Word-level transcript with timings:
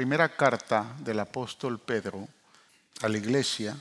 primera 0.00 0.34
carta 0.34 0.96
del 1.00 1.20
apóstol 1.20 1.78
Pedro 1.78 2.26
a 3.02 3.08
la 3.10 3.18
iglesia, 3.18 3.76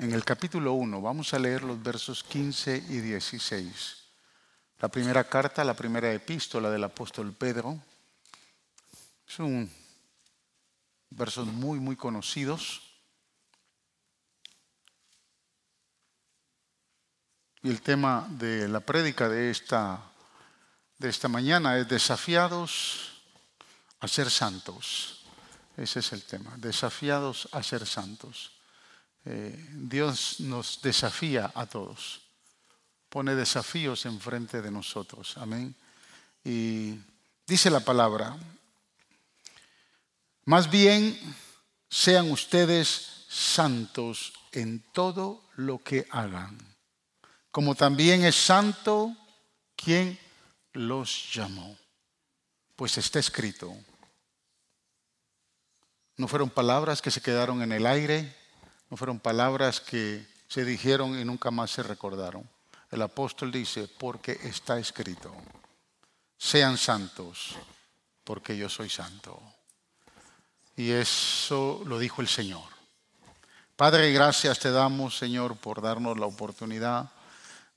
en 0.00 0.12
el 0.12 0.24
capítulo 0.24 0.72
1, 0.72 1.00
vamos 1.00 1.32
a 1.32 1.38
leer 1.38 1.62
los 1.62 1.80
versos 1.80 2.24
15 2.24 2.86
y 2.88 2.98
16. 2.98 3.96
La 4.80 4.88
primera 4.88 5.22
carta, 5.22 5.62
la 5.62 5.74
primera 5.74 6.12
epístola 6.12 6.70
del 6.70 6.82
apóstol 6.82 7.32
Pedro, 7.34 7.78
son 9.28 9.70
versos 11.10 11.46
muy, 11.46 11.78
muy 11.78 11.94
conocidos. 11.94 12.82
Y 17.62 17.70
el 17.70 17.80
tema 17.80 18.26
de 18.28 18.66
la 18.66 18.80
prédica 18.80 19.28
de 19.28 19.52
esta, 19.52 20.02
de 20.98 21.08
esta 21.08 21.28
mañana 21.28 21.78
es 21.78 21.88
desafiados 21.88 23.22
a 24.00 24.08
ser 24.08 24.28
santos. 24.30 25.19
Ese 25.76 26.00
es 26.00 26.12
el 26.12 26.22
tema, 26.24 26.54
desafiados 26.56 27.48
a 27.52 27.62
ser 27.62 27.86
santos. 27.86 28.52
Eh, 29.24 29.68
Dios 29.72 30.40
nos 30.40 30.80
desafía 30.82 31.52
a 31.54 31.66
todos, 31.66 32.22
pone 33.08 33.34
desafíos 33.34 34.06
enfrente 34.06 34.62
de 34.62 34.70
nosotros. 34.70 35.36
Amén. 35.36 35.74
Y 36.44 36.94
dice 37.46 37.70
la 37.70 37.80
palabra, 37.80 38.36
más 40.44 40.70
bien 40.70 41.18
sean 41.88 42.30
ustedes 42.30 43.24
santos 43.28 44.32
en 44.52 44.80
todo 44.92 45.44
lo 45.56 45.78
que 45.82 46.06
hagan, 46.10 46.58
como 47.50 47.74
también 47.74 48.24
es 48.24 48.36
santo 48.36 49.14
quien 49.76 50.18
los 50.72 51.32
llamó. 51.32 51.76
Pues 52.76 52.96
está 52.98 53.18
escrito. 53.18 53.76
No 56.20 56.28
fueron 56.28 56.50
palabras 56.50 57.00
que 57.00 57.10
se 57.10 57.22
quedaron 57.22 57.62
en 57.62 57.72
el 57.72 57.86
aire, 57.86 58.36
no 58.90 58.98
fueron 58.98 59.20
palabras 59.20 59.80
que 59.80 60.26
se 60.48 60.66
dijeron 60.66 61.18
y 61.18 61.24
nunca 61.24 61.50
más 61.50 61.70
se 61.70 61.82
recordaron. 61.82 62.46
El 62.90 63.00
apóstol 63.00 63.50
dice, 63.50 63.88
porque 63.88 64.38
está 64.44 64.78
escrito, 64.78 65.34
sean 66.36 66.76
santos, 66.76 67.54
porque 68.22 68.54
yo 68.54 68.68
soy 68.68 68.90
santo. 68.90 69.40
Y 70.76 70.90
eso 70.90 71.80
lo 71.86 71.98
dijo 71.98 72.20
el 72.20 72.28
Señor. 72.28 72.68
Padre, 73.74 74.12
gracias 74.12 74.58
te 74.58 74.70
damos, 74.70 75.16
Señor, 75.16 75.56
por 75.56 75.80
darnos 75.80 76.18
la 76.18 76.26
oportunidad 76.26 77.10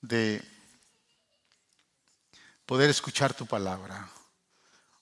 de 0.02 0.44
poder 2.66 2.90
escuchar 2.90 3.34
tu 3.34 3.46
palabra. 3.46 4.06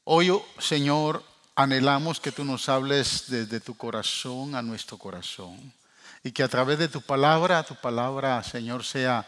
Hoy, 0.04 0.32
Señor, 0.60 1.31
anhelamos 1.56 2.20
que 2.20 2.32
tú 2.32 2.44
nos 2.44 2.70
hables 2.70 3.26
desde 3.28 3.60
tu 3.60 3.76
corazón 3.76 4.56
a 4.56 4.62
nuestro 4.62 4.98
corazón 4.98 5.74
y 6.24 6.32
que 6.32 6.44
a 6.44 6.48
través 6.48 6.80
de 6.80 6.88
tu 6.88 7.02
palabra, 7.02 7.64
tu 7.64 7.76
palabra, 7.76 8.44
Señor, 8.44 8.84
sea 8.84 9.26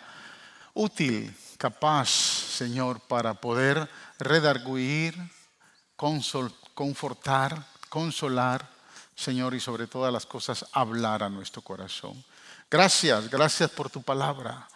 útil, 0.73 1.35
capaz, 1.57 2.09
Señor, 2.09 2.99
para 3.01 3.33
poder 3.33 3.89
redarguir, 4.19 5.15
confortar, 5.95 7.65
consolar, 7.89 8.67
Señor, 9.15 9.53
y 9.53 9.59
sobre 9.59 9.87
todas 9.87 10.11
las 10.11 10.25
cosas 10.25 10.65
hablar 10.71 11.23
a 11.23 11.29
nuestro 11.29 11.61
corazón. 11.61 12.23
Gracias, 12.69 13.29
gracias 13.29 13.69
por 13.69 13.89
tu 13.89 14.01
palabra. 14.01 14.67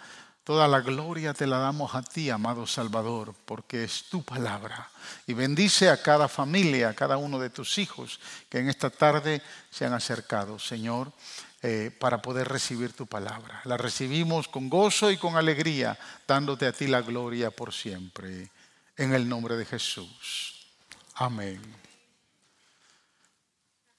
Toda 0.48 0.66
la 0.70 0.80
gloria 0.80 1.34
te 1.34 1.46
la 1.46 1.58
damos 1.58 1.94
a 1.94 2.02
ti, 2.02 2.30
amado 2.30 2.66
Salvador, 2.66 3.36
porque 3.44 3.84
es 3.84 4.06
tu 4.06 4.24
palabra. 4.24 4.90
Y 5.26 5.34
bendice 5.34 5.90
a 5.90 6.02
cada 6.02 6.30
familia, 6.30 6.88
a 6.88 6.94
cada 6.94 7.18
uno 7.18 7.38
de 7.38 7.50
tus 7.50 7.78
hijos 7.78 8.22
que 8.50 8.60
en 8.60 8.70
esta 8.70 8.90
tarde 8.90 9.42
se 9.70 9.86
han 9.86 9.92
acercado, 9.92 10.58
Señor. 10.58 11.12
Eh, 11.62 11.92
para 12.00 12.22
poder 12.22 12.48
recibir 12.48 12.94
tu 12.94 13.08
palabra. 13.08 13.60
La 13.66 13.76
recibimos 13.76 14.48
con 14.48 14.70
gozo 14.70 15.12
y 15.12 15.18
con 15.18 15.36
alegría, 15.36 16.00
dándote 16.26 16.66
a 16.66 16.72
ti 16.72 16.88
la 16.88 17.02
gloria 17.02 17.52
por 17.52 17.74
siempre. 17.74 18.50
En 18.96 19.14
el 19.14 19.28
nombre 19.28 19.58
de 19.58 19.66
Jesús. 19.66 20.66
Amén. 21.16 21.60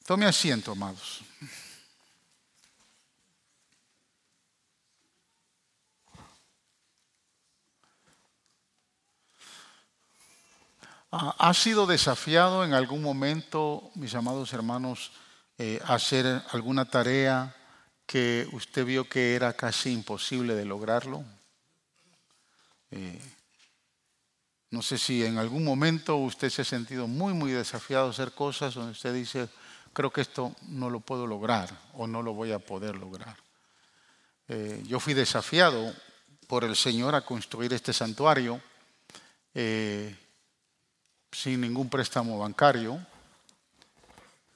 Tome 0.06 0.24
asiento, 0.24 0.72
amados. 0.72 1.20
¿Ha 11.10 11.54
sido 11.54 11.86
desafiado 11.86 12.64
en 12.64 12.74
algún 12.74 13.02
momento, 13.02 13.90
mis 13.94 14.14
amados 14.14 14.52
hermanos, 14.52 15.10
eh, 15.60 15.80
hacer 15.86 16.40
alguna 16.52 16.84
tarea 16.84 17.52
que 18.06 18.48
usted 18.52 18.84
vio 18.84 19.08
que 19.08 19.34
era 19.34 19.52
casi 19.54 19.90
imposible 19.92 20.54
de 20.54 20.64
lograrlo. 20.64 21.24
Eh, 22.92 23.20
no 24.70 24.80
sé 24.80 24.98
si 24.98 25.24
en 25.24 25.36
algún 25.36 25.64
momento 25.64 26.16
usted 26.16 26.48
se 26.48 26.62
ha 26.62 26.64
sentido 26.64 27.08
muy, 27.08 27.34
muy 27.34 27.50
desafiado 27.50 28.06
a 28.06 28.10
hacer 28.10 28.32
cosas 28.32 28.74
donde 28.74 28.92
usted 28.92 29.12
dice, 29.12 29.48
creo 29.92 30.12
que 30.12 30.20
esto 30.20 30.54
no 30.68 30.90
lo 30.90 31.00
puedo 31.00 31.26
lograr 31.26 31.68
o 31.94 32.06
no 32.06 32.22
lo 32.22 32.34
voy 32.34 32.52
a 32.52 32.60
poder 32.60 32.96
lograr. 32.96 33.36
Eh, 34.46 34.84
yo 34.86 35.00
fui 35.00 35.12
desafiado 35.12 35.92
por 36.46 36.62
el 36.62 36.76
Señor 36.76 37.16
a 37.16 37.26
construir 37.26 37.72
este 37.72 37.92
santuario 37.92 38.60
sin 41.32 41.60
ningún 41.60 41.88
préstamo 41.88 42.38
bancario 42.38 42.98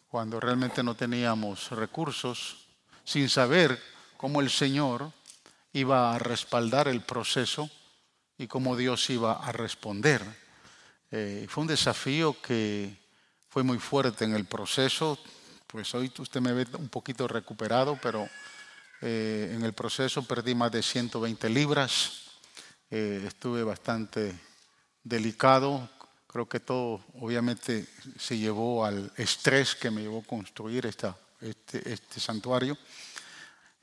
cuando 0.09 0.38
realmente 0.38 0.83
no 0.83 0.94
teníamos 0.94 1.71
recursos, 1.71 2.66
sin 3.03 3.31
saber 3.31 3.81
cómo 4.19 4.43
el 4.43 4.50
Señor 4.50 5.10
iba 5.72 6.15
a 6.15 6.19
respaldar 6.19 6.87
el 6.87 7.00
proceso 7.00 7.71
y 8.37 8.47
cómo 8.47 8.77
Dios 8.77 9.09
iba 9.09 9.33
a 9.33 9.53
responder. 9.53 10.22
Eh, 11.10 11.47
fue 11.49 11.62
un 11.62 11.69
desafío 11.69 12.37
que 12.43 12.94
fue 13.49 13.62
muy 13.62 13.78
fuerte 13.78 14.27
en 14.27 14.34
el 14.34 14.44
proceso, 14.44 15.19
pues 15.66 15.94
hoy 15.94 16.12
usted 16.19 16.43
me 16.43 16.53
ve 16.53 16.66
un 16.78 16.91
poquito 16.91 17.27
recuperado, 17.27 17.99
pero 18.03 18.28
eh, 19.00 19.53
en 19.54 19.65
el 19.65 19.72
proceso 19.72 20.22
perdí 20.22 20.54
más 20.54 20.72
de 20.72 20.83
120 20.83 21.49
libras, 21.49 22.22
eh, 22.91 23.25
estuve 23.27 23.62
bastante 23.62 24.39
delicado 25.03 25.89
Creo 26.32 26.48
que 26.48 26.60
todo 26.60 27.04
obviamente 27.20 27.87
se 28.19 28.38
llevó 28.38 28.87
al 28.87 29.12
estrés 29.19 29.75
que 29.75 29.91
me 29.91 30.00
llevó 30.00 30.20
a 30.20 30.26
construir 30.26 30.87
esta, 30.87 31.15
este, 31.43 31.93
este, 31.93 32.20
santuario. 32.20 32.78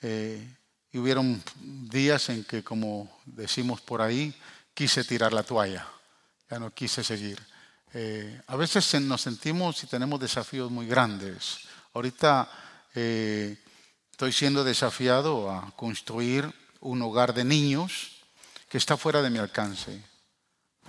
Eh, 0.02 0.56
y 0.92 0.98
hubieron 0.98 1.44
días 1.62 2.30
en 2.30 2.44
que, 2.46 2.64
como 2.64 3.20
decimos 3.24 3.82
por 3.82 4.02
ahí, 4.02 4.34
quise 4.74 5.04
tirar 5.04 5.32
la 5.32 5.44
toalla, 5.44 5.88
ya 6.50 6.58
no 6.58 6.74
quise 6.74 7.04
seguir. 7.04 7.40
Eh, 7.94 8.42
a 8.48 8.56
veces 8.56 9.00
nos 9.02 9.22
sentimos 9.22 9.84
y 9.84 9.88
tenemos 9.88 10.20
desafíos 10.20 10.72
muy 10.72 10.88
grandes. 10.88 11.60
Ahorita 11.94 12.50
eh, 12.96 13.64
estoy 14.10 14.32
siendo 14.32 14.64
desafiado 14.64 15.52
a 15.52 15.72
construir 15.76 16.52
un 16.80 17.00
hogar 17.04 17.36
de 17.36 17.44
niños 17.44 18.24
que 18.68 18.80
está 18.80 18.98
fuera 18.98 19.22
de 19.22 19.30
mi 19.30 19.38
alcance 19.38 20.10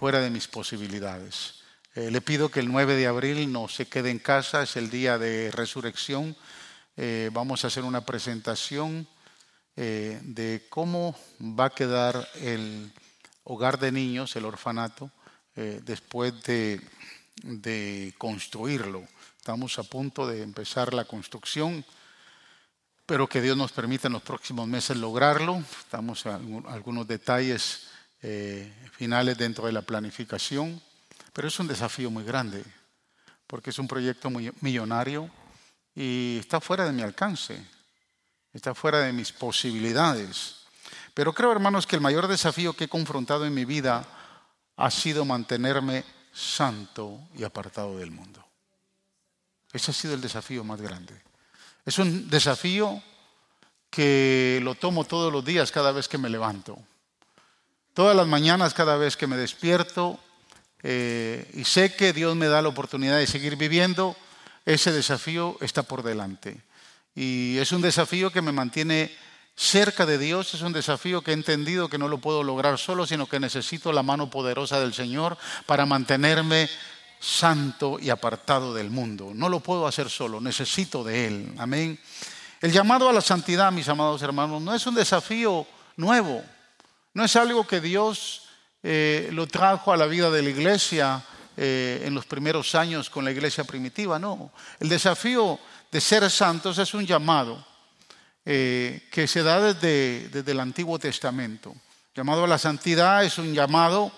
fuera 0.00 0.22
de 0.22 0.30
mis 0.30 0.48
posibilidades. 0.48 1.56
Eh, 1.94 2.10
le 2.10 2.22
pido 2.22 2.48
que 2.48 2.60
el 2.60 2.72
9 2.72 2.96
de 2.96 3.06
abril 3.06 3.52
no 3.52 3.68
se 3.68 3.86
quede 3.86 4.10
en 4.10 4.18
casa, 4.18 4.62
es 4.62 4.76
el 4.76 4.88
día 4.88 5.18
de 5.18 5.50
resurrección. 5.50 6.34
Eh, 6.96 7.28
vamos 7.34 7.62
a 7.62 7.66
hacer 7.66 7.84
una 7.84 8.06
presentación 8.06 9.06
eh, 9.76 10.18
de 10.22 10.66
cómo 10.70 11.14
va 11.38 11.66
a 11.66 11.74
quedar 11.74 12.26
el 12.40 12.90
hogar 13.44 13.78
de 13.78 13.92
niños, 13.92 14.34
el 14.36 14.46
orfanato, 14.46 15.10
después 15.54 16.32
de, 16.44 16.80
construirlo. 18.16 19.06
Estamos 19.36 19.78
a 19.78 19.82
punto 19.82 20.26
de 20.26 20.42
empezar 20.42 20.94
la 20.94 21.04
construcción. 21.04 21.84
Espero 22.96 23.28
que 23.28 23.42
Dios 23.42 23.58
nos 23.58 23.72
permita 23.72 24.06
en 24.06 24.14
los 24.14 24.22
próximos 24.22 24.66
meses 24.66 24.96
lograrlo. 24.96 25.62
Estamos 25.82 26.24
en 26.24 26.64
algunos 26.66 27.06
detalles 27.06 27.89
eh, 28.22 28.72
finales 28.92 29.38
dentro 29.38 29.66
de 29.66 29.72
la 29.72 29.82
planificación, 29.82 30.80
pero 31.32 31.48
es 31.48 31.58
un 31.58 31.68
desafío 31.68 32.10
muy 32.10 32.24
grande, 32.24 32.64
porque 33.46 33.70
es 33.70 33.78
un 33.78 33.88
proyecto 33.88 34.30
muy 34.30 34.52
millonario 34.60 35.30
y 35.94 36.38
está 36.38 36.60
fuera 36.60 36.84
de 36.84 36.92
mi 36.92 37.02
alcance, 37.02 37.64
está 38.52 38.74
fuera 38.74 39.00
de 39.00 39.12
mis 39.12 39.32
posibilidades. 39.32 40.56
Pero 41.14 41.32
creo, 41.32 41.52
hermanos, 41.52 41.86
que 41.86 41.96
el 41.96 42.02
mayor 42.02 42.28
desafío 42.28 42.72
que 42.72 42.84
he 42.84 42.88
confrontado 42.88 43.46
en 43.46 43.54
mi 43.54 43.64
vida 43.64 44.06
ha 44.76 44.90
sido 44.90 45.24
mantenerme 45.24 46.04
santo 46.32 47.20
y 47.36 47.44
apartado 47.44 47.98
del 47.98 48.10
mundo. 48.10 48.44
Ese 49.72 49.90
ha 49.90 49.94
sido 49.94 50.14
el 50.14 50.20
desafío 50.20 50.64
más 50.64 50.80
grande. 50.80 51.14
Es 51.84 51.98
un 51.98 52.28
desafío 52.28 53.02
que 53.88 54.60
lo 54.62 54.74
tomo 54.74 55.04
todos 55.04 55.32
los 55.32 55.44
días 55.44 55.72
cada 55.72 55.92
vez 55.92 56.08
que 56.08 56.18
me 56.18 56.28
levanto. 56.28 56.78
Todas 57.94 58.16
las 58.16 58.26
mañanas, 58.26 58.74
cada 58.74 58.96
vez 58.96 59.16
que 59.16 59.26
me 59.26 59.36
despierto, 59.36 60.18
eh, 60.82 61.50
y 61.54 61.64
sé 61.64 61.94
que 61.94 62.12
Dios 62.12 62.36
me 62.36 62.46
da 62.46 62.62
la 62.62 62.68
oportunidad 62.68 63.18
de 63.18 63.26
seguir 63.26 63.56
viviendo, 63.56 64.16
ese 64.64 64.92
desafío 64.92 65.56
está 65.60 65.82
por 65.82 66.02
delante. 66.02 66.60
Y 67.14 67.58
es 67.58 67.72
un 67.72 67.82
desafío 67.82 68.30
que 68.30 68.42
me 68.42 68.52
mantiene 68.52 69.10
cerca 69.56 70.06
de 70.06 70.18
Dios, 70.18 70.54
es 70.54 70.62
un 70.62 70.72
desafío 70.72 71.22
que 71.22 71.32
he 71.32 71.34
entendido 71.34 71.88
que 71.88 71.98
no 71.98 72.08
lo 72.08 72.18
puedo 72.18 72.42
lograr 72.42 72.78
solo, 72.78 73.06
sino 73.06 73.26
que 73.26 73.40
necesito 73.40 73.92
la 73.92 74.02
mano 74.02 74.30
poderosa 74.30 74.80
del 74.80 74.94
Señor 74.94 75.36
para 75.66 75.84
mantenerme 75.84 76.70
santo 77.18 77.98
y 78.00 78.08
apartado 78.08 78.72
del 78.72 78.90
mundo. 78.90 79.32
No 79.34 79.48
lo 79.48 79.60
puedo 79.60 79.86
hacer 79.86 80.08
solo, 80.08 80.40
necesito 80.40 81.04
de 81.04 81.26
Él. 81.26 81.54
Amén. 81.58 81.98
El 82.60 82.72
llamado 82.72 83.08
a 83.08 83.12
la 83.12 83.20
santidad, 83.20 83.72
mis 83.72 83.88
amados 83.88 84.22
hermanos, 84.22 84.62
no 84.62 84.74
es 84.74 84.86
un 84.86 84.94
desafío 84.94 85.66
nuevo, 85.96 86.42
no 87.14 87.24
es 87.24 87.36
algo 87.36 87.66
que 87.66 87.80
Dios 87.80 88.42
eh, 88.82 89.28
lo 89.32 89.46
trajo 89.46 89.92
a 89.92 89.96
la 89.96 90.06
vida 90.06 90.30
de 90.30 90.42
la 90.42 90.50
iglesia 90.50 91.22
eh, 91.56 92.02
en 92.04 92.14
los 92.14 92.24
primeros 92.24 92.74
años 92.74 93.10
con 93.10 93.24
la 93.24 93.30
iglesia 93.30 93.64
primitiva, 93.64 94.18
no. 94.18 94.52
El 94.78 94.88
desafío 94.88 95.58
de 95.90 96.00
ser 96.00 96.30
santos 96.30 96.78
es 96.78 96.94
un 96.94 97.06
llamado 97.06 97.64
eh, 98.44 99.08
que 99.10 99.26
se 99.26 99.42
da 99.42 99.60
desde, 99.60 100.28
desde 100.28 100.52
el 100.52 100.60
Antiguo 100.60 100.98
Testamento. 100.98 101.70
El 101.70 102.22
llamado 102.22 102.44
a 102.44 102.48
la 102.48 102.58
santidad 102.58 103.24
es 103.24 103.38
un 103.38 103.52
llamado 103.52 104.12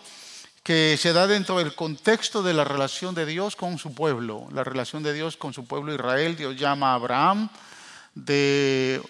que 0.62 0.96
se 0.96 1.12
da 1.12 1.26
dentro 1.26 1.58
del 1.58 1.74
contexto 1.74 2.42
de 2.42 2.54
la 2.54 2.62
relación 2.62 3.14
de 3.16 3.26
Dios 3.26 3.56
con 3.56 3.78
su 3.78 3.94
pueblo, 3.94 4.46
la 4.52 4.62
relación 4.62 5.02
de 5.02 5.12
Dios 5.12 5.36
con 5.36 5.52
su 5.52 5.66
pueblo 5.66 5.92
Israel. 5.92 6.36
Dios 6.36 6.56
llama 6.56 6.92
a 6.92 6.94
Abraham 6.94 7.48
de 8.14 9.02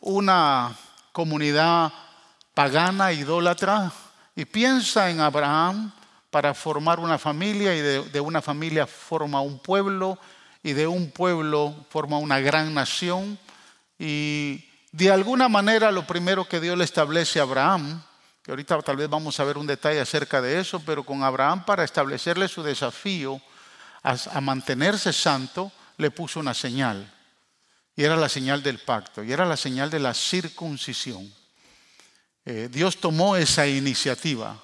una 0.00 0.74
comunidad 1.12 1.92
pagana, 2.58 3.12
idólatra, 3.12 3.92
y 4.34 4.44
piensa 4.44 5.08
en 5.10 5.20
Abraham 5.20 5.92
para 6.28 6.54
formar 6.54 6.98
una 6.98 7.16
familia 7.16 7.72
y 7.72 7.80
de, 7.80 8.20
una 8.20 8.42
familia 8.42 8.84
forma 8.84 9.40
un 9.40 9.60
pueblo 9.60 10.18
y 10.60 10.72
de 10.72 10.88
un 10.88 11.12
pueblo 11.12 11.86
forma 11.88 12.18
una 12.18 12.40
gran 12.40 12.74
nación. 12.74 13.38
Y 13.96 14.64
de 14.90 15.08
alguna 15.08 15.48
manera 15.48 15.92
lo 15.92 16.04
primero 16.04 16.48
que 16.48 16.58
Dios 16.58 16.76
le 16.76 16.82
establece 16.82 17.38
a 17.38 17.44
Abraham, 17.44 18.02
que 18.42 18.50
ahorita 18.50 18.82
tal 18.82 18.96
vez 18.96 19.08
vamos 19.08 19.38
a 19.38 19.44
ver 19.44 19.56
un 19.56 19.68
detalle 19.68 20.00
acerca 20.00 20.42
de 20.42 20.58
eso, 20.58 20.82
pero 20.84 21.04
con 21.04 21.22
Abraham 21.22 21.64
para 21.64 21.84
establecerle 21.84 22.48
su 22.48 22.64
desafío 22.64 23.40
a 24.02 24.40
mantenerse 24.40 25.12
santo, 25.12 25.70
le 25.96 26.10
puso 26.10 26.40
una 26.40 26.54
señal. 26.54 27.08
Y 27.94 28.02
era 28.02 28.16
la 28.16 28.28
señal 28.28 28.64
del 28.64 28.80
pacto, 28.80 29.22
y 29.22 29.32
era 29.32 29.44
la 29.44 29.56
señal 29.56 29.90
de 29.90 30.00
la 30.00 30.12
circuncisión. 30.12 31.37
Eh, 32.50 32.70
Dios 32.72 32.96
tomó 32.96 33.36
esa 33.36 33.66
iniciativa. 33.66 34.58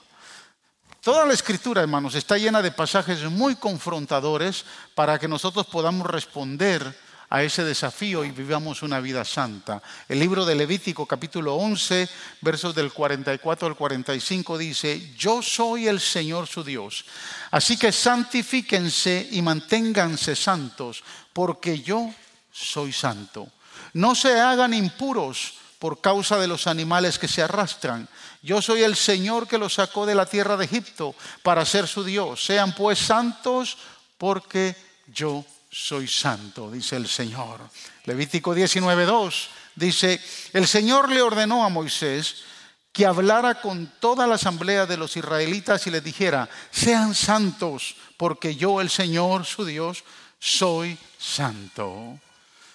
Toda 1.03 1.27
la 1.27 1.35
escritura, 1.35 1.83
hermanos, 1.83 2.15
está 2.15 2.39
llena 2.39 2.63
de 2.63 2.71
pasajes 2.71 3.23
muy 3.25 3.57
confrontadores 3.57 4.65
para 4.95 5.19
que 5.19 5.29
nosotros 5.29 5.67
podamos 5.67 6.07
responder 6.07 6.99
a 7.29 7.43
ese 7.43 7.63
desafío 7.63 8.25
y 8.25 8.31
vivamos 8.31 8.83
una 8.83 9.01
vida 9.01 9.23
santa. 9.23 9.83
El 10.09 10.19
libro 10.19 10.47
de 10.47 10.55
Levítico 10.55 11.05
capítulo 11.05 11.57
11, 11.57 12.09
versos 12.41 12.75
del 12.75 12.91
44 12.91 13.69
al 13.69 13.77
45 13.77 14.57
dice, 14.57 15.13
yo 15.15 15.43
soy 15.43 15.87
el 15.87 16.01
Señor 16.01 16.47
su 16.47 16.65
Dios, 16.65 17.05
así 17.51 17.77
que 17.77 17.93
santifíquense 17.93 19.29
y 19.33 19.43
manténganse 19.43 20.35
santos, 20.35 21.05
porque 21.35 21.83
yo 21.83 22.15
soy 22.51 22.95
santo. 22.95 23.47
No 23.93 24.15
se 24.15 24.41
hagan 24.41 24.73
impuros 24.73 25.64
por 25.85 26.01
causa 26.01 26.39
de 26.39 26.49
los 26.49 26.67
animales 26.67 27.19
que 27.19 27.29
se 27.29 27.43
arrastran. 27.43 28.09
Yo 28.41 28.63
soy 28.63 28.83
el 28.85 28.97
Señor 28.97 29.47
que 29.47 29.59
los 29.59 29.75
sacó 29.75 30.07
de 30.07 30.15
la 30.15 30.25
tierra 30.25 30.57
de 30.57 30.65
Egipto 30.65 31.15
para 31.43 31.67
ser 31.67 31.87
su 31.87 32.03
Dios. 32.03 32.43
Sean 32.43 32.75
pues 32.75 32.99
santos 32.99 33.77
porque 34.17 34.75
yo 35.09 35.45
soy 35.71 36.09
santo, 36.09 36.71
dice 36.71 36.97
el 36.97 37.07
Señor. 37.07 37.61
Levítico 38.07 38.57
19.2 38.57 39.49
dice, 39.75 40.19
el 40.55 40.67
Señor 40.67 41.11
le 41.11 41.21
ordenó 41.21 41.67
a 41.67 41.69
Moisés 41.69 42.37
que 42.91 43.05
hablara 43.05 43.61
con 43.61 43.93
toda 44.01 44.27
la 44.27 44.37
asamblea 44.37 44.87
de 44.87 44.97
los 44.97 45.19
israelitas 45.19 45.87
y 45.87 45.91
les 45.91 46.03
dijera, 46.03 46.49
sean 46.71 47.15
santos 47.15 47.95
porque 48.17 48.57
yo 48.57 48.81
el 48.81 48.89
Señor, 48.89 49.45
su 49.45 49.67
Dios, 49.67 50.03
soy 50.39 50.97
santo. 51.19 52.19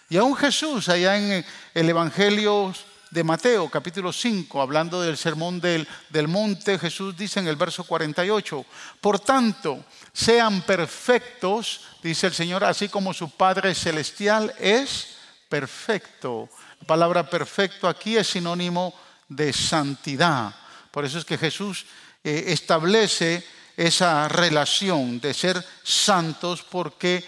Y 0.10 0.18
aún 0.18 0.36
Jesús, 0.36 0.90
allá 0.90 1.18
en 1.18 1.44
el 1.74 1.90
Evangelio 1.90 2.72
de 3.12 3.24
Mateo, 3.24 3.70
capítulo 3.70 4.14
5, 4.14 4.62
hablando 4.62 5.02
del 5.02 5.18
sermón 5.18 5.60
del, 5.60 5.88
del, 6.10 6.28
monte, 6.28 6.78
Jesús 6.78 7.18
dice 7.18 7.40
en 7.40 7.48
el 7.48 7.56
verso 7.56 7.84
48, 7.84 8.66
por 9.02 9.20
tanto, 9.20 9.84
sean 10.14 10.62
perfectos, 10.62 11.82
dice 12.04 12.28
el 12.28 12.34
Señor, 12.34 12.64
así 12.64 12.88
como 12.88 13.14
su 13.14 13.32
Padre 13.32 13.74
Celestial 13.74 14.54
es 14.60 15.16
perfecto. 15.50 16.50
La 16.82 16.88
palabra 16.88 17.30
perfecto 17.30 17.88
aquí 17.88 18.16
es 18.16 18.28
sinónimo 18.28 18.94
de 19.28 19.54
santidad. 19.54 20.54
Por 20.92 21.04
eso 21.04 21.18
es 21.18 21.26
que 21.26 21.38
Jesús 21.38 21.86
eh, 22.24 22.46
establece 22.48 23.44
esa 23.76 24.28
relación 24.28 25.20
de 25.20 25.34
ser 25.34 25.64
santos 25.84 26.64
porque 26.64 27.24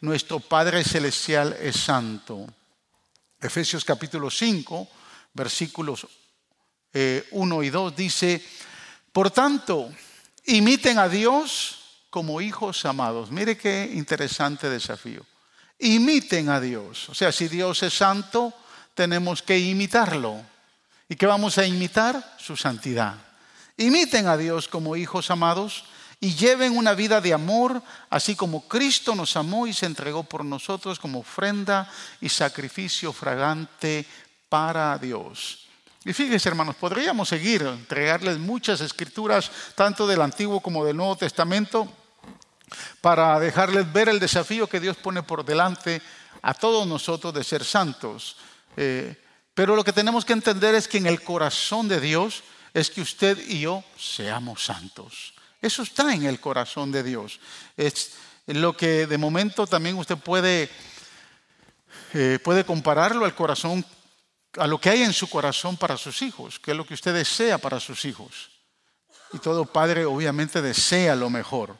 nuestro 0.00 0.38
Padre 0.38 0.84
Celestial 0.84 1.56
es 1.60 1.76
santo. 1.76 2.46
Efesios 3.40 3.84
capítulo 3.84 4.30
5 4.30 4.88
versículos 5.34 6.06
1 7.30 7.62
eh, 7.62 7.66
y 7.66 7.70
2 7.70 7.96
dice, 7.96 8.42
por 9.12 9.30
tanto, 9.30 9.92
imiten 10.46 10.98
a 10.98 11.08
Dios 11.08 12.06
como 12.10 12.40
hijos 12.40 12.84
amados. 12.84 13.30
Mire 13.30 13.56
qué 13.58 13.90
interesante 13.92 14.70
desafío. 14.70 15.26
Imiten 15.80 16.48
a 16.48 16.60
Dios. 16.60 17.08
O 17.08 17.14
sea, 17.14 17.32
si 17.32 17.48
Dios 17.48 17.82
es 17.82 17.94
santo, 17.94 18.54
tenemos 18.94 19.42
que 19.42 19.58
imitarlo. 19.58 20.40
¿Y 21.08 21.16
qué 21.16 21.26
vamos 21.26 21.58
a 21.58 21.66
imitar? 21.66 22.36
Su 22.38 22.56
santidad. 22.56 23.16
Imiten 23.76 24.28
a 24.28 24.36
Dios 24.36 24.68
como 24.68 24.94
hijos 24.94 25.30
amados 25.30 25.84
y 26.20 26.34
lleven 26.34 26.76
una 26.76 26.94
vida 26.94 27.20
de 27.20 27.34
amor, 27.34 27.82
así 28.08 28.34
como 28.34 28.66
Cristo 28.68 29.14
nos 29.14 29.36
amó 29.36 29.66
y 29.66 29.72
se 29.72 29.86
entregó 29.86 30.22
por 30.22 30.44
nosotros 30.44 30.98
como 30.98 31.18
ofrenda 31.18 31.90
y 32.20 32.28
sacrificio 32.28 33.12
fragante 33.12 34.06
para 34.54 34.96
Dios. 34.98 35.66
Y 36.04 36.12
fíjense, 36.12 36.48
hermanos, 36.48 36.76
podríamos 36.76 37.28
seguir, 37.28 37.62
entregarles 37.62 38.38
muchas 38.38 38.80
escrituras, 38.80 39.50
tanto 39.74 40.06
del 40.06 40.22
Antiguo 40.22 40.60
como 40.60 40.84
del 40.84 40.96
Nuevo 40.96 41.16
Testamento, 41.16 41.92
para 43.00 43.40
dejarles 43.40 43.92
ver 43.92 44.08
el 44.08 44.20
desafío 44.20 44.68
que 44.68 44.78
Dios 44.78 44.96
pone 44.96 45.24
por 45.24 45.44
delante 45.44 46.00
a 46.40 46.54
todos 46.54 46.86
nosotros 46.86 47.34
de 47.34 47.42
ser 47.42 47.64
santos. 47.64 48.36
Eh, 48.76 49.20
pero 49.54 49.74
lo 49.74 49.82
que 49.82 49.92
tenemos 49.92 50.24
que 50.24 50.34
entender 50.34 50.76
es 50.76 50.86
que 50.86 50.98
en 50.98 51.08
el 51.08 51.20
corazón 51.20 51.88
de 51.88 51.98
Dios 51.98 52.44
es 52.72 52.90
que 52.90 53.00
usted 53.00 53.36
y 53.48 53.58
yo 53.58 53.82
seamos 53.98 54.64
santos. 54.64 55.34
Eso 55.60 55.82
está 55.82 56.14
en 56.14 56.26
el 56.26 56.38
corazón 56.38 56.92
de 56.92 57.02
Dios. 57.02 57.40
Es 57.76 58.12
lo 58.46 58.76
que 58.76 59.08
de 59.08 59.18
momento 59.18 59.66
también 59.66 59.98
usted 59.98 60.16
puede, 60.16 60.70
eh, 62.12 62.38
puede 62.44 62.64
compararlo 62.64 63.24
al 63.24 63.34
corazón 63.34 63.84
a 64.56 64.66
lo 64.66 64.80
que 64.80 64.90
hay 64.90 65.02
en 65.02 65.12
su 65.12 65.28
corazón 65.28 65.76
para 65.76 65.96
sus 65.96 66.22
hijos, 66.22 66.58
que 66.58 66.70
es 66.70 66.76
lo 66.76 66.86
que 66.86 66.94
usted 66.94 67.14
desea 67.14 67.58
para 67.58 67.80
sus 67.80 68.04
hijos. 68.04 68.50
Y 69.32 69.38
todo 69.38 69.64
padre 69.64 70.04
obviamente 70.04 70.62
desea 70.62 71.16
lo 71.16 71.30
mejor, 71.30 71.76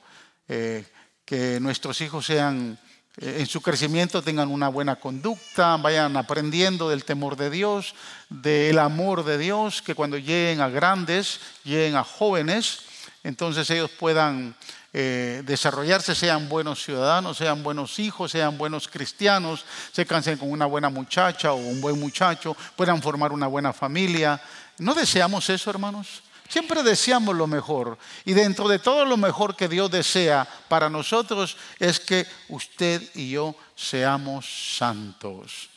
eh, 0.48 0.84
que 1.24 1.60
nuestros 1.60 2.00
hijos 2.00 2.26
sean, 2.26 2.78
eh, 3.18 3.36
en 3.40 3.46
su 3.46 3.60
crecimiento 3.60 4.22
tengan 4.22 4.50
una 4.50 4.68
buena 4.68 4.96
conducta, 4.96 5.76
vayan 5.76 6.16
aprendiendo 6.16 6.88
del 6.88 7.04
temor 7.04 7.36
de 7.36 7.50
Dios, 7.50 7.94
del 8.28 8.78
amor 8.78 9.24
de 9.24 9.38
Dios, 9.38 9.82
que 9.82 9.94
cuando 9.94 10.18
lleguen 10.18 10.60
a 10.60 10.68
grandes, 10.68 11.40
lleguen 11.62 11.96
a 11.96 12.04
jóvenes, 12.04 12.80
entonces 13.22 13.70
ellos 13.70 13.90
puedan 13.92 14.56
eh, 14.96 15.42
desarrollarse, 15.44 16.14
sean 16.14 16.48
buenos 16.48 16.84
ciudadanos, 16.84 17.36
sean 17.36 17.64
buenos 17.64 17.98
hijos, 17.98 18.30
sean 18.30 18.56
buenos 18.56 18.86
cristianos, 18.86 19.64
se 19.90 20.06
cansen 20.06 20.38
con 20.38 20.52
una 20.52 20.66
buena 20.66 20.88
muchacha 20.88 21.52
o 21.52 21.56
un 21.56 21.80
buen 21.80 21.98
muchacho, 21.98 22.56
puedan 22.76 23.02
formar 23.02 23.32
una 23.32 23.48
buena 23.48 23.72
familia. 23.72 24.40
¿No 24.78 24.94
deseamos 24.94 25.50
eso, 25.50 25.68
hermanos? 25.68 26.22
Siempre 26.48 26.84
deseamos 26.84 27.34
lo 27.34 27.48
mejor. 27.48 27.98
Y 28.24 28.34
dentro 28.34 28.68
de 28.68 28.78
todo 28.78 29.04
lo 29.04 29.16
mejor 29.16 29.56
que 29.56 29.66
Dios 29.66 29.90
desea 29.90 30.46
para 30.68 30.88
nosotros 30.88 31.56
es 31.80 31.98
que 31.98 32.24
usted 32.48 33.02
y 33.16 33.30
yo 33.30 33.56
seamos 33.74 34.76
santos. 34.76 35.70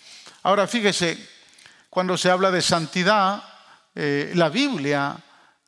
Ahora 0.44 0.68
fíjese, 0.68 1.18
cuando 1.90 2.20
se 2.20 2.30
habla 2.30 2.52
de 2.52 2.62
santidad, 2.62 3.44
eh, 3.96 4.32
la 4.36 4.50
Biblia 4.50 5.18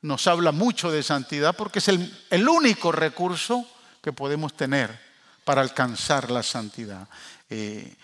nos 0.01 0.27
habla 0.27 0.51
mucho 0.51 0.91
de 0.91 1.03
santidad 1.03 1.55
porque 1.55 1.79
es 1.79 1.87
el, 1.87 2.49
único 2.49 2.91
recurso 2.91 3.65
que 4.01 4.13
podemos 4.13 4.55
tener 4.55 4.97
para 5.43 5.61
alcanzar 5.61 6.31
la 6.31 6.43
santidad. 6.43 7.07
Eh, 7.49 7.95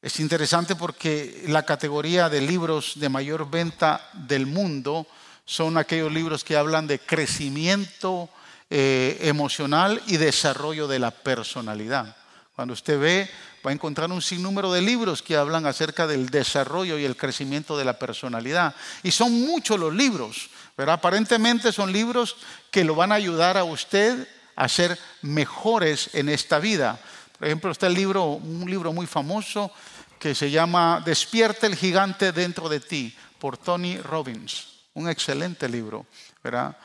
es 0.00 0.18
interesante 0.20 0.74
porque 0.74 1.44
la 1.48 1.64
categoría 1.64 2.28
de 2.28 2.40
libros 2.40 2.94
de 2.96 3.08
mayor 3.08 3.48
venta 3.50 4.08
del 4.12 4.46
mundo 4.46 5.06
son 5.44 5.76
aquellos 5.76 6.12
libros 6.12 6.44
que 6.44 6.56
hablan 6.56 6.86
de 6.86 6.98
crecimiento 6.98 8.28
eh, 8.70 9.18
emocional 9.22 10.02
y 10.06 10.16
desarrollo 10.16 10.88
de 10.88 10.98
la 10.98 11.10
personalidad. 11.10 12.16
Cuando 12.56 12.74
usted 12.74 12.98
ve, 12.98 13.30
va 13.64 13.70
a 13.70 13.74
encontrar 13.74 14.10
un 14.10 14.22
sinnúmero 14.22 14.72
de 14.72 14.82
libros 14.82 15.22
que 15.22 15.36
hablan 15.36 15.66
acerca 15.66 16.06
del 16.06 16.30
desarrollo 16.30 16.98
y 16.98 17.04
el 17.04 17.16
crecimiento 17.16 17.76
de 17.76 17.84
la 17.84 17.98
personalidad. 17.98 18.74
Y 19.02 19.10
son 19.10 19.32
muchos 19.32 19.78
los 19.78 19.94
libros, 19.94 20.50
pero 20.76 20.92
aparentemente 20.92 21.72
son 21.72 21.92
libros 21.92 22.36
que 22.70 22.84
lo 22.84 22.94
van 22.94 23.12
a 23.12 23.16
ayudar 23.16 23.56
a 23.56 23.64
usted 23.64 24.26
a 24.56 24.68
ser 24.68 24.98
mejores 25.22 26.10
en 26.14 26.28
esta 26.28 26.58
vida. 26.58 26.98
Por 27.38 27.48
ejemplo, 27.48 27.70
está 27.70 27.86
el 27.86 27.94
libro, 27.94 28.24
un 28.24 28.70
libro 28.70 28.92
muy 28.92 29.06
famoso 29.06 29.72
que 30.18 30.34
se 30.34 30.50
llama 30.50 31.02
Despierta 31.04 31.66
el 31.66 31.74
gigante 31.74 32.32
dentro 32.32 32.68
de 32.68 32.80
ti, 32.80 33.14
por 33.38 33.58
Tony 33.58 33.98
Robbins. 33.98 34.68
Un 34.94 35.08
excelente 35.08 35.68
libro, 35.68 36.06
¿verdad? 36.44 36.76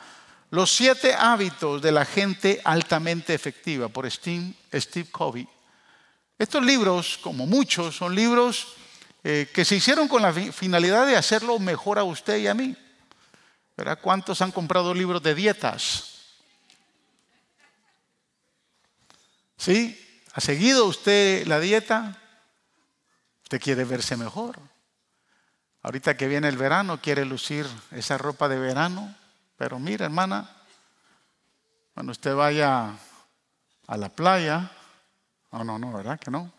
Los 0.50 0.74
siete 0.74 1.14
hábitos 1.14 1.80
de 1.80 1.92
la 1.92 2.04
gente 2.04 2.60
altamente 2.64 3.34
efectiva, 3.34 3.88
por 3.88 4.10
Steve, 4.10 4.54
Steve 4.74 5.08
Covey. 5.12 5.46
Estos 6.38 6.64
libros, 6.64 7.18
como 7.22 7.46
muchos, 7.46 7.96
son 7.96 8.14
libros 8.14 8.68
eh, 9.22 9.48
que 9.52 9.64
se 9.64 9.76
hicieron 9.76 10.08
con 10.08 10.22
la 10.22 10.32
finalidad 10.32 11.06
de 11.06 11.16
hacerlo 11.16 11.58
mejor 11.58 11.98
a 11.98 12.04
usted 12.04 12.38
y 12.38 12.46
a 12.46 12.54
mí. 12.54 12.74
¿Verdad? 13.78 14.00
¿Cuántos 14.02 14.42
han 14.42 14.50
comprado 14.50 14.92
libros 14.92 15.22
de 15.22 15.36
dietas? 15.36 16.18
¿Sí? 19.56 20.24
¿Ha 20.34 20.40
seguido 20.40 20.84
usted 20.86 21.46
la 21.46 21.60
dieta? 21.60 22.20
Usted 23.44 23.60
quiere 23.60 23.84
verse 23.84 24.16
mejor. 24.16 24.58
Ahorita 25.82 26.16
que 26.16 26.26
viene 26.26 26.48
el 26.48 26.56
verano, 26.56 27.00
quiere 27.00 27.24
lucir 27.24 27.68
esa 27.92 28.18
ropa 28.18 28.48
de 28.48 28.58
verano. 28.58 29.14
Pero 29.56 29.78
mira, 29.78 30.06
hermana, 30.06 30.50
cuando 31.94 32.10
usted 32.10 32.34
vaya 32.34 32.96
a 33.86 33.96
la 33.96 34.08
playa, 34.08 34.72
no, 35.52 35.62
no, 35.62 35.78
no, 35.78 35.92
¿verdad 35.92 36.18
que 36.18 36.32
no? 36.32 36.50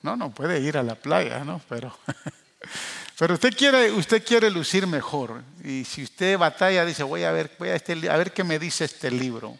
No, 0.00 0.16
no 0.16 0.30
puede 0.30 0.58
ir 0.60 0.78
a 0.78 0.82
la 0.82 0.94
playa, 0.94 1.44
¿no? 1.44 1.60
Pero, 1.68 1.94
pero 3.18 3.34
usted 3.34 3.52
quiere, 3.56 3.90
usted 3.90 4.24
quiere 4.24 4.48
lucir 4.48 4.86
mejor. 4.86 5.42
Y 5.64 5.84
si 5.84 6.04
usted 6.04 6.38
batalla, 6.38 6.84
dice, 6.84 7.02
voy 7.02 7.24
a 7.24 7.32
ver, 7.32 7.50
voy 7.58 7.70
a, 7.70 7.74
este, 7.74 8.08
a 8.08 8.16
ver 8.16 8.32
qué 8.32 8.44
me 8.44 8.60
dice 8.60 8.84
este 8.84 9.10
libro. 9.10 9.58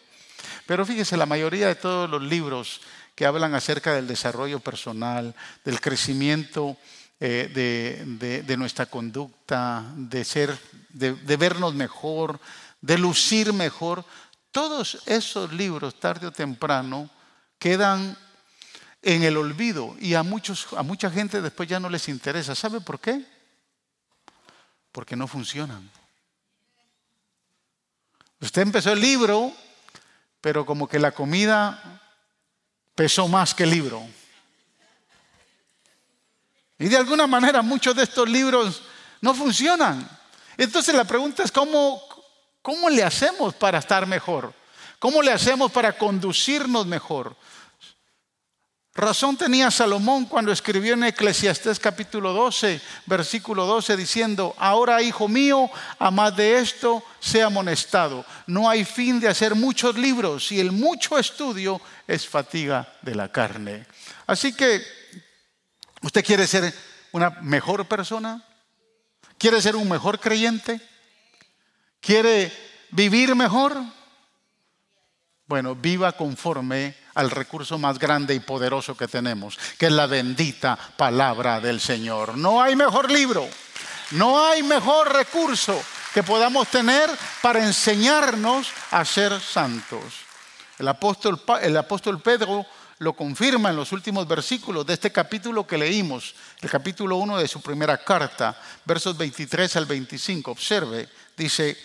Pero 0.65 0.87
fíjese, 0.87 1.17
la 1.17 1.27
mayoría 1.27 1.67
de 1.67 1.75
todos 1.75 2.09
los 2.09 2.23
libros 2.23 2.81
que 3.17 3.27
hablan 3.27 3.57
acerca 3.57 3.95
del 3.95 4.07
desarrollo 4.07 4.61
personal, 4.61 5.35
del 5.65 5.81
crecimiento 5.81 6.77
eh, 7.19 8.45
de, 8.47 8.57
nuestra 8.57 8.87
conducta, 8.87 9.93
de, 9.97 10.25
ser, 10.25 10.57
de, 10.91 11.37
vernos 11.37 11.75
mejor, 11.75 12.39
de 12.81 12.97
lucir 12.97 13.53
mejor. 13.53 14.05
Todos 14.53 15.03
esos 15.05 15.53
libros, 15.53 15.99
tarde 15.99 16.29
o 16.29 16.33
temprano, 16.33 17.11
quedan 17.59 18.17
en 19.03 19.25
el 19.25 19.37
olvido 19.37 19.97
y 19.99 20.15
a, 20.15 20.23
muchos, 20.23 20.69
a 20.77 20.85
mucha 20.85 21.11
gente 21.11 21.43
después 21.43 21.69
ya 21.69 21.81
no 21.81 21.91
les 21.91 22.09
interesa. 22.09 22.55
¿Sabe 22.55 22.81
por 22.81 23.01
qué? 23.01 23.38
Porque 24.93 25.17
no 25.17 25.27
funcionan. 25.27 25.91
Usted 28.41 28.63
empezó 28.63 28.93
el 28.93 29.01
libro, 29.01 29.53
pero 30.41 30.65
como 30.65 30.89
que 30.89 30.99
la 30.99 31.13
comida 31.13 32.01
pesó 32.95 33.29
más 33.29 33.55
que 33.55 33.65
el 33.65 33.71
libro. 33.71 34.03
Y 36.79 36.89
de 36.89 36.97
alguna 36.97 37.27
manera 37.27 37.63
muchos 37.63 37.95
de 37.97 38.05
estos 38.05 38.29
libros 38.29 38.83
no 39.21 39.35
funcionan. 39.35 40.09
Entonces 40.57 40.95
la 40.95 41.05
pregunta 41.05 41.43
es, 41.43 41.51
¿cómo, 41.51 42.01
cómo 42.63 42.89
le 42.89 43.03
hacemos 43.03 43.55
para 43.55 43.79
estar 43.79 44.07
mejor? 44.07 44.55
¿Cómo 44.99 45.23
le 45.23 45.33
hacemos 45.33 45.71
para 45.73 45.97
conducirnos 45.97 46.87
mejor? 46.87 47.37
Razón 48.99 49.37
tenía 49.37 49.71
Salomón 49.71 50.27
cuando 50.27 50.53
escribió 50.53 50.95
en 50.95 51.05
Eclesiastés 51.05 51.79
capítulo 51.79 52.33
12, 52.33 52.81
versículo 53.07 53.65
12, 53.65 53.97
diciendo, 53.97 54.55
ahora 54.59 55.01
hijo 55.03 55.29
mío, 55.29 55.71
a 55.99 56.11
más 56.11 56.37
de 56.37 56.59
esto 56.59 57.03
sea 57.21 57.47
amonestado. 57.47 58.27
No 58.47 58.69
hay 58.69 58.85
fin 58.85 59.21
de 59.21 59.29
hacer 59.29 59.55
muchos 59.55 59.97
libros 59.97 60.53
y 60.53 60.61
el 60.61 60.73
mucho 60.73 61.19
estudio 61.19 61.81
es 62.07 62.29
fatiga 62.29 62.93
de 63.03 63.15
la 63.15 63.31
carne. 63.31 63.87
Así 64.27 64.53
que 64.53 64.83
¿Usted 66.03 66.25
quiere 66.25 66.47
ser 66.47 66.73
una 67.13 67.31
mejor 67.43 67.87
persona? 67.87 68.45
¿Quiere 69.37 69.61
ser 69.61 69.77
un 69.77 69.89
mejor 69.89 70.21
creyente? 70.21 70.81
¿Quiere 72.01 72.53
vivir 72.91 73.35
mejor? 73.35 73.77
Bueno, 75.47 75.75
viva 75.75 76.13
conforme 76.13 76.95
al 77.19 77.33
recurso 77.33 77.79
más 77.79 77.99
grande 77.99 78.33
y 78.33 78.39
poderoso 78.39 78.97
que 78.97 79.09
tenemos, 79.09 79.59
que 79.77 79.87
es 79.87 79.93
la 79.93 80.07
bendita 80.07 80.79
palabra 80.97 81.59
del 81.59 81.81
Señor. 81.81 82.39
No 82.39 82.63
hay 82.63 82.77
mejor 82.77 83.11
libro, 83.11 83.49
no 84.13 84.47
hay 84.47 84.63
mejor 84.63 85.13
recurso 85.13 85.83
que 86.15 86.23
podamos 86.23 86.69
tener 86.69 87.11
para 87.43 87.65
enseñarnos 87.65 88.69
a 88.93 89.05
ser 89.05 89.41
santos. 89.41 90.01
El 90.79 90.87
apóstol, 90.87 91.43
el 91.61 91.77
apóstol 91.77 92.23
Pedro 92.23 92.65
lo 93.01 93.15
confirma 93.15 93.71
en 93.71 93.77
los 93.77 93.91
últimos 93.91 94.29
versículos 94.29 94.87
de 94.87 94.95
este 94.95 95.11
capítulo 95.11 95.67
que 95.67 95.77
leímos, 95.77 96.37
el 96.61 96.71
capítulo 96.71 97.17
1 97.17 97.39
de 97.39 97.49
su 97.49 97.61
primera 97.61 97.99
carta, 97.99 98.57
versos 98.85 99.19
23 99.19 99.75
al 99.75 99.87
25. 99.87 100.53
Observe, 100.53 101.09
dice, 101.37 101.77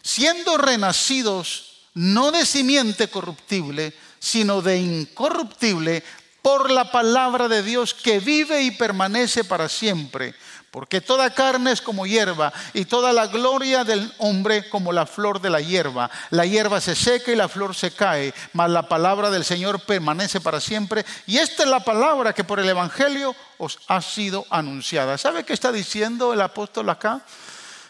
siendo 0.00 0.56
renacidos 0.56 1.66
no 1.94 2.30
de 2.30 2.46
simiente 2.46 3.08
corruptible, 3.08 3.92
sino 4.20 4.62
de 4.62 4.78
incorruptible 4.78 6.04
por 6.42 6.70
la 6.70 6.92
palabra 6.92 7.48
de 7.48 7.64
Dios 7.64 7.92
que 7.94 8.20
vive 8.20 8.62
y 8.62 8.70
permanece 8.70 9.42
para 9.42 9.68
siempre 9.68 10.34
porque 10.70 11.00
toda 11.00 11.30
carne 11.30 11.72
es 11.72 11.80
como 11.80 12.06
hierba 12.06 12.52
y 12.74 12.84
toda 12.84 13.12
la 13.12 13.26
gloria 13.26 13.82
del 13.84 14.12
hombre 14.18 14.68
como 14.68 14.92
la 14.92 15.04
flor 15.04 15.40
de 15.40 15.50
la 15.50 15.60
hierba. 15.60 16.10
La 16.30 16.46
hierba 16.46 16.80
se 16.80 16.94
seca 16.94 17.32
y 17.32 17.36
la 17.36 17.48
flor 17.48 17.74
se 17.74 17.90
cae, 17.90 18.32
mas 18.52 18.70
la 18.70 18.88
palabra 18.88 19.30
del 19.30 19.44
Señor 19.44 19.80
permanece 19.80 20.40
para 20.40 20.60
siempre. 20.60 21.04
Y 21.26 21.38
esta 21.38 21.64
es 21.64 21.68
la 21.68 21.80
palabra 21.80 22.32
que 22.32 22.44
por 22.44 22.60
el 22.60 22.68
Evangelio 22.68 23.34
os 23.58 23.80
ha 23.88 24.00
sido 24.00 24.46
anunciada. 24.48 25.18
¿Sabe 25.18 25.44
qué 25.44 25.52
está 25.52 25.72
diciendo 25.72 26.32
el 26.32 26.40
apóstol 26.40 26.88
acá? 26.88 27.20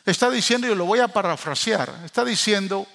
Está 0.07 0.31
diciendo, 0.31 0.67
y 0.67 0.75
lo 0.75 0.87
voy 0.87 1.01
a 1.01 1.09
parafrasear, 1.09 1.93
está 2.07 2.25
diciendo 2.25 2.87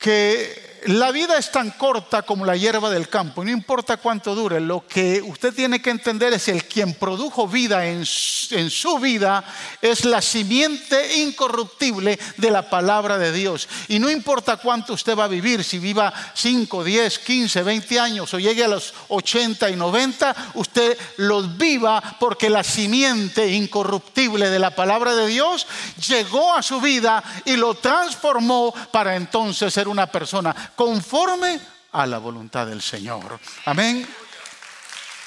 que 0.00 0.70
la 0.86 1.12
vida 1.12 1.36
es 1.36 1.52
tan 1.52 1.72
corta 1.72 2.22
como 2.22 2.46
la 2.46 2.56
hierba 2.56 2.88
del 2.88 3.08
campo, 3.08 3.44
no 3.44 3.50
importa 3.50 3.98
cuánto 3.98 4.34
dure, 4.34 4.60
lo 4.60 4.86
que 4.86 5.20
usted 5.20 5.52
tiene 5.52 5.82
que 5.82 5.90
entender 5.90 6.32
es 6.32 6.48
el 6.48 6.64
quien 6.64 6.94
produjo 6.94 7.46
vida 7.46 7.86
en, 7.86 8.04
en, 8.50 8.70
su 8.70 8.98
vida 8.98 9.44
es 9.82 10.04
la 10.04 10.22
simiente 10.22 11.18
incorruptible 11.18 12.18
de 12.38 12.50
la 12.50 12.70
palabra 12.70 13.18
de 13.18 13.32
Dios. 13.32 13.68
Y 13.88 13.98
no 13.98 14.10
importa 14.10 14.56
cuánto 14.56 14.94
usted 14.94 15.16
va 15.16 15.24
a 15.24 15.28
vivir, 15.28 15.64
si 15.64 15.78
viva 15.78 16.12
5, 16.34 16.82
10, 16.82 17.18
15, 17.18 17.62
20 17.62 18.00
años 18.00 18.32
o 18.32 18.38
llegue 18.38 18.64
a 18.64 18.68
los 18.68 18.94
80 19.08 19.68
y 19.70 19.76
90, 19.76 20.52
usted 20.54 20.96
los 21.18 21.58
viva 21.58 22.02
porque 22.18 22.48
la 22.48 22.64
simiente 22.64 23.50
incorruptible 23.50 24.48
de 24.48 24.58
la 24.58 24.74
palabra 24.74 25.14
de 25.14 25.26
Dios 25.26 25.66
llegó 26.08 26.54
a 26.54 26.62
su 26.62 26.80
vida 26.80 27.22
y 27.44 27.56
lo 27.56 27.74
transformó 27.74 28.72
para 28.92 29.16
entonces 29.16 29.74
ser 29.74 29.88
una 29.90 30.06
persona 30.06 30.54
conforme 30.74 31.60
a 31.92 32.06
la 32.06 32.18
voluntad 32.18 32.66
del 32.66 32.80
Señor. 32.82 33.38
Amén. 33.66 34.06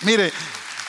Mire, 0.01 0.32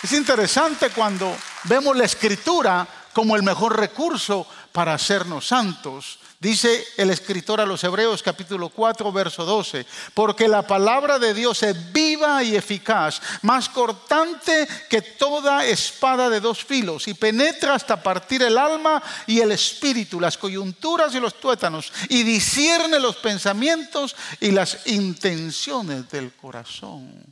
es 0.03 0.13
interesante 0.13 0.91
cuando 0.91 1.37
vemos 1.65 1.97
la 1.97 2.05
escritura 2.05 2.87
como 3.13 3.37
el 3.37 3.43
mejor 3.43 3.79
recurso 3.79 4.47
para 4.73 4.95
hacernos 4.95 5.47
santos. 5.47 6.19
Dice 6.45 6.87
el 6.99 7.09
escritor 7.09 7.63
a 7.63 7.65
los 7.65 7.83
Hebreos 7.85 8.23
capítulo 8.23 8.69
4, 8.69 9.11
verso 9.13 9.47
12, 9.47 9.87
porque 10.13 10.47
la 10.47 10.61
palabra 10.67 11.19
de 11.19 11.33
Dios 11.33 11.63
es 11.63 11.91
viva 11.91 12.43
y 12.45 12.55
eficaz, 12.55 13.23
más 13.41 13.71
cortante 13.71 14.69
que 14.91 15.01
toda 15.01 15.65
espada 15.65 16.29
de 16.29 16.41
dos 16.41 16.63
filos, 16.63 17.09
y 17.09 17.15
penetra 17.15 17.75
hasta 17.75 18.03
partir 18.03 18.43
el 18.43 18.59
alma 18.59 19.03
y 19.27 19.41
el 19.41 19.53
espíritu, 19.53 20.21
las 20.21 20.37
coyunturas 20.37 21.15
y 21.15 21.21
los 21.21 21.41
tuétanos, 21.41 21.91
y 22.11 22.25
discierne 22.25 23.01
los 23.01 23.17
pensamientos 23.17 24.15
y 24.39 24.51
las 24.51 24.87
intenciones 24.87 26.11
del 26.11 26.35
corazón. 26.35 27.25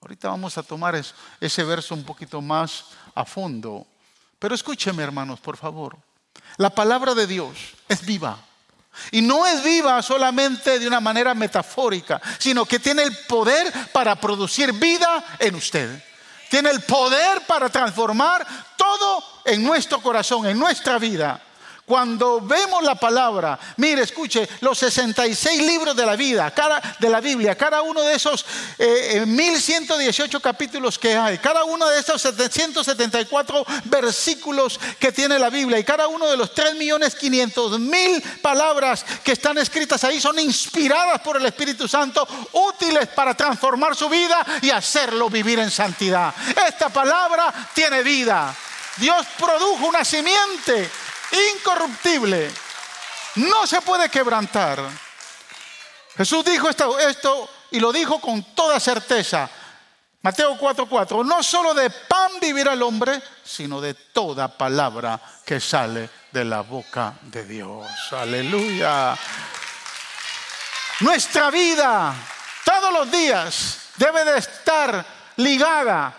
Ahorita 0.00 0.28
vamos 0.28 0.58
a 0.58 0.64
tomar 0.64 1.00
ese 1.40 1.62
verso 1.62 1.94
un 1.94 2.02
poquito 2.02 2.40
más 2.40 2.86
a 3.14 3.24
fondo. 3.24 3.86
Pero 4.40 4.56
escúcheme, 4.56 5.04
hermanos, 5.04 5.38
por 5.38 5.56
favor. 5.56 6.09
La 6.60 6.68
palabra 6.68 7.14
de 7.14 7.26
Dios 7.26 7.56
es 7.88 8.04
viva. 8.04 8.38
Y 9.12 9.22
no 9.22 9.46
es 9.46 9.62
viva 9.62 10.02
solamente 10.02 10.78
de 10.78 10.86
una 10.86 11.00
manera 11.00 11.32
metafórica, 11.32 12.20
sino 12.38 12.66
que 12.66 12.78
tiene 12.78 13.02
el 13.02 13.16
poder 13.26 13.72
para 13.92 14.14
producir 14.16 14.74
vida 14.74 15.24
en 15.38 15.54
usted. 15.54 16.04
Tiene 16.50 16.68
el 16.68 16.82
poder 16.82 17.46
para 17.46 17.70
transformar 17.70 18.46
todo 18.76 19.24
en 19.46 19.62
nuestro 19.62 20.02
corazón, 20.02 20.46
en 20.48 20.58
nuestra 20.58 20.98
vida. 20.98 21.40
Cuando 21.90 22.40
vemos 22.40 22.84
la 22.84 22.94
palabra, 22.94 23.58
mire, 23.78 24.02
escuche, 24.02 24.48
los 24.60 24.78
66 24.78 25.60
libros 25.60 25.96
de 25.96 26.06
la 26.06 26.14
vida, 26.14 26.48
cada, 26.52 26.80
de 27.00 27.10
la 27.10 27.20
Biblia, 27.20 27.56
cada 27.56 27.82
uno 27.82 28.02
de 28.02 28.14
esos 28.14 28.46
1118 29.26 30.36
eh, 30.36 30.40
capítulos 30.40 31.00
que 31.00 31.16
hay, 31.16 31.38
cada 31.38 31.64
uno 31.64 31.88
de 31.88 31.98
esos 31.98 32.22
774 32.22 33.66
versículos 33.86 34.78
que 35.00 35.10
tiene 35.10 35.36
la 35.36 35.50
Biblia 35.50 35.80
y 35.80 35.82
cada 35.82 36.06
uno 36.06 36.30
de 36.30 36.36
los 36.36 36.54
3.500.000 36.54 38.40
palabras 38.40 39.04
que 39.24 39.32
están 39.32 39.58
escritas 39.58 40.04
ahí 40.04 40.20
son 40.20 40.38
inspiradas 40.38 41.20
por 41.22 41.38
el 41.38 41.46
Espíritu 41.46 41.88
Santo, 41.88 42.24
útiles 42.52 43.08
para 43.08 43.34
transformar 43.34 43.96
su 43.96 44.08
vida 44.08 44.46
y 44.62 44.70
hacerlo 44.70 45.28
vivir 45.28 45.58
en 45.58 45.72
santidad. 45.72 46.32
Esta 46.68 46.88
palabra 46.88 47.52
tiene 47.74 48.04
vida. 48.04 48.54
Dios 48.96 49.26
produjo 49.36 49.86
una 49.86 50.04
simiente 50.04 50.88
incorruptible, 51.32 52.50
no 53.36 53.66
se 53.66 53.80
puede 53.82 54.08
quebrantar. 54.08 54.80
Jesús 56.16 56.44
dijo 56.44 56.68
esto, 56.68 57.48
y 57.70 57.80
lo 57.80 57.92
dijo 57.92 58.20
con 58.20 58.54
toda 58.54 58.80
certeza. 58.80 59.48
Mateo 60.22 60.58
4:4, 60.58 61.24
no 61.24 61.42
solo 61.42 61.72
de 61.72 61.88
pan 61.88 62.32
vivirá 62.40 62.74
el 62.74 62.82
hombre, 62.82 63.22
sino 63.42 63.80
de 63.80 63.94
toda 63.94 64.48
palabra 64.48 65.18
que 65.46 65.60
sale 65.60 66.10
de 66.30 66.44
la 66.44 66.60
boca 66.60 67.14
de 67.22 67.44
Dios. 67.44 67.88
Aleluya. 68.12 69.16
Nuestra 71.00 71.50
vida 71.50 72.14
todos 72.64 72.92
los 72.92 73.10
días 73.10 73.78
debe 73.96 74.24
de 74.24 74.38
estar 74.38 75.04
ligada 75.36 76.14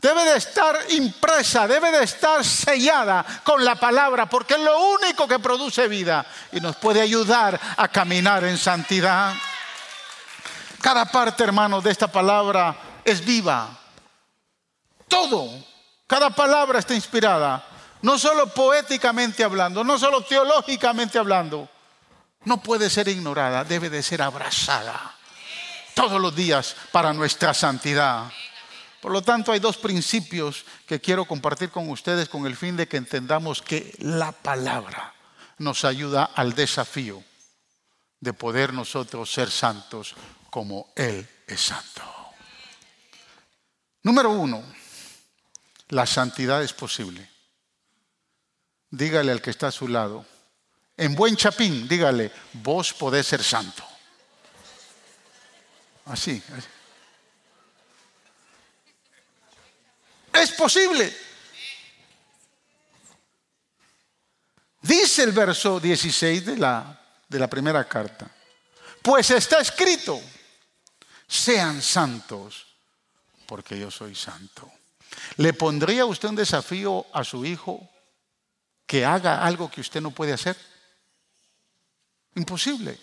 debe 0.00 0.24
de 0.24 0.36
estar 0.36 0.78
impresa, 0.90 1.66
debe 1.66 1.90
de 1.90 2.04
estar 2.04 2.44
sellada 2.44 3.24
con 3.44 3.64
la 3.64 3.74
palabra, 3.74 4.28
porque 4.28 4.54
es 4.54 4.60
lo 4.60 4.78
único 4.90 5.26
que 5.26 5.38
produce 5.38 5.88
vida 5.88 6.24
y 6.52 6.60
nos 6.60 6.76
puede 6.76 7.00
ayudar 7.00 7.58
a 7.76 7.88
caminar 7.88 8.44
en 8.44 8.58
santidad. 8.58 9.34
Cada 10.80 11.06
parte, 11.06 11.42
hermanos, 11.42 11.82
de 11.82 11.90
esta 11.90 12.06
palabra 12.06 12.76
es 13.04 13.24
viva. 13.24 13.68
Todo, 15.08 15.50
cada 16.06 16.30
palabra 16.30 16.78
está 16.78 16.94
inspirada, 16.94 17.64
no 18.02 18.18
solo 18.18 18.46
poéticamente 18.48 19.42
hablando, 19.42 19.82
no 19.82 19.98
solo 19.98 20.22
teológicamente 20.22 21.18
hablando. 21.18 21.68
No 22.44 22.62
puede 22.62 22.88
ser 22.88 23.08
ignorada, 23.08 23.64
debe 23.64 23.90
de 23.90 24.02
ser 24.02 24.22
abrazada 24.22 25.14
todos 25.94 26.20
los 26.20 26.34
días 26.34 26.76
para 26.92 27.12
nuestra 27.12 27.52
santidad. 27.52 28.30
Por 29.00 29.12
lo 29.12 29.22
tanto, 29.22 29.52
hay 29.52 29.60
dos 29.60 29.76
principios 29.76 30.64
que 30.86 31.00
quiero 31.00 31.24
compartir 31.24 31.70
con 31.70 31.88
ustedes 31.88 32.28
con 32.28 32.46
el 32.46 32.56
fin 32.56 32.76
de 32.76 32.88
que 32.88 32.96
entendamos 32.96 33.62
que 33.62 33.94
la 34.00 34.32
palabra 34.32 35.14
nos 35.58 35.84
ayuda 35.84 36.24
al 36.34 36.54
desafío 36.54 37.22
de 38.20 38.32
poder 38.32 38.72
nosotros 38.72 39.32
ser 39.32 39.50
santos 39.50 40.14
como 40.50 40.92
Él 40.96 41.28
es 41.46 41.60
santo. 41.60 42.02
Número 44.02 44.30
uno, 44.30 44.62
la 45.88 46.06
santidad 46.06 46.62
es 46.62 46.72
posible. 46.72 47.28
Dígale 48.90 49.30
al 49.30 49.42
que 49.42 49.50
está 49.50 49.68
a 49.68 49.72
su 49.72 49.86
lado, 49.86 50.24
en 50.96 51.14
buen 51.14 51.36
chapín, 51.36 51.86
dígale, 51.86 52.32
vos 52.54 52.92
podés 52.94 53.26
ser 53.26 53.44
santo. 53.44 53.84
Así, 56.06 56.42
así. 56.56 56.77
Es 60.42 60.52
posible. 60.52 61.16
Dice 64.82 65.24
el 65.24 65.32
verso 65.32 65.80
16 65.80 66.46
de 66.46 66.56
la, 66.56 67.00
de 67.28 67.38
la 67.38 67.48
primera 67.48 67.86
carta. 67.88 68.30
Pues 69.02 69.30
está 69.30 69.60
escrito, 69.60 70.20
sean 71.26 71.82
santos, 71.82 72.66
porque 73.46 73.78
yo 73.78 73.90
soy 73.90 74.14
santo. 74.14 74.70
¿Le 75.36 75.52
pondría 75.52 76.04
usted 76.04 76.28
un 76.28 76.36
desafío 76.36 77.06
a 77.12 77.24
su 77.24 77.44
hijo 77.44 77.88
que 78.86 79.04
haga 79.04 79.44
algo 79.44 79.70
que 79.70 79.80
usted 79.80 80.00
no 80.00 80.12
puede 80.12 80.32
hacer? 80.32 80.56
Imposible. 82.36 82.98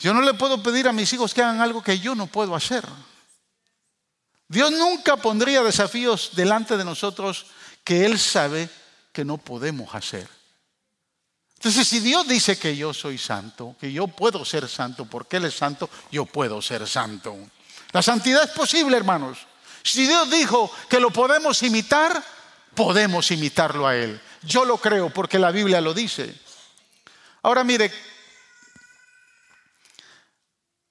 Yo 0.00 0.12
no 0.12 0.20
le 0.20 0.34
puedo 0.34 0.62
pedir 0.62 0.88
a 0.88 0.92
mis 0.92 1.12
hijos 1.12 1.32
que 1.32 1.42
hagan 1.42 1.60
algo 1.60 1.82
que 1.82 1.98
yo 2.00 2.14
no 2.14 2.26
puedo 2.26 2.56
hacer. 2.56 2.84
Dios 4.54 4.70
nunca 4.70 5.16
pondría 5.16 5.64
desafíos 5.64 6.30
delante 6.36 6.76
de 6.76 6.84
nosotros 6.84 7.46
que 7.82 8.06
Él 8.06 8.20
sabe 8.20 8.70
que 9.12 9.24
no 9.24 9.36
podemos 9.36 9.92
hacer. 9.96 10.28
Entonces, 11.56 11.88
si 11.88 11.98
Dios 11.98 12.28
dice 12.28 12.56
que 12.56 12.76
yo 12.76 12.94
soy 12.94 13.18
santo, 13.18 13.74
que 13.80 13.92
yo 13.92 14.06
puedo 14.06 14.44
ser 14.44 14.68
santo, 14.68 15.06
porque 15.06 15.38
Él 15.38 15.46
es 15.46 15.56
santo, 15.56 15.90
yo 16.12 16.24
puedo 16.24 16.62
ser 16.62 16.86
santo. 16.86 17.36
La 17.90 18.00
santidad 18.00 18.44
es 18.44 18.50
posible, 18.50 18.96
hermanos. 18.96 19.38
Si 19.82 20.06
Dios 20.06 20.30
dijo 20.30 20.70
que 20.88 21.00
lo 21.00 21.10
podemos 21.10 21.60
imitar, 21.64 22.22
podemos 22.76 23.32
imitarlo 23.32 23.88
a 23.88 23.96
Él. 23.96 24.20
Yo 24.42 24.64
lo 24.64 24.78
creo 24.78 25.10
porque 25.10 25.40
la 25.40 25.50
Biblia 25.50 25.80
lo 25.80 25.92
dice. 25.92 26.32
Ahora 27.42 27.64
mire, 27.64 27.92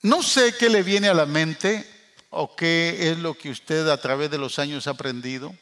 no 0.02 0.22
sé 0.22 0.54
qué 0.58 0.70
le 0.70 0.84
viene 0.84 1.08
a 1.08 1.14
la 1.14 1.26
mente 1.26 1.93
o 2.36 2.56
qué 2.56 3.12
es 3.12 3.20
lo 3.20 3.38
que 3.38 3.52
usted 3.52 3.88
a 3.90 3.98
través 3.98 4.32
de 4.32 4.38
los 4.38 4.58
años 4.58 4.88
ha 4.88 4.92
aprendido 4.92 5.56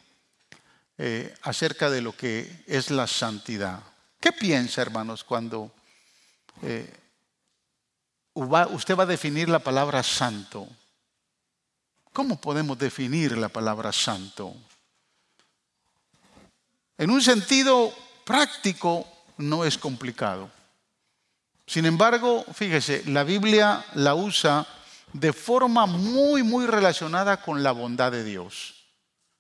eh, 0.98 1.34
acerca 1.42 1.90
de 1.90 2.02
lo 2.02 2.16
que 2.16 2.64
es 2.66 2.92
la 2.92 3.08
santidad. 3.08 3.84
¿Qué 4.20 4.32
piensa, 4.32 4.82
hermanos, 4.82 5.24
cuando 5.24 5.72
eh, 6.62 6.92
usted 8.34 8.96
va 8.96 9.04
a 9.04 9.08
definir 9.08 9.50
la 9.50 9.60
palabra 9.60 10.02
santo? 10.04 10.68
¿Cómo 12.14 12.40
podemos 12.40 12.78
definir 12.78 13.38
la 13.38 13.50
palabra 13.50 13.92
santo? 13.92 14.54
En 16.98 17.10
un 17.10 17.22
sentido 17.22 17.94
práctico 18.24 19.08
no 19.38 19.66
es 19.66 19.78
complicado. 19.78 20.50
Sin 21.66 21.86
embargo, 21.86 22.46
fíjese, 22.54 23.04
la 23.08 23.24
Biblia 23.24 23.84
la 23.96 24.14
usa 24.14 24.68
de 25.14 25.34
forma 25.34 25.86
muy, 25.86 26.44
muy 26.44 26.66
relacionada 26.66 27.42
con 27.42 27.64
la 27.64 27.72
bondad 27.72 28.12
de 28.12 28.24
Dios, 28.24 28.76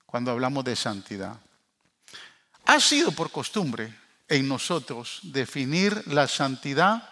cuando 0.05 0.31
hablamos 0.31 0.63
de 0.63 0.75
santidad. 0.75 1.38
Ha 2.65 2.79
sido 2.79 3.12
por 3.12 3.31
costumbre 3.31 3.93
en 4.27 4.47
nosotros 4.47 5.19
definir 5.23 6.03
la 6.07 6.27
santidad 6.27 7.10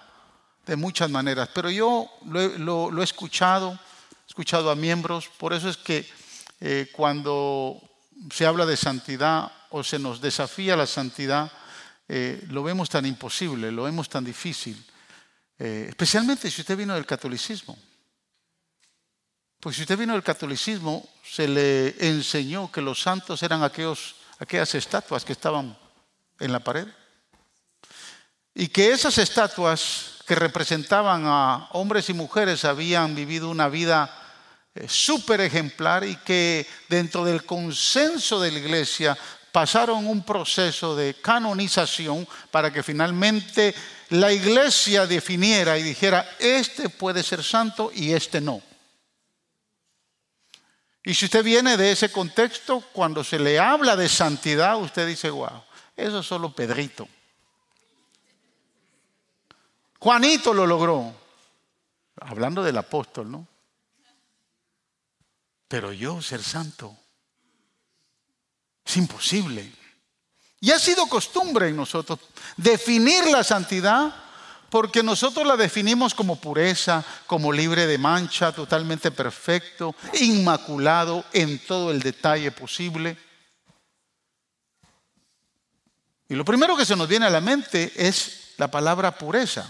de 0.65 0.75
muchas 0.75 1.09
maneras, 1.09 1.49
pero 1.53 1.69
yo 1.69 2.09
lo, 2.25 3.01
he 3.01 3.03
escuchado, 3.03 3.73
he 3.73 4.27
escuchado 4.27 4.69
a 4.69 4.75
miembros, 4.75 5.27
por 5.37 5.53
eso 5.53 5.69
es 5.69 5.77
que 5.77 6.07
eh, 6.61 6.89
cuando 6.91 7.81
se 8.31 8.45
habla 8.45 8.65
de 8.65 8.77
santidad 8.77 9.51
o 9.71 9.83
se 9.83 9.99
nos 9.99 10.21
desafía 10.21 10.75
la 10.75 10.85
santidad, 10.85 11.51
eh, 12.07 12.43
lo 12.49 12.63
vemos 12.63 12.89
tan 12.89 13.05
imposible, 13.05 13.71
lo 13.71 13.83
vemos 13.83 14.09
tan 14.09 14.23
difícil, 14.23 14.83
eh, 15.57 15.87
especialmente 15.89 16.49
si 16.49 16.61
usted 16.61 16.77
vino 16.77 16.93
del 16.93 17.05
catolicismo. 17.05 17.77
Pues 19.59 19.75
si 19.75 19.81
usted 19.81 19.97
vino 19.97 20.13
del 20.13 20.23
catolicismo, 20.23 21.05
se 21.21 21.45
le 21.45 21.95
enseñó 22.07 22.71
que 22.71 22.79
los 22.81 23.01
santos 23.01 23.43
eran 23.43 23.61
aquellos, 23.61 24.15
aquellas 24.39 24.73
estatuas 24.73 25.25
que 25.25 25.33
estaban 25.33 25.77
en 26.39 26.51
la 26.53 26.61
pared. 26.61 26.87
Y 28.55 28.69
que 28.69 28.91
esas 28.91 29.17
estatuas 29.17 30.19
que 30.25 30.35
representaban 30.35 31.23
a 31.25 31.67
hombres 31.73 32.09
y 32.09 32.13
mujeres 32.13 32.63
habían 32.63 33.15
vivido 33.15 33.49
una 33.49 33.67
vida 33.67 34.09
eh, 34.75 34.85
súper 34.87 35.41
ejemplar 35.41 36.05
y 36.05 36.15
que 36.17 36.65
dentro 36.87 37.25
del 37.25 37.43
consenso 37.45 38.39
de 38.39 38.51
la 38.51 38.59
iglesia 38.59 39.17
pasaron 39.51 40.07
un 40.07 40.23
proceso 40.23 40.95
de 40.95 41.15
canonización 41.15 42.25
para 42.49 42.71
que 42.71 42.81
finalmente 42.81 43.75
la 44.09 44.31
iglesia 44.31 45.05
definiera 45.05 45.77
y 45.77 45.83
dijera, 45.83 46.37
este 46.39 46.87
puede 46.87 47.23
ser 47.23 47.43
santo 47.43 47.91
y 47.93 48.13
este 48.13 48.39
no. 48.39 48.68
Y 51.03 51.13
si 51.13 51.25
usted 51.25 51.43
viene 51.43 51.77
de 51.77 51.91
ese 51.91 52.11
contexto, 52.11 52.81
cuando 52.93 53.23
se 53.23 53.39
le 53.39 53.57
habla 53.57 53.95
de 53.95 54.09
santidad, 54.09 54.77
usted 54.77 55.07
dice, 55.07 55.29
wow, 55.29 55.63
eso 55.95 56.19
es 56.19 56.25
solo 56.25 56.53
Pedrito. 56.53 57.07
Juanito 59.99 60.53
lo 60.53 60.65
logró. 60.65 61.13
Hablando 62.21 62.63
del 62.63 62.77
apóstol, 62.77 63.31
¿no? 63.31 63.47
Pero 65.69 65.93
yo 65.93 66.21
ser 66.21 66.43
santo 66.43 66.97
es 68.83 68.97
imposible. 68.97 69.71
Y 70.59 70.71
ha 70.71 70.79
sido 70.79 71.07
costumbre 71.07 71.69
en 71.69 71.77
nosotros 71.77 72.19
definir 72.57 73.25
la 73.27 73.43
santidad 73.43 74.13
porque 74.69 75.03
nosotros 75.03 75.45
la 75.45 75.57
definimos 75.57 76.13
como 76.13 76.35
pureza, 76.35 77.03
como 77.25 77.51
libre 77.51 77.87
de 77.87 77.97
mancha, 77.97 78.51
totalmente 78.51 79.11
perfecto, 79.11 79.95
inmaculado 80.19 81.25
en 81.33 81.59
todo 81.59 81.91
el 81.91 81.99
detalle 81.99 82.51
posible. 82.51 83.17
Y 86.27 86.35
lo 86.35 86.45
primero 86.45 86.77
que 86.77 86.85
se 86.85 86.95
nos 86.95 87.07
viene 87.07 87.25
a 87.25 87.31
la 87.31 87.41
mente 87.41 87.91
es 87.95 88.53
la 88.57 88.69
palabra 88.69 89.17
pureza. 89.17 89.69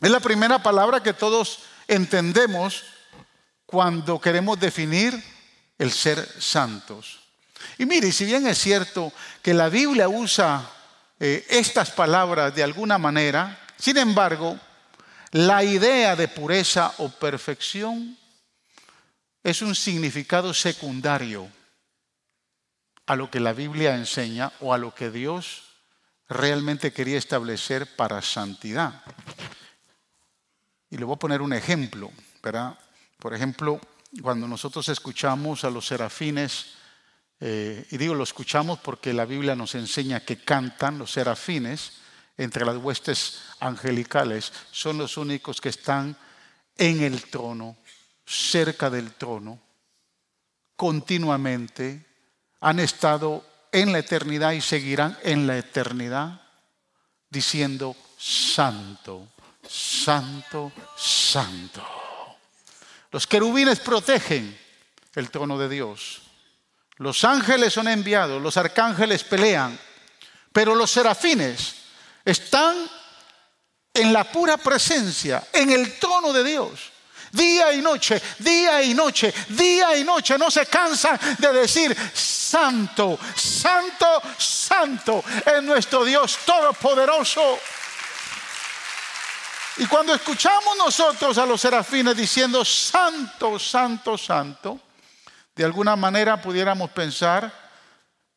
Es 0.00 0.10
la 0.10 0.20
primera 0.20 0.62
palabra 0.62 1.02
que 1.02 1.12
todos 1.12 1.60
entendemos 1.88 2.84
cuando 3.66 4.20
queremos 4.20 4.60
definir 4.60 5.20
el 5.78 5.90
ser 5.90 6.24
santos. 6.40 7.20
Y 7.78 7.86
mire, 7.86 8.12
si 8.12 8.24
bien 8.24 8.46
es 8.46 8.58
cierto 8.58 9.12
que 9.42 9.54
la 9.54 9.68
Biblia 9.68 10.08
usa 10.08 10.70
eh, 11.18 11.44
estas 11.48 11.90
palabras 11.90 12.54
de 12.54 12.62
alguna 12.62 12.98
manera, 12.98 13.63
sin 13.78 13.98
embargo, 13.98 14.58
la 15.32 15.64
idea 15.64 16.14
de 16.14 16.28
pureza 16.28 16.94
o 16.98 17.08
perfección 17.08 18.16
es 19.42 19.62
un 19.62 19.74
significado 19.74 20.54
secundario 20.54 21.48
a 23.06 23.16
lo 23.16 23.30
que 23.30 23.40
la 23.40 23.52
Biblia 23.52 23.94
enseña 23.94 24.52
o 24.60 24.72
a 24.72 24.78
lo 24.78 24.94
que 24.94 25.10
Dios 25.10 25.64
realmente 26.28 26.92
quería 26.92 27.18
establecer 27.18 27.96
para 27.96 28.22
santidad. 28.22 29.02
Y 30.88 30.96
le 30.96 31.04
voy 31.04 31.16
a 31.16 31.18
poner 31.18 31.42
un 31.42 31.52
ejemplo, 31.52 32.10
¿verdad? 32.42 32.78
Por 33.18 33.34
ejemplo, 33.34 33.80
cuando 34.22 34.46
nosotros 34.46 34.88
escuchamos 34.88 35.64
a 35.64 35.70
los 35.70 35.86
serafines, 35.86 36.74
eh, 37.40 37.86
y 37.90 37.96
digo 37.96 38.14
lo 38.14 38.22
escuchamos 38.22 38.78
porque 38.78 39.12
la 39.12 39.24
Biblia 39.24 39.56
nos 39.56 39.74
enseña 39.74 40.20
que 40.20 40.38
cantan 40.38 40.98
los 40.98 41.12
serafines, 41.12 42.03
entre 42.36 42.64
las 42.64 42.76
huestes 42.76 43.42
angelicales, 43.60 44.52
son 44.70 44.98
los 44.98 45.16
únicos 45.16 45.60
que 45.60 45.68
están 45.68 46.16
en 46.76 47.02
el 47.02 47.22
trono, 47.30 47.76
cerca 48.26 48.90
del 48.90 49.12
trono, 49.14 49.60
continuamente, 50.76 52.04
han 52.60 52.80
estado 52.80 53.44
en 53.70 53.92
la 53.92 53.98
eternidad 53.98 54.52
y 54.52 54.60
seguirán 54.60 55.18
en 55.22 55.46
la 55.46 55.58
eternidad, 55.58 56.40
diciendo, 57.28 57.96
Santo, 58.18 59.28
Santo, 59.68 60.72
Santo. 60.96 61.84
Los 63.10 63.26
querubines 63.26 63.80
protegen 63.80 64.58
el 65.14 65.30
trono 65.30 65.58
de 65.58 65.68
Dios. 65.68 66.22
Los 66.96 67.24
ángeles 67.24 67.72
son 67.72 67.88
enviados, 67.88 68.40
los 68.40 68.56
arcángeles 68.56 69.24
pelean, 69.24 69.78
pero 70.52 70.74
los 70.74 70.90
serafines 70.90 71.83
están 72.24 72.88
en 73.92 74.12
la 74.12 74.24
pura 74.24 74.56
presencia, 74.56 75.44
en 75.52 75.70
el 75.70 75.98
trono 75.98 76.32
de 76.32 76.44
Dios. 76.44 76.90
Día 77.30 77.72
y 77.72 77.82
noche, 77.82 78.22
día 78.38 78.82
y 78.82 78.94
noche, 78.94 79.34
día 79.48 79.96
y 79.96 80.04
noche. 80.04 80.38
No 80.38 80.50
se 80.50 80.66
cansan 80.66 81.18
de 81.38 81.52
decir, 81.52 81.96
santo, 82.14 83.18
santo, 83.34 84.22
santo 84.38 85.24
es 85.44 85.62
nuestro 85.62 86.04
Dios 86.04 86.38
todopoderoso. 86.44 87.58
Y 89.78 89.86
cuando 89.86 90.14
escuchamos 90.14 90.76
nosotros 90.76 91.36
a 91.38 91.46
los 91.46 91.60
serafines 91.60 92.16
diciendo 92.16 92.64
santo, 92.64 93.58
santo, 93.58 94.16
santo, 94.16 94.80
de 95.56 95.64
alguna 95.64 95.96
manera 95.96 96.40
pudiéramos 96.40 96.90
pensar 96.90 97.63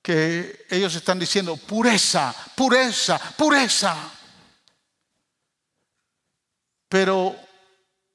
que 0.07 0.65
ellos 0.69 0.95
están 0.95 1.19
diciendo 1.19 1.57
pureza, 1.57 2.33
pureza, 2.55 3.19
pureza. 3.35 4.09
Pero 6.87 7.35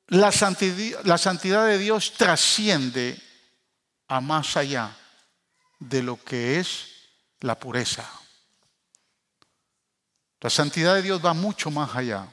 la 0.06 0.32
santidad, 0.32 1.04
la 1.04 1.18
santidad 1.18 1.66
de 1.66 1.76
Dios 1.76 2.14
trasciende 2.14 3.20
a 4.08 4.22
más 4.22 4.56
allá 4.56 4.96
de 5.80 6.02
lo 6.02 6.16
que 6.24 6.58
es 6.58 6.86
la 7.40 7.58
pureza. 7.58 8.10
La 10.40 10.48
santidad 10.48 10.94
de 10.94 11.02
Dios 11.02 11.22
va 11.22 11.34
mucho 11.34 11.70
más 11.70 11.94
allá. 11.94 12.26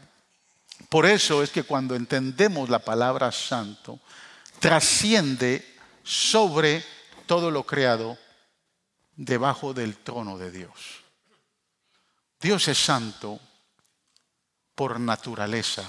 Por 0.87 1.05
eso 1.05 1.43
es 1.43 1.49
que 1.49 1.63
cuando 1.63 1.97
entendemos 1.97 2.69
la 2.69 2.79
palabra 2.79 3.29
santo, 3.33 3.99
trasciende 4.61 5.75
sobre 6.01 6.81
todo 7.25 7.51
lo 7.51 7.65
creado 7.65 8.17
debajo 9.19 9.73
del 9.73 9.97
trono 9.97 10.37
de 10.37 10.49
Dios. 10.49 11.03
Dios 12.39 12.69
es 12.69 12.77
santo 12.77 13.37
por 14.73 14.97
naturaleza. 14.97 15.83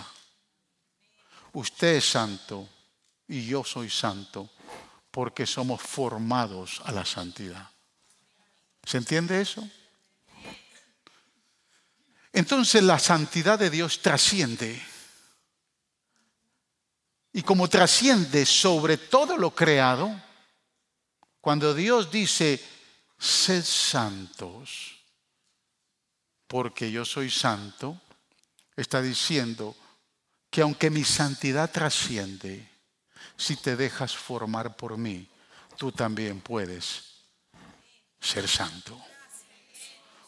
Usted 1.52 1.96
es 1.96 2.10
santo 2.10 2.68
y 3.28 3.46
yo 3.46 3.62
soy 3.62 3.88
santo 3.88 4.50
porque 5.12 5.46
somos 5.46 5.80
formados 5.80 6.82
a 6.84 6.90
la 6.90 7.04
santidad. 7.04 7.70
¿Se 8.84 8.96
entiende 8.98 9.40
eso? 9.40 9.68
Entonces 12.32 12.82
la 12.82 12.98
santidad 12.98 13.60
de 13.60 13.70
Dios 13.70 14.02
trasciende. 14.02 14.82
Y 17.32 17.42
como 17.42 17.68
trasciende 17.68 18.44
sobre 18.44 18.96
todo 18.96 19.36
lo 19.36 19.54
creado, 19.54 20.20
cuando 21.40 21.74
Dios 21.74 22.10
dice, 22.10 22.60
sed 23.20 23.62
santos, 23.64 24.96
porque 26.46 26.90
yo 26.90 27.04
soy 27.04 27.30
santo, 27.30 28.00
está 28.74 29.02
diciendo 29.02 29.76
que 30.50 30.62
aunque 30.62 30.90
mi 30.90 31.04
santidad 31.04 31.70
trasciende, 31.70 32.68
si 33.37 33.56
te 33.56 33.76
dejas 33.76 34.16
formar 34.16 34.74
por 34.74 34.96
mí, 34.96 35.28
tú 35.76 35.92
también 35.92 36.40
puedes 36.40 37.04
ser 38.18 38.48
santo. 38.48 38.98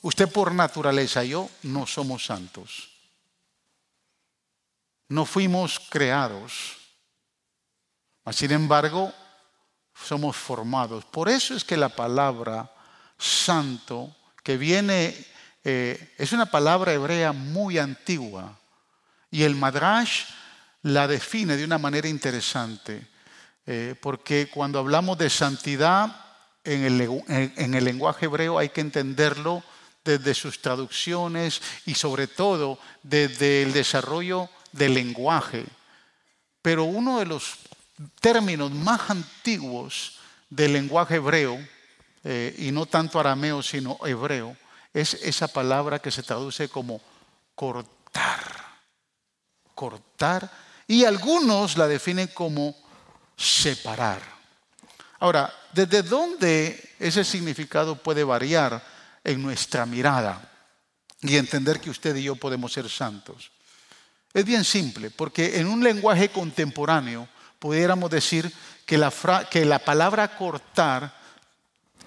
Usted 0.03 0.31
por 0.31 0.53
naturaleza, 0.53 1.25
yo 1.25 1.49
no 1.63 1.87
somos 1.87 2.27
santos. 2.27 2.91
No 5.09 5.25
fuimos 5.25 5.81
creados. 5.91 6.77
Sin 8.33 8.53
embargo, 8.53 9.13
somos 9.95 10.37
formados. 10.37 11.05
Por 11.05 11.29
eso 11.29 11.55
es 11.55 11.65
que 11.65 11.77
la 11.77 11.89
palabra 11.89 12.71
santo, 13.23 14.15
que 14.43 14.57
viene, 14.57 15.15
eh, 15.65 16.15
es 16.19 16.33
una 16.33 16.47
palabra 16.47 16.93
hebrea 16.93 17.33
muy 17.33 17.79
antigua. 17.79 18.59
Y 19.31 19.45
el 19.45 19.55
Madrash 19.55 20.25
la 20.83 21.07
define 21.07 21.57
de 21.57 21.65
una 21.65 21.79
manera 21.79 22.09
interesante. 22.09 23.07
Eh, 23.65 23.95
porque 24.01 24.51
cuando 24.51 24.81
hablamos 24.81 25.17
de 25.19 25.31
santidad 25.31 26.17
en 26.65 26.85
el 26.85 27.85
lenguaje 27.85 28.27
hebreo 28.27 28.59
hay 28.59 28.69
que 28.71 28.81
entenderlo 28.81 29.63
desde 30.05 30.35
sus 30.35 30.61
traducciones 30.61 31.61
y 31.87 31.95
sobre 31.95 32.27
todo 32.27 32.79
desde 33.03 33.63
el 33.63 33.73
desarrollo 33.73 34.49
del 34.73 34.95
lenguaje. 34.95 35.65
Pero 36.61 36.85
uno 36.85 37.19
de 37.19 37.27
los 37.27 37.57
términos 38.21 38.73
más 38.73 39.11
antiguos 39.11 40.19
del 40.51 40.73
lenguaje 40.73 41.17
hebreo, 41.17 41.59
eh, 42.25 42.55
y 42.59 42.73
no 42.73 42.87
tanto 42.87 43.19
arameo, 43.19 43.63
sino 43.63 43.99
hebreo, 44.05 44.57
es 44.93 45.15
esa 45.15 45.49
palabra 45.49 45.99
que 45.99 46.11
se 46.11 46.23
traduce 46.23 46.69
como 46.69 47.01
cortar. 47.55 48.73
Cortar. 49.75 50.51
Y 50.87 51.05
algunos 51.05 51.77
la 51.77 51.89
definen 51.89 52.29
como 52.29 52.75
separar. 53.37 54.21
Ahora, 55.19 55.53
¿desde 55.73 56.03
dónde 56.03 56.95
ese 56.99 57.25
significado 57.25 57.97
puede 57.97 58.25
variar? 58.25 58.83
en 59.25 59.43
nuestra 59.43 59.87
mirada 59.87 60.49
y 61.21 61.37
entender 61.37 61.81
que 61.81 61.91
usted 61.91 62.17
y 62.17 62.25
yo 62.25 62.37
podemos 62.37 62.73
ser 62.73 62.89
santos. 62.89 63.51
Es 64.33 64.45
bien 64.45 64.65
simple, 64.65 65.11
porque 65.11 65.59
en 65.61 65.69
un 65.69 65.85
lenguaje 65.85 66.31
contemporáneo 66.31 67.29
pudiéramos 67.59 68.11
decir 68.11 68.53
que 68.87 68.99
la, 68.99 69.13
que 69.51 69.65
la 69.65 69.79
palabra 69.79 70.37
cortar, 70.37 71.15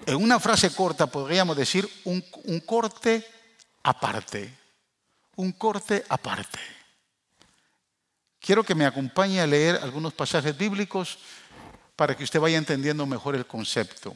en 0.04 0.16
una 0.16 0.38
frase 0.38 0.74
corta 0.74 1.06
podríamos 1.06 1.56
decir 1.56 1.88
un, 2.04 2.20
corte 2.60 3.26
aparte, 3.82 4.52
un 5.36 5.52
corte 5.52 6.04
aparte. 6.08 6.58
Quiero 8.38 8.62
que 8.62 8.74
me 8.74 8.86
acompañe 8.86 9.40
a 9.40 9.46
leer 9.46 9.80
algunos 9.82 10.12
pasajes 10.12 10.56
bíblicos 10.56 11.18
para 11.96 12.16
que 12.16 12.24
usted 12.24 12.40
vaya 12.40 12.58
entendiendo 12.58 13.06
mejor 13.06 13.34
el 13.34 13.46
concepto. 13.46 14.14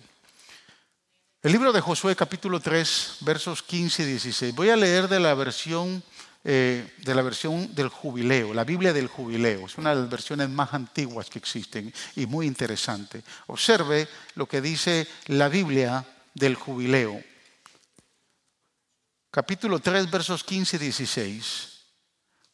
El 1.42 1.52
libro 1.52 1.72
de 1.72 1.80
Josué 1.80 2.14
capítulo 2.14 2.60
3, 2.60 3.16
versos 3.20 3.62
15 3.62 4.02
y 4.02 4.06
16. 4.06 4.54
Voy 4.54 4.68
a 4.68 4.76
leer 4.76 5.08
de 5.08 5.18
la 5.18 5.32
versión 5.34 6.02
eh, 6.42 6.94
de 7.04 7.14
la 7.14 7.20
versión 7.20 7.74
del 7.74 7.88
jubileo, 7.88 8.54
la 8.54 8.64
Biblia 8.64 8.94
del 8.94 9.08
jubileo. 9.08 9.66
Es 9.66 9.76
una 9.76 9.90
de 9.90 10.00
las 10.00 10.08
versiones 10.08 10.48
más 10.48 10.72
antiguas 10.72 11.28
que 11.28 11.38
existen 11.38 11.92
y 12.16 12.24
muy 12.24 12.46
interesante. 12.46 13.22
Observe 13.48 14.08
lo 14.36 14.46
que 14.46 14.62
dice 14.62 15.06
la 15.26 15.48
Biblia 15.48 16.02
del 16.34 16.54
jubileo. 16.54 17.22
Capítulo 19.30 19.80
3, 19.80 20.10
versos 20.10 20.42
15 20.42 20.76
y 20.76 20.78
16. 20.78 21.68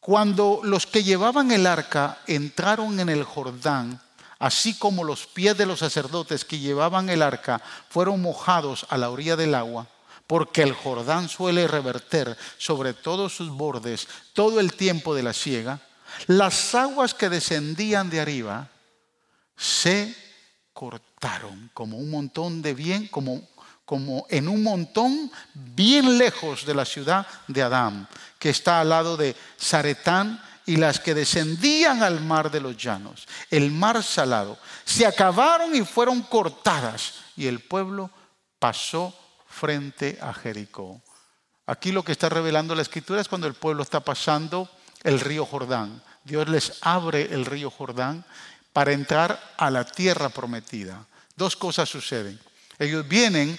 Cuando 0.00 0.60
los 0.62 0.86
que 0.86 1.04
llevaban 1.04 1.52
el 1.52 1.66
arca 1.66 2.18
entraron 2.26 2.98
en 2.98 3.08
el 3.08 3.22
Jordán, 3.22 4.02
así 4.38 4.76
como 4.78 5.04
los 5.04 5.26
pies 5.26 5.56
de 5.56 5.66
los 5.66 5.78
sacerdotes 5.78 6.44
que 6.44 6.58
llevaban 6.58 7.08
el 7.08 7.22
arca 7.22 7.62
fueron 7.88 8.20
mojados 8.20 8.84
a 8.90 8.98
la 8.98 9.10
orilla 9.10 9.36
del 9.36 9.54
agua, 9.54 9.88
porque 10.26 10.62
el 10.62 10.72
Jordán 10.72 11.28
suele 11.28 11.66
reverter 11.68 12.36
sobre 12.58 12.94
todos 12.94 13.36
sus 13.36 13.50
bordes 13.50 14.08
todo 14.32 14.60
el 14.60 14.72
tiempo 14.72 15.14
de 15.14 15.22
la 15.22 15.32
siega, 15.32 15.80
las 16.26 16.74
aguas 16.74 17.14
que 17.14 17.28
descendían 17.28 18.10
de 18.10 18.20
arriba 18.20 18.68
se 19.56 20.14
cortaron 20.72 21.70
como 21.72 21.96
un 21.98 22.10
montón 22.10 22.60
de 22.62 22.74
bien, 22.74 23.08
como, 23.08 23.48
como 23.84 24.26
en 24.28 24.48
un 24.48 24.62
montón 24.62 25.30
bien 25.54 26.18
lejos 26.18 26.66
de 26.66 26.74
la 26.74 26.84
ciudad 26.84 27.26
de 27.48 27.62
Adán, 27.62 28.08
que 28.38 28.50
está 28.50 28.80
al 28.80 28.90
lado 28.90 29.16
de 29.16 29.34
Zaretán 29.60 30.42
y 30.66 30.76
las 30.76 30.98
que 30.98 31.14
descendían 31.14 32.02
al 32.02 32.20
mar 32.20 32.50
de 32.50 32.60
los 32.60 32.76
llanos, 32.76 33.26
el 33.50 33.70
mar 33.70 34.02
salado, 34.02 34.58
se 34.84 35.06
acabaron 35.06 35.74
y 35.74 35.82
fueron 35.82 36.22
cortadas 36.22 37.14
y 37.36 37.46
el 37.46 37.60
pueblo 37.60 38.10
pasó 38.58 39.14
frente 39.56 40.18
a 40.20 40.34
Jericó. 40.34 41.00
Aquí 41.66 41.90
lo 41.90 42.04
que 42.04 42.12
está 42.12 42.28
revelando 42.28 42.74
la 42.74 42.82
escritura 42.82 43.20
es 43.20 43.28
cuando 43.28 43.46
el 43.46 43.54
pueblo 43.54 43.82
está 43.82 44.00
pasando 44.00 44.70
el 45.02 45.18
río 45.18 45.46
Jordán. 45.46 46.02
Dios 46.24 46.48
les 46.48 46.74
abre 46.82 47.32
el 47.32 47.46
río 47.46 47.70
Jordán 47.70 48.24
para 48.72 48.92
entrar 48.92 49.54
a 49.56 49.70
la 49.70 49.84
tierra 49.84 50.28
prometida. 50.28 51.06
Dos 51.34 51.56
cosas 51.56 51.88
suceden. 51.88 52.38
Ellos 52.78 53.08
vienen, 53.08 53.58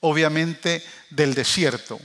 obviamente, 0.00 0.84
del 1.10 1.34
desierto. 1.34 1.98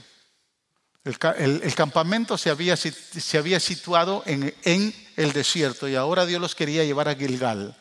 El, 1.04 1.74
campamento 1.74 2.36
se 2.36 2.50
había, 2.50 2.76
se 2.76 3.38
había 3.38 3.60
situado 3.60 4.22
en, 4.26 4.54
en 4.64 4.94
el 5.16 5.32
desierto 5.32 5.88
y 5.88 5.96
ahora 5.96 6.26
Dios 6.26 6.40
los 6.40 6.54
quería 6.54 6.84
llevar 6.84 7.08
a 7.08 7.14
Gilgal. 7.14 7.76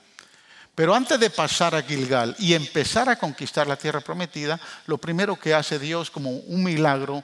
Pero 0.79 0.95
antes 0.95 1.19
de 1.19 1.29
pasar 1.29 1.75
a 1.75 1.81
Gilgal 1.83 2.33
y 2.39 2.53
empezar 2.53 3.09
a 3.09 3.17
conquistar 3.17 3.67
la 3.67 3.75
tierra 3.75 3.99
prometida, 3.99 4.57
lo 4.85 4.97
primero 4.97 5.37
que 5.37 5.53
hace 5.53 5.77
Dios 5.77 6.09
como 6.09 6.29
un 6.29 6.63
milagro, 6.63 7.21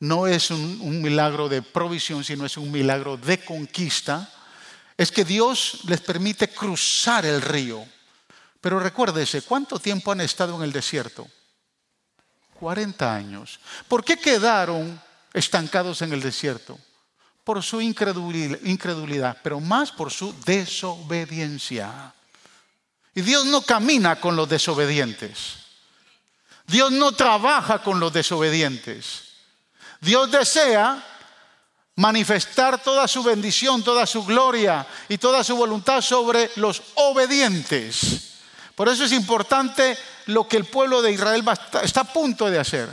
no 0.00 0.26
es 0.26 0.50
un, 0.50 1.02
milagro 1.02 1.50
de 1.50 1.60
provisión, 1.60 2.24
sino 2.24 2.46
es 2.46 2.56
un 2.56 2.72
milagro 2.72 3.18
de 3.18 3.44
conquista, 3.44 4.32
es 4.96 5.12
que 5.12 5.22
Dios 5.22 5.80
les 5.84 6.00
permite 6.00 6.48
cruzar 6.48 7.26
el 7.26 7.42
río. 7.42 7.84
Pero 8.62 8.80
recuérdese, 8.80 9.42
¿cuánto 9.42 9.78
tiempo 9.78 10.10
han 10.10 10.22
estado 10.22 10.56
en 10.56 10.62
el 10.62 10.72
desierto? 10.72 11.28
40 12.58 13.14
años. 13.14 13.60
¿Por 13.86 14.02
qué 14.02 14.16
quedaron 14.16 14.98
estancados 15.34 16.00
en 16.00 16.14
el 16.14 16.22
desierto? 16.22 16.78
Por 17.44 17.62
su 17.62 17.82
incredulidad, 17.82 19.36
pero 19.42 19.60
más 19.60 19.92
por 19.92 20.10
su 20.10 20.34
desobediencia. 20.46 22.14
Y 23.14 23.22
Dios 23.22 23.46
no 23.46 23.62
camina 23.62 24.20
con 24.20 24.36
los 24.36 24.48
desobedientes. 24.48 25.64
Dios 26.66 26.90
no 26.90 27.12
trabaja 27.12 27.82
con 27.82 28.00
los 28.00 28.12
desobedientes. 28.12 29.22
Dios 30.00 30.30
desea 30.30 31.02
manifestar 31.96 32.82
toda 32.82 33.06
su 33.06 33.22
bendición, 33.22 33.84
toda 33.84 34.06
su 34.06 34.24
gloria 34.24 34.86
y 35.08 35.18
toda 35.18 35.44
su 35.44 35.56
voluntad 35.56 36.00
sobre 36.00 36.50
los 36.56 36.82
obedientes. 36.94 38.32
Por 38.74 38.88
eso 38.88 39.04
es 39.04 39.12
importante 39.12 39.96
lo 40.26 40.48
que 40.48 40.56
el 40.56 40.64
pueblo 40.64 41.00
de 41.02 41.12
Israel 41.12 41.44
está 41.82 42.00
a 42.00 42.12
punto 42.12 42.50
de 42.50 42.58
hacer. 42.58 42.88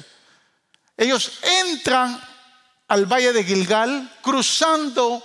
Ellos 0.96 1.32
entran 1.42 2.22
al 2.88 3.06
valle 3.06 3.34
de 3.34 3.44
Gilgal 3.44 4.18
cruzando 4.22 5.24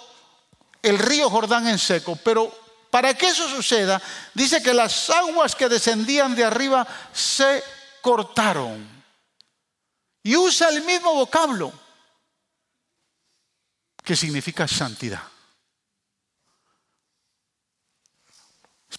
el 0.82 0.98
río 0.98 1.28
Jordán 1.28 1.66
en 1.66 1.78
seco, 1.78 2.16
pero 2.16 2.65
para 2.96 3.12
que 3.12 3.26
eso 3.26 3.46
suceda, 3.46 4.00
dice 4.32 4.62
que 4.62 4.72
las 4.72 5.10
aguas 5.10 5.54
que 5.54 5.68
descendían 5.68 6.34
de 6.34 6.42
arriba 6.42 6.86
se 7.12 7.62
cortaron. 8.00 8.88
Y 10.22 10.34
usa 10.34 10.70
el 10.70 10.82
mismo 10.82 11.12
vocablo 11.12 11.70
que 14.02 14.16
significa 14.16 14.66
santidad. 14.66 15.20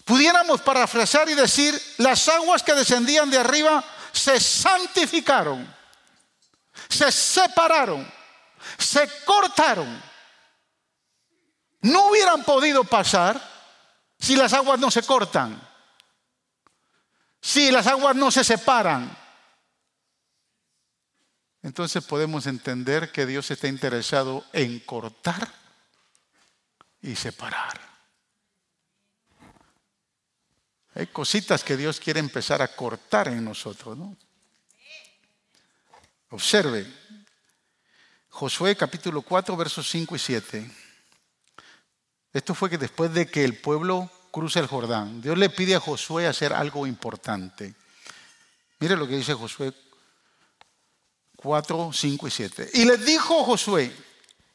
Pudiéramos 0.04 0.60
parafrasear 0.60 1.28
y 1.30 1.34
decir, 1.34 1.74
las 1.96 2.28
aguas 2.28 2.62
que 2.62 2.74
descendían 2.74 3.28
de 3.28 3.38
arriba 3.38 3.84
se 4.12 4.38
santificaron, 4.38 5.74
se 6.88 7.10
separaron, 7.10 8.08
se 8.78 9.10
cortaron. 9.24 10.00
No 11.80 12.10
hubieran 12.10 12.44
podido 12.44 12.84
pasar 12.84 13.57
si 14.18 14.36
las 14.36 14.52
aguas 14.52 14.78
no 14.78 14.90
se 14.90 15.02
cortan, 15.02 15.60
si 17.40 17.70
las 17.70 17.86
aguas 17.86 18.16
no 18.16 18.30
se 18.30 18.42
separan, 18.44 19.16
entonces 21.62 22.04
podemos 22.04 22.46
entender 22.46 23.12
que 23.12 23.26
Dios 23.26 23.50
está 23.50 23.68
interesado 23.68 24.44
en 24.52 24.80
cortar 24.80 25.52
y 27.02 27.14
separar. 27.14 27.80
Hay 30.94 31.06
cositas 31.08 31.62
que 31.62 31.76
Dios 31.76 32.00
quiere 32.00 32.18
empezar 32.18 32.60
a 32.60 32.74
cortar 32.74 33.28
en 33.28 33.44
nosotros, 33.44 33.96
¿no? 33.96 34.16
Observe, 36.30 36.86
Josué 38.28 38.76
capítulo 38.76 39.22
4, 39.22 39.56
versos 39.56 39.88
5 39.88 40.14
y 40.14 40.18
7. 40.18 40.87
Esto 42.38 42.54
fue 42.54 42.70
que 42.70 42.78
después 42.78 43.12
de 43.12 43.26
que 43.26 43.42
el 43.42 43.56
pueblo 43.56 44.08
cruza 44.30 44.60
el 44.60 44.68
Jordán, 44.68 45.20
Dios 45.20 45.36
le 45.36 45.50
pide 45.50 45.74
a 45.74 45.80
Josué 45.80 46.28
hacer 46.28 46.52
algo 46.52 46.86
importante. 46.86 47.74
Mire 48.78 48.94
lo 48.94 49.08
que 49.08 49.16
dice 49.16 49.34
Josué 49.34 49.72
4, 51.34 51.90
5 51.92 52.28
y 52.28 52.30
7. 52.30 52.70
Y 52.74 52.84
les 52.84 53.04
dijo 53.04 53.42
Josué, 53.42 53.92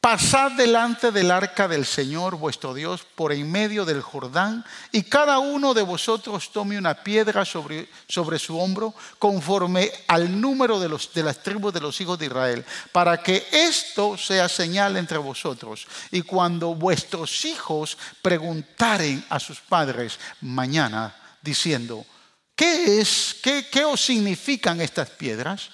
Pasad 0.04 0.52
delante 0.52 1.10
del 1.12 1.30
arca 1.30 1.66
del 1.66 1.86
Señor 1.86 2.36
vuestro 2.36 2.74
Dios 2.74 3.06
por 3.14 3.32
en 3.32 3.50
medio 3.50 3.86
del 3.86 4.02
Jordán, 4.02 4.62
y 4.92 5.04
cada 5.04 5.38
uno 5.38 5.72
de 5.72 5.80
vosotros 5.80 6.52
tome 6.52 6.76
una 6.76 7.02
piedra 7.02 7.46
sobre, 7.46 7.88
sobre 8.06 8.38
su 8.38 8.58
hombro, 8.60 8.92
conforme 9.18 9.90
al 10.06 10.38
número 10.38 10.78
de, 10.78 10.90
los, 10.90 11.10
de 11.14 11.22
las 11.22 11.42
tribus 11.42 11.72
de 11.72 11.80
los 11.80 11.98
hijos 12.02 12.18
de 12.18 12.26
Israel, 12.26 12.66
para 12.92 13.22
que 13.22 13.46
esto 13.50 14.18
sea 14.18 14.46
señal 14.46 14.98
entre 14.98 15.16
vosotros. 15.16 15.86
Y 16.10 16.20
cuando 16.20 16.74
vuestros 16.74 17.46
hijos 17.46 17.96
preguntaren 18.20 19.24
a 19.30 19.40
sus 19.40 19.58
padres 19.62 20.18
mañana, 20.42 21.16
diciendo, 21.40 22.04
¿qué 22.54 23.00
es? 23.00 23.36
¿Qué, 23.42 23.68
qué 23.72 23.86
os 23.86 24.04
significan 24.04 24.82
estas 24.82 25.08
piedras? 25.08 25.70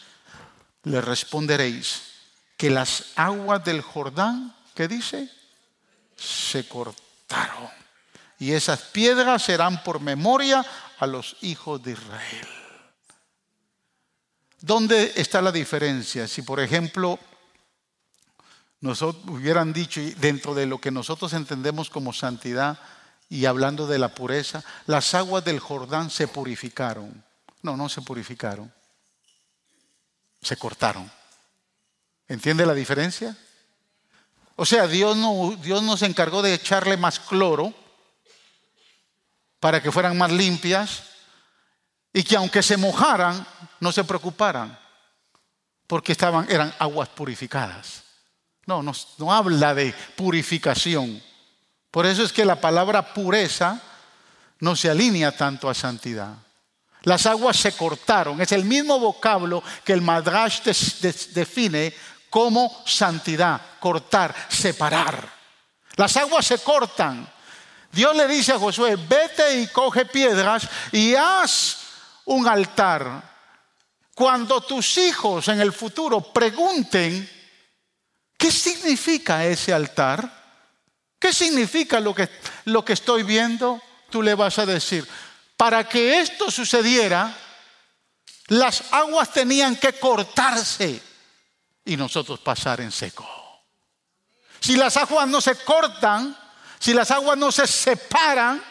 Le 0.84 1.00
responderéis 1.00 2.09
que 2.60 2.68
las 2.68 3.12
aguas 3.16 3.64
del 3.64 3.80
Jordán, 3.80 4.54
¿qué 4.74 4.86
dice? 4.86 5.30
Se 6.14 6.68
cortaron. 6.68 7.70
Y 8.38 8.52
esas 8.52 8.82
piedras 8.82 9.44
serán 9.44 9.82
por 9.82 9.98
memoria 9.98 10.62
a 10.98 11.06
los 11.06 11.38
hijos 11.40 11.82
de 11.82 11.92
Israel. 11.92 12.48
¿Dónde 14.60 15.10
está 15.16 15.40
la 15.40 15.52
diferencia? 15.52 16.28
Si, 16.28 16.42
por 16.42 16.60
ejemplo, 16.60 17.18
nosotros 18.82 19.24
hubieran 19.28 19.72
dicho, 19.72 20.02
dentro 20.18 20.54
de 20.54 20.66
lo 20.66 20.78
que 20.82 20.90
nosotros 20.90 21.32
entendemos 21.32 21.88
como 21.88 22.12
santidad 22.12 22.78
y 23.30 23.46
hablando 23.46 23.86
de 23.86 23.98
la 23.98 24.14
pureza, 24.14 24.62
las 24.84 25.14
aguas 25.14 25.46
del 25.46 25.60
Jordán 25.60 26.10
se 26.10 26.28
purificaron. 26.28 27.24
No, 27.62 27.74
no 27.78 27.88
se 27.88 28.02
purificaron. 28.02 28.70
Se 30.42 30.58
cortaron. 30.58 31.19
¿Entiende 32.30 32.64
la 32.64 32.74
diferencia? 32.74 33.36
O 34.54 34.64
sea, 34.64 34.86
Dios 34.86 35.16
no, 35.16 35.56
Dios 35.60 35.82
nos 35.82 36.00
encargó 36.02 36.42
de 36.42 36.54
echarle 36.54 36.96
más 36.96 37.18
cloro 37.18 37.74
para 39.58 39.82
que 39.82 39.90
fueran 39.90 40.16
más 40.16 40.30
limpias 40.30 41.02
y 42.12 42.22
que 42.22 42.36
aunque 42.36 42.62
se 42.62 42.76
mojaran, 42.76 43.44
no 43.80 43.90
se 43.90 44.04
preocuparan, 44.04 44.78
porque 45.88 46.12
estaban, 46.12 46.46
eran 46.48 46.72
aguas 46.78 47.08
purificadas. 47.08 48.04
No, 48.64 48.80
no, 48.80 48.92
no 49.18 49.34
habla 49.34 49.74
de 49.74 49.92
purificación. 50.14 51.20
Por 51.90 52.06
eso 52.06 52.22
es 52.22 52.32
que 52.32 52.44
la 52.44 52.60
palabra 52.60 53.12
pureza 53.12 53.82
no 54.60 54.76
se 54.76 54.88
alinea 54.88 55.36
tanto 55.36 55.68
a 55.68 55.74
santidad. 55.74 56.36
Las 57.02 57.26
aguas 57.26 57.56
se 57.56 57.72
cortaron. 57.72 58.40
Es 58.40 58.52
el 58.52 58.64
mismo 58.64 58.98
vocablo 58.98 59.62
que 59.84 59.92
el 59.92 60.02
Madrash 60.02 60.60
define 61.32 61.94
como 62.30 62.82
santidad, 62.86 63.60
cortar, 63.80 64.34
separar. 64.48 65.28
Las 65.96 66.16
aguas 66.16 66.46
se 66.46 66.58
cortan. 66.58 67.28
Dios 67.92 68.16
le 68.16 68.28
dice 68.28 68.52
a 68.52 68.58
Josué, 68.58 68.96
vete 68.96 69.60
y 69.60 69.66
coge 69.66 70.06
piedras 70.06 70.68
y 70.92 71.14
haz 71.16 71.78
un 72.26 72.46
altar. 72.46 73.28
Cuando 74.14 74.60
tus 74.60 74.96
hijos 74.98 75.48
en 75.48 75.60
el 75.60 75.72
futuro 75.72 76.20
pregunten, 76.20 77.28
¿qué 78.36 78.52
significa 78.52 79.44
ese 79.44 79.72
altar? 79.72 80.40
¿Qué 81.18 81.32
significa 81.32 81.98
lo 81.98 82.14
que, 82.14 82.28
lo 82.66 82.84
que 82.84 82.92
estoy 82.92 83.24
viendo? 83.24 83.82
Tú 84.08 84.22
le 84.22 84.34
vas 84.34 84.58
a 84.58 84.66
decir, 84.66 85.06
para 85.56 85.88
que 85.88 86.20
esto 86.20 86.50
sucediera, 86.50 87.36
las 88.46 88.92
aguas 88.92 89.32
tenían 89.32 89.76
que 89.76 89.92
cortarse 89.94 91.09
y 91.84 91.96
nosotros 91.96 92.40
pasar 92.40 92.80
en 92.80 92.92
seco. 92.92 93.28
Si 94.60 94.76
las 94.76 94.96
aguas 94.96 95.28
no 95.28 95.40
se 95.40 95.56
cortan, 95.64 96.36
si 96.78 96.92
las 96.92 97.10
aguas 97.10 97.38
no 97.38 97.50
se 97.50 97.66
separan, 97.66 98.62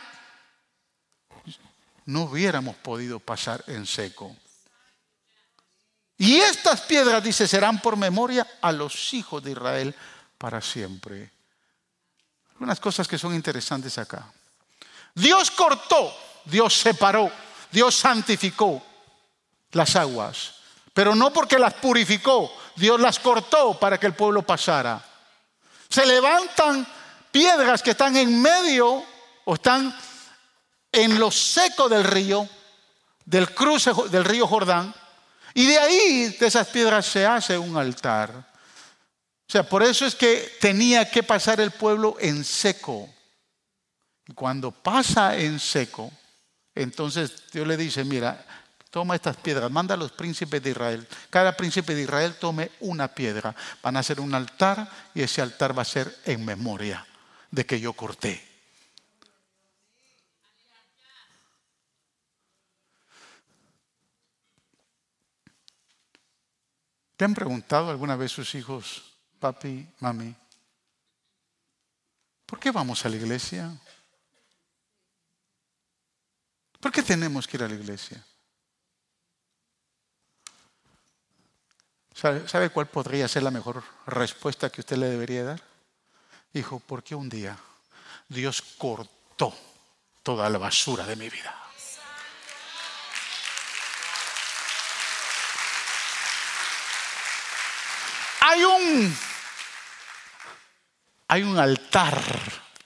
no 2.05 2.23
hubiéramos 2.23 2.75
podido 2.77 3.19
pasar 3.19 3.63
en 3.67 3.85
seco. 3.85 4.35
Y 6.17 6.37
estas 6.37 6.81
piedras, 6.81 7.23
dice, 7.23 7.47
serán 7.47 7.81
por 7.81 7.95
memoria 7.95 8.45
a 8.61 8.71
los 8.71 9.13
hijos 9.13 9.41
de 9.43 9.51
Israel 9.51 9.95
para 10.37 10.61
siempre. 10.61 11.31
Unas 12.59 12.79
cosas 12.79 13.07
que 13.07 13.17
son 13.17 13.33
interesantes 13.33 13.97
acá. 13.97 14.31
Dios 15.15 15.49
cortó, 15.51 16.13
Dios 16.45 16.73
separó, 16.73 17.31
Dios 17.71 17.95
santificó 17.95 18.83
las 19.71 19.95
aguas, 19.95 20.55
pero 20.93 21.15
no 21.15 21.31
porque 21.31 21.57
las 21.57 21.75
purificó, 21.75 22.51
Dios 22.79 22.99
las 22.99 23.19
cortó 23.19 23.77
para 23.77 23.99
que 23.99 24.07
el 24.07 24.13
pueblo 24.13 24.41
pasara. 24.41 25.03
Se 25.89 26.05
levantan 26.05 26.87
piedras 27.31 27.83
que 27.83 27.91
están 27.91 28.15
en 28.15 28.41
medio 28.41 29.03
o 29.45 29.53
están 29.53 29.95
en 30.91 31.19
lo 31.19 31.29
seco 31.29 31.89
del 31.89 32.03
río, 32.03 32.47
del 33.25 33.53
cruce 33.53 33.91
del 34.09 34.25
río 34.25 34.47
Jordán, 34.47 34.93
y 35.53 35.65
de 35.65 35.77
ahí, 35.77 36.37
de 36.39 36.47
esas 36.47 36.67
piedras, 36.67 37.05
se 37.05 37.25
hace 37.25 37.57
un 37.57 37.75
altar. 37.75 38.31
O 38.31 39.51
sea, 39.51 39.63
por 39.63 39.83
eso 39.83 40.05
es 40.05 40.15
que 40.15 40.57
tenía 40.61 41.09
que 41.09 41.23
pasar 41.23 41.59
el 41.59 41.71
pueblo 41.71 42.15
en 42.19 42.43
seco. 42.43 43.09
Y 44.27 44.33
cuando 44.33 44.71
pasa 44.71 45.35
en 45.35 45.59
seco, 45.59 46.11
entonces 46.75 47.51
Dios 47.51 47.67
le 47.67 47.75
dice, 47.75 48.03
mira, 48.03 48.45
toma 48.89 49.15
estas 49.15 49.37
piedras, 49.37 49.69
manda 49.71 49.93
a 49.93 49.97
los 49.97 50.11
príncipes 50.11 50.61
de 50.61 50.71
Israel. 50.71 51.07
Cada 51.29 51.55
príncipe 51.55 51.93
de 51.95 52.03
Israel 52.03 52.35
tome 52.39 52.71
una 52.79 53.07
piedra. 53.07 53.55
Van 53.83 53.95
a 53.95 53.99
hacer 53.99 54.19
un 54.19 54.33
altar 54.33 54.89
y 55.13 55.21
ese 55.21 55.41
altar 55.41 55.77
va 55.77 55.83
a 55.83 55.85
ser 55.85 56.13
en 56.25 56.43
memoria 56.43 57.05
de 57.51 57.65
que 57.65 57.79
yo 57.79 57.93
corté. 57.93 58.49
¿Te 67.15 67.25
han 67.25 67.33
preguntado 67.33 67.89
alguna 67.89 68.15
vez 68.15 68.31
sus 68.31 68.55
hijos, 68.55 69.03
papi, 69.41 69.85
mami, 69.99 70.33
¿por 72.45 72.57
qué 72.59 72.71
vamos 72.71 73.05
a 73.05 73.09
la 73.09 73.17
iglesia? 73.17 73.77
¿Por 76.79 76.93
qué 76.93 77.03
tenemos 77.03 77.45
que 77.45 77.57
ir 77.57 77.63
a 77.63 77.67
la 77.67 77.75
iglesia? 77.75 78.25
¿Sabe, 82.19 82.69
cuál 82.69 82.87
podría 82.87 83.29
ser 83.29 83.43
la 83.43 83.51
mejor 83.51 83.81
respuesta 84.05 84.69
que 84.69 84.81
usted 84.81 84.97
le 84.97 85.09
debería 85.09 85.45
dar? 85.45 85.61
Hijo, 86.51 86.81
porque 86.85 87.15
un 87.15 87.29
día 87.29 87.57
Dios 88.27 88.61
cortó 88.77 89.55
toda 90.21 90.49
la 90.49 90.57
basura 90.57 91.05
de 91.05 91.15
mi 91.15 91.29
vida. 91.29 91.55
Hay 98.41 98.63
un, 98.65 99.17
hay 101.29 101.43
un 101.43 101.57
altar 101.57 102.21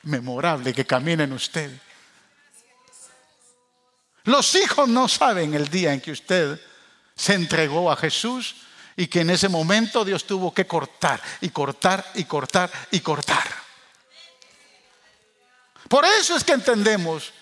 memorable 0.04 0.76
que 0.76 0.86
camina 0.86 1.24
en 1.24 1.34
usted. 1.34 1.76
Los 4.26 4.54
hijos 4.54 4.88
no 4.88 5.08
saben 5.08 5.56
el 5.56 5.70
día 5.70 5.92
en 5.92 6.02
que 6.02 6.12
usted 6.12 6.62
se 7.16 7.34
entregó 7.34 7.92
a 7.92 7.96
Jesús 7.96 8.58
y 8.96 9.08
que 9.08 9.22
en 9.22 9.30
ese 9.30 9.50
momento 9.50 10.06
Dios 10.06 10.26
tuvo 10.26 10.54
que 10.54 10.68
cortar 10.68 11.22
y 11.42 11.50
cortar 11.50 12.06
y 12.16 12.26
cortar 12.26 12.72
y 12.92 13.00
cortar. 13.00 13.44
Por 15.88 16.06
eso 16.06 16.36
es 16.36 16.44
que 16.44 16.54
entendemos 16.54 17.34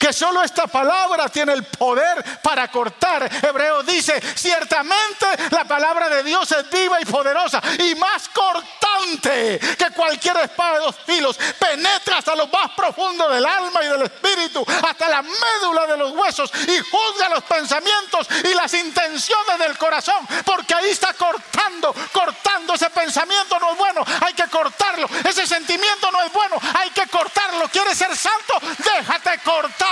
que 0.00 0.14
solo 0.14 0.42
esta 0.42 0.66
palabra 0.66 1.28
tiene 1.28 1.52
el 1.52 1.62
poder 1.62 2.24
para 2.42 2.68
cortar. 2.68 3.30
Hebreo 3.44 3.82
dice, 3.82 4.18
ciertamente 4.34 5.26
la 5.50 5.64
palabra 5.64 6.08
de 6.08 6.22
Dios 6.22 6.50
es 6.52 6.70
viva 6.70 6.98
y 7.02 7.04
poderosa 7.04 7.60
y 7.78 7.94
más 7.96 8.30
cortante 8.30 9.60
que 9.76 9.90
cualquier 9.94 10.38
espada 10.38 10.78
de 10.78 10.84
dos 10.86 10.96
filos. 11.04 11.38
Penetra 11.58 12.16
hasta 12.16 12.34
lo 12.34 12.46
más 12.46 12.70
profundo 12.70 13.28
del 13.28 13.44
alma 13.44 13.84
y 13.84 13.88
del 13.88 14.02
espíritu, 14.02 14.64
hasta 14.88 15.06
la 15.06 15.20
médula 15.20 15.86
de 15.86 15.98
los 15.98 16.12
huesos 16.12 16.50
y 16.66 16.78
juzga 16.78 17.28
los 17.28 17.44
pensamientos 17.44 18.26
y 18.50 18.54
las 18.54 18.72
intenciones 18.72 19.58
del 19.58 19.76
corazón, 19.76 20.26
porque 20.46 20.74
ahí 20.74 20.88
está 20.88 21.12
cortando, 21.12 21.94
cortando. 22.10 22.72
Ese 22.72 22.88
pensamiento 22.88 23.58
no 23.58 23.72
es 23.72 23.76
bueno, 23.76 24.02
hay 24.24 24.32
que 24.32 24.48
cortarlo. 24.48 25.06
Ese 25.28 25.46
sentimiento 25.46 26.10
no 26.10 26.22
es 26.22 26.32
bueno, 26.32 26.56
hay 26.72 26.88
que 26.90 27.06
cortarlo. 27.08 27.68
¿Quieres 27.68 27.98
ser 27.98 28.16
santo? 28.16 28.54
Déjate 28.78 29.38
cortar. 29.40 29.89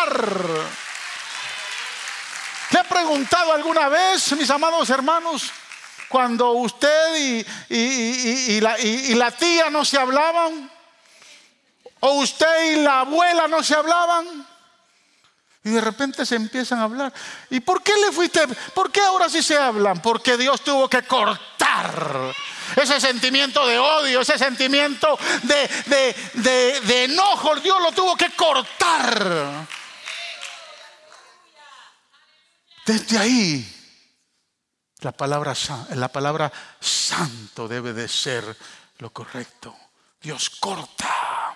¿Le 2.70 2.80
he 2.80 2.84
preguntado 2.84 3.52
alguna 3.52 3.88
vez, 3.88 4.32
mis 4.36 4.50
amados 4.50 4.88
hermanos, 4.90 5.50
cuando 6.08 6.52
usted 6.52 7.44
y, 7.68 8.60
la, 8.60 9.30
tía 9.32 9.70
no 9.70 9.84
se 9.84 9.98
hablaban? 9.98 10.70
¿O 12.00 12.12
usted 12.12 12.72
y 12.72 12.76
la 12.76 13.00
abuela 13.00 13.48
no 13.48 13.62
se 13.62 13.74
hablaban? 13.74 14.46
Y 15.64 15.70
de 15.70 15.80
repente 15.80 16.24
se 16.24 16.36
empiezan 16.36 16.78
a 16.78 16.84
hablar. 16.84 17.12
¿Y 17.50 17.60
por 17.60 17.82
qué 17.82 17.92
le 17.96 18.12
fuiste? 18.12 18.46
¿Por 18.74 18.92
qué 18.92 19.00
ahora 19.00 19.28
sí 19.28 19.42
se 19.42 19.58
hablan? 19.58 20.00
Porque 20.00 20.36
Dios 20.36 20.60
tuvo 20.60 20.88
que 20.88 21.02
cortar 21.02 22.32
ese 22.76 23.00
sentimiento 23.00 23.66
de 23.66 23.78
odio, 23.78 24.20
ese 24.20 24.38
sentimiento 24.38 25.18
de 25.42 27.04
enojo. 27.04 27.56
Dios 27.56 27.82
lo 27.82 27.92
tuvo 27.92 28.16
que 28.16 28.30
cortar. 28.30 29.66
Desde 32.88 33.18
ahí, 33.18 33.70
la 35.00 35.12
palabra, 35.12 35.52
la 35.90 36.08
palabra 36.08 36.50
santo 36.80 37.68
debe 37.68 37.92
de 37.92 38.08
ser 38.08 38.56
lo 39.00 39.12
correcto. 39.12 39.76
Dios 40.22 40.48
corta. 40.48 41.54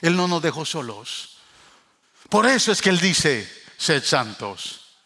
Él 0.00 0.16
no 0.16 0.26
nos 0.26 0.42
dejó 0.42 0.64
solos. 0.64 1.36
Por 2.28 2.44
eso 2.44 2.72
es 2.72 2.82
que 2.82 2.90
Él 2.90 2.98
dice, 2.98 3.48
sed 3.76 4.02
santos, 4.02 4.96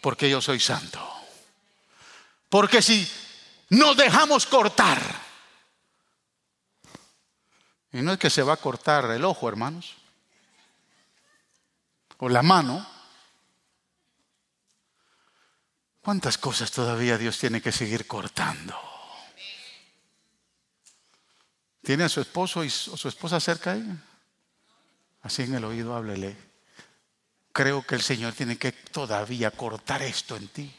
porque 0.00 0.30
yo 0.30 0.40
soy 0.40 0.60
santo. 0.60 1.06
Porque 2.48 2.80
si 2.80 3.06
nos 3.68 3.94
dejamos 3.98 4.46
cortar, 4.46 4.98
y 7.92 8.00
no 8.00 8.14
es 8.14 8.18
que 8.18 8.30
se 8.30 8.42
va 8.42 8.54
a 8.54 8.56
cortar 8.56 9.10
el 9.10 9.26
ojo, 9.26 9.46
hermanos, 9.46 9.92
o 12.16 12.30
la 12.30 12.40
mano, 12.40 12.91
¿Cuántas 16.02 16.36
cosas 16.36 16.70
todavía 16.72 17.16
Dios 17.16 17.38
tiene 17.38 17.62
que 17.62 17.70
seguir 17.70 18.08
cortando? 18.08 18.76
¿Tiene 21.80 22.02
a 22.04 22.08
su 22.08 22.20
esposo 22.20 22.64
y 22.64 22.70
su 22.70 23.08
esposa 23.08 23.38
cerca 23.38 23.70
ahí? 23.72 23.86
Así 25.22 25.42
en 25.42 25.54
el 25.54 25.64
oído 25.64 25.94
háblele. 25.94 26.36
Creo 27.52 27.86
que 27.86 27.94
el 27.94 28.02
Señor 28.02 28.32
tiene 28.32 28.58
que 28.58 28.72
todavía 28.72 29.52
cortar 29.52 30.02
esto 30.02 30.36
en 30.36 30.48
ti. 30.48 30.74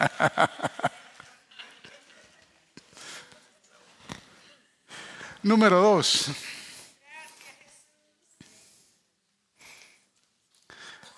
Número 5.42 5.82
dos. 5.82 6.28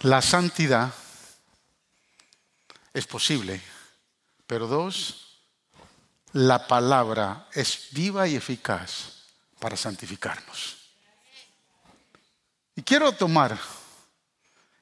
La 0.00 0.20
santidad 0.20 0.92
es 2.94 3.07
posible. 3.07 3.61
Pero 4.46 4.68
dos, 4.68 5.40
la 6.33 6.66
palabra 6.66 7.48
es 7.52 7.88
viva 7.90 8.26
y 8.26 8.37
eficaz 8.37 9.24
para 9.59 9.76
santificarnos. 9.76 10.76
Y 12.76 12.82
quiero 12.82 13.12
tomar 13.12 13.59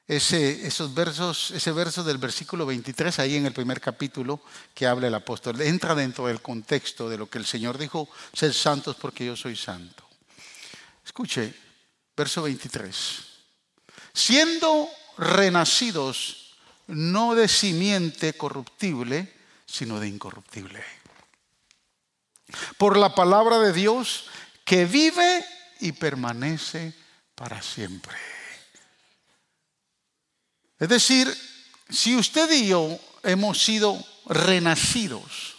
ese, 0.07 0.67
esos 0.67 0.93
versos, 0.93 1.51
ese 1.51 1.71
verso 1.71 2.03
del 2.03 2.17
versículo 2.17 2.65
23 2.65 3.19
ahí 3.19 3.35
en 3.35 3.45
el 3.45 3.53
primer 3.53 3.79
capítulo 3.79 4.41
que 4.73 4.85
habla 4.85 5.07
el 5.07 5.15
apóstol. 5.15 5.61
Entra 5.61 5.95
dentro 5.95 6.27
del 6.27 6.41
contexto 6.41 7.09
de 7.09 7.17
lo 7.17 7.29
que 7.29 7.37
el 7.37 7.45
Señor 7.45 7.77
dijo, 7.77 8.09
sed 8.33 8.51
santos 8.51 8.95
porque 8.99 9.25
yo 9.25 9.35
soy 9.35 9.55
santo. 9.55 10.03
Escuche, 11.05 11.53
verso 12.15 12.43
23. 12.43 13.19
Siendo 14.13 14.89
renacidos 15.17 16.42
no 16.87 17.35
de 17.35 17.47
simiente 17.47 18.33
corruptible, 18.33 19.31
sino 19.65 19.99
de 19.99 20.07
incorruptible. 20.07 20.83
Por 22.77 22.97
la 22.97 23.15
palabra 23.15 23.59
de 23.59 23.73
Dios 23.73 24.25
que 24.65 24.85
vive 24.85 25.45
y 25.79 25.91
permanece 25.91 26.93
para 27.35 27.61
siempre. 27.61 28.15
Es 30.79 30.89
decir, 30.89 31.33
si 31.89 32.15
usted 32.15 32.51
y 32.51 32.67
yo 32.67 32.99
hemos 33.23 33.63
sido 33.63 33.97
renacidos, 34.25 35.55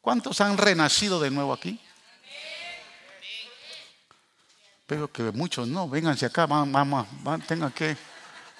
¿cuántos 0.00 0.40
han 0.40 0.56
renacido 0.56 1.20
de 1.20 1.30
nuevo 1.30 1.52
aquí? 1.52 1.78
Pero 4.86 5.10
que 5.10 5.22
muchos 5.24 5.68
no, 5.68 5.88
vénganse 5.88 6.26
acá, 6.26 6.46
mamá, 6.46 7.06
tengan 7.46 7.72
que, 7.72 7.96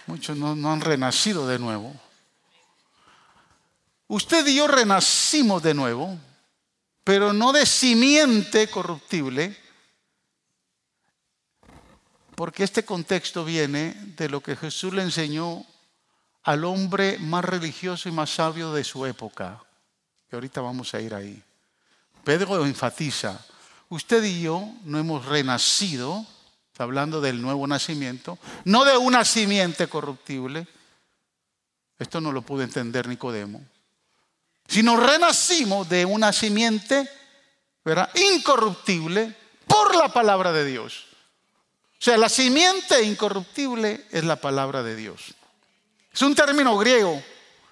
muchos 0.07 0.37
no, 0.37 0.73
han 0.73 0.81
renacido 0.81 1.47
de 1.47 1.59
nuevo. 1.59 1.95
Usted 4.09 4.47
y 4.47 4.57
yo 4.57 4.67
renacimos 4.67 5.63
de 5.63 5.75
nuevo, 5.75 6.19
pero 7.05 7.33
no 7.33 7.53
de 7.53 7.65
simiente 7.67 8.69
corruptible, 8.69 9.57
porque 12.35 12.65
este 12.65 12.85
contexto 12.85 13.45
viene 13.45 13.95
de 14.17 14.29
lo 14.29 14.43
que 14.43 14.57
Jesús 14.57 14.93
le 14.93 15.03
enseñó 15.03 15.65
al 16.43 16.65
hombre 16.65 17.19
más 17.19 17.45
religioso 17.45 18.09
y 18.09 18.13
más 18.13 18.31
sabio 18.31 18.73
de 18.73 18.85
su 18.85 19.07
época. 19.07 19.63
Y 20.31 20.35
ahorita 20.35 20.61
vamos 20.61 20.93
a 20.95 21.01
ir 21.01 21.15
ahí. 21.15 21.43
Pedro 22.25 22.65
enfatiza, 22.65 23.45
usted 23.89 24.23
y 24.25 24.43
yo 24.43 24.69
no 24.85 24.99
hemos 24.99 25.27
renacido, 25.27 26.27
está 26.73 26.85
hablando 26.85 27.21
del 27.21 27.43
nuevo 27.43 27.67
nacimiento, 27.67 28.39
no 28.65 28.87
de 28.87 28.97
una 28.97 29.27
simiente 29.27 29.89
corruptible, 29.89 30.67
esto 31.99 32.19
no 32.19 32.33
lo 32.33 32.41
pudo 32.41 32.63
entender 32.63 33.07
Nicodemo, 33.07 33.63
sino 34.67 34.97
renacimos 34.97 35.87
de 35.91 36.07
una 36.07 36.33
simiente 36.33 37.07
incorruptible 38.15 39.37
por 39.67 39.95
la 39.95 40.09
palabra 40.15 40.51
de 40.51 40.65
Dios. 40.65 41.09
O 41.93 42.05
sea, 42.05 42.17
la 42.17 42.31
simiente 42.31 43.03
incorruptible 43.03 44.07
es 44.11 44.25
la 44.25 44.37
palabra 44.37 44.83
de 44.83 44.97
Dios. 44.97 45.35
Es 46.11 46.23
un 46.23 46.35
término 46.35 46.79
griego 46.79 47.23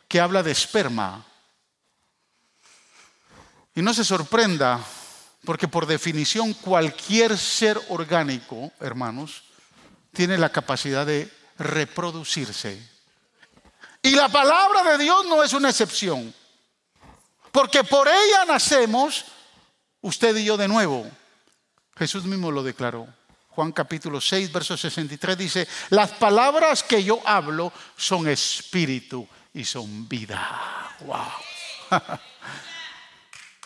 que 0.09 0.21
habla 0.21 0.43
de 0.43 0.53
esperma. 0.53 1.25
Y 3.75 3.81
no 3.81 3.95
se 3.95 4.05
sorprenda, 4.05 4.79
porque 5.45 5.68
por 5.68 5.86
definición 5.86 6.53
cualquier 6.55 7.36
ser 7.38 7.80
orgánico, 7.88 8.72
hermanos, 8.80 9.43
tiene 10.12 10.36
la 10.36 10.51
capacidad 10.51 11.07
de 11.07 11.30
reproducirse. 11.59 12.80
Y 14.03 14.11
la 14.11 14.28
palabra 14.28 14.82
de 14.93 15.05
Dios 15.05 15.26
no 15.26 15.43
es 15.43 15.53
una 15.53 15.70
excepción, 15.70 16.34
porque 17.53 17.84
por 17.84 18.09
ella 18.09 18.45
nacemos 18.47 19.24
usted 20.01 20.36
y 20.36 20.45
yo 20.45 20.57
de 20.57 20.68
nuevo. 20.68 21.09
Jesús 21.97 22.24
mismo 22.24 22.51
lo 22.51 22.62
declaró. 22.62 23.07
Juan 23.51 23.72
capítulo 23.72 24.20
6, 24.20 24.53
verso 24.53 24.76
63 24.76 25.36
dice, 25.36 25.68
las 25.91 26.12
palabras 26.12 26.82
que 26.82 27.03
yo 27.03 27.20
hablo 27.26 27.72
son 27.97 28.28
espíritu 28.28 29.26
y 29.53 29.64
son 29.64 30.09
vida. 30.09 30.97
Wow. 31.01 32.20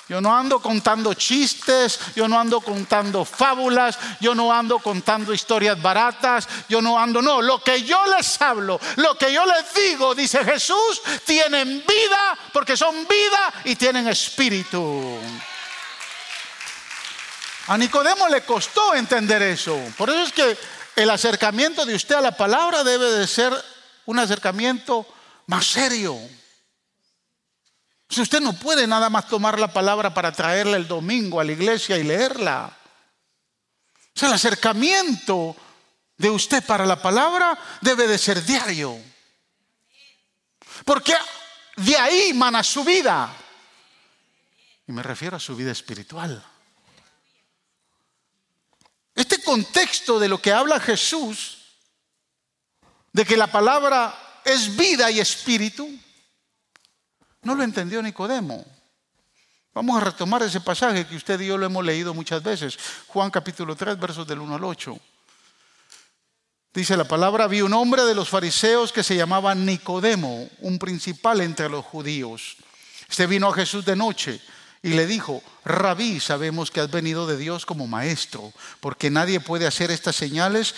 Yo 0.07 0.21
no 0.21 0.37
ando 0.37 0.61
contando 0.61 1.15
chistes, 1.15 1.99
yo 2.15 2.29
no 2.29 2.39
ando 2.39 2.61
contando 2.61 3.25
fábulas, 3.25 3.99
yo 4.21 4.35
no 4.35 4.53
ando 4.53 4.79
contando 4.79 5.33
historias 5.33 5.81
baratas, 5.81 6.47
yo 6.69 6.83
no 6.83 6.99
ando, 6.99 7.23
no, 7.23 7.41
lo 7.41 7.63
que 7.63 7.83
yo 7.85 8.05
les 8.15 8.41
hablo, 8.43 8.79
lo 8.97 9.17
que 9.17 9.33
yo 9.33 9.47
les 9.47 9.73
digo, 9.73 10.15
dice 10.15 10.45
Jesús, 10.45 11.01
tienen 11.25 11.83
vida 11.87 12.39
porque 12.53 12.77
son 12.77 12.95
vida 13.09 13.55
y 13.65 13.77
tienen 13.77 14.07
espíritu. 14.09 15.19
A 17.69 17.79
Nicodemo 17.79 18.29
le 18.29 18.43
costó 18.45 18.95
entender 18.95 19.41
eso. 19.41 19.79
Por 19.97 20.11
eso 20.11 20.23
es 20.25 20.33
que 20.33 20.59
el 20.97 21.09
acercamiento 21.09 21.87
de 21.87 21.95
usted 21.95 22.17
a 22.17 22.21
la 22.21 22.37
palabra 22.37 22.85
debe 22.85 23.11
de 23.11 23.27
ser 23.27 23.55
un 24.05 24.19
acercamiento 24.19 25.07
más 25.47 25.65
serio. 25.65 26.19
Si 28.09 28.21
usted 28.21 28.41
no 28.41 28.53
puede 28.53 28.87
nada 28.87 29.11
más 29.11 29.29
tomar 29.29 29.59
la 29.59 29.73
palabra 29.73 30.13
para 30.13 30.33
traerla 30.33 30.77
el 30.77 30.87
domingo 30.87 31.41
a 31.41 31.45
la 31.45 31.53
iglesia 31.53 31.97
y 31.97 32.05
leerla. 32.05 32.77
O 34.15 34.19
sea, 34.19 34.29
el 34.29 34.35
acercamiento 34.35 35.57
de 36.17 36.31
usted 36.31 36.65
para 36.65 36.87
la 36.87 37.01
palabra 37.01 37.59
debe 37.81 38.07
de 38.07 38.19
ser 38.19 38.45
diario. 38.45 38.97
Porque 40.85 41.15
de 41.77 41.97
ahí 41.97 42.33
mana 42.35 42.63
su 42.63 42.85
vida. 42.85 43.35
Y 44.87 44.93
me 44.93 45.03
refiero 45.03 45.37
a 45.37 45.41
su 45.41 45.57
vida 45.57 45.73
espiritual. 45.73 46.45
Este 49.15 49.43
contexto 49.43 50.19
de 50.19 50.29
lo 50.29 50.41
que 50.43 50.53
habla 50.53 50.81
Jesús, 50.81 51.59
de 53.13 53.25
que 53.25 53.37
la 53.37 53.47
palabra 53.47 54.41
es 54.45 54.77
vida 54.77 55.11
y 55.11 55.21
espíritu, 55.21 55.89
no 57.45 57.55
lo 57.55 57.63
entendió 57.63 58.03
Nicodemo. 58.03 58.65
Vamos 59.75 59.97
a 59.97 60.05
retomar 60.05 60.43
ese 60.43 60.61
pasaje 60.61 61.07
que 61.07 61.17
usted 61.17 61.41
y 61.41 61.47
yo 61.47 61.59
lo 61.59 61.67
hemos 61.67 61.85
leído 61.85 62.15
muchas 62.15 62.43
veces. 62.43 62.79
Juan 63.09 63.31
capítulo 63.31 63.75
3, 63.75 63.99
versos 63.99 64.27
del 64.27 64.39
1 64.39 64.55
al 64.55 64.65
8. 64.65 64.99
Dice 66.73 66.97
la 66.97 67.05
palabra, 67.05 67.47
vi 67.47 67.61
un 67.61 67.73
hombre 67.73 68.03
de 68.05 68.17
los 68.17 68.29
fariseos 68.29 68.93
que 68.93 69.05
se 69.05 69.17
llamaba 69.17 69.55
Nicodemo, 69.55 70.49
un 70.61 70.79
principal 70.79 71.41
entre 71.41 71.69
los 71.69 71.85
judíos. 71.85 72.57
Este 73.09 73.27
vino 73.27 73.49
a 73.49 73.55
Jesús 73.55 73.85
de 73.85 73.95
noche 73.95 74.41
y 74.83 74.91
le 74.91 75.07
dijo, 75.07 75.41
Rabí, 75.65 76.19
sabemos 76.19 76.73
que 76.73 76.81
has 76.81 76.91
venido 76.91 77.27
de 77.27 77.37
Dios 77.37 77.65
como 77.65 77.87
maestro, 77.87 78.53
porque 78.81 79.09
nadie 79.09 79.39
puede 79.39 79.69
hacer 79.69 79.93
estas 79.93 80.17
señales 80.17 80.75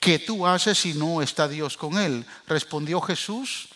que 0.00 0.18
tú 0.18 0.46
haces 0.46 0.78
si 0.78 0.94
no 0.94 1.22
está 1.22 1.48
Dios 1.48 1.78
con 1.78 1.98
él. 1.98 2.26
Respondió 2.46 3.00
Jesús 3.00 3.69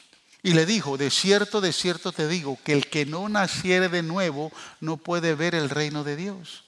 y 0.44 0.52
le 0.52 0.66
dijo, 0.66 0.98
de 0.98 1.10
cierto, 1.10 1.62
de 1.62 1.72
cierto 1.72 2.12
te 2.12 2.28
digo, 2.28 2.58
que 2.62 2.74
el 2.74 2.90
que 2.90 3.06
no 3.06 3.30
naciere 3.30 3.88
de 3.88 4.02
nuevo 4.02 4.52
no 4.78 4.98
puede 4.98 5.34
ver 5.34 5.54
el 5.54 5.70
reino 5.70 6.04
de 6.04 6.16
Dios. 6.16 6.64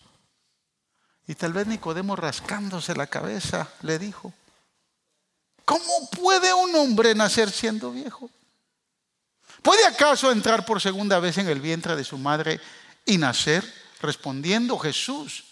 Y 1.27 1.35
tal 1.35 1.53
vez 1.53 1.67
Nicodemo 1.67 2.17
rascándose 2.17 2.97
la 2.97 3.07
cabeza 3.07 3.69
le 3.83 3.99
dijo, 3.99 4.33
¿cómo 5.67 6.09
puede 6.11 6.55
un 6.55 6.75
hombre 6.75 7.15
nacer 7.15 7.51
siendo 7.51 7.93
viejo? 7.93 8.31
¿Puede 9.61 9.85
acaso 9.85 10.33
entrar 10.33 10.65
por 10.65 10.81
segunda 10.81 11.21
vez 11.21 11.37
en 11.37 11.49
el 11.49 11.61
vientre 11.61 11.97
de 11.97 12.05
su 12.05 12.17
madre 12.17 12.59
y 13.05 13.19
nacer? 13.19 13.63
Respondiendo 14.01 14.79
Jesús. 14.79 15.45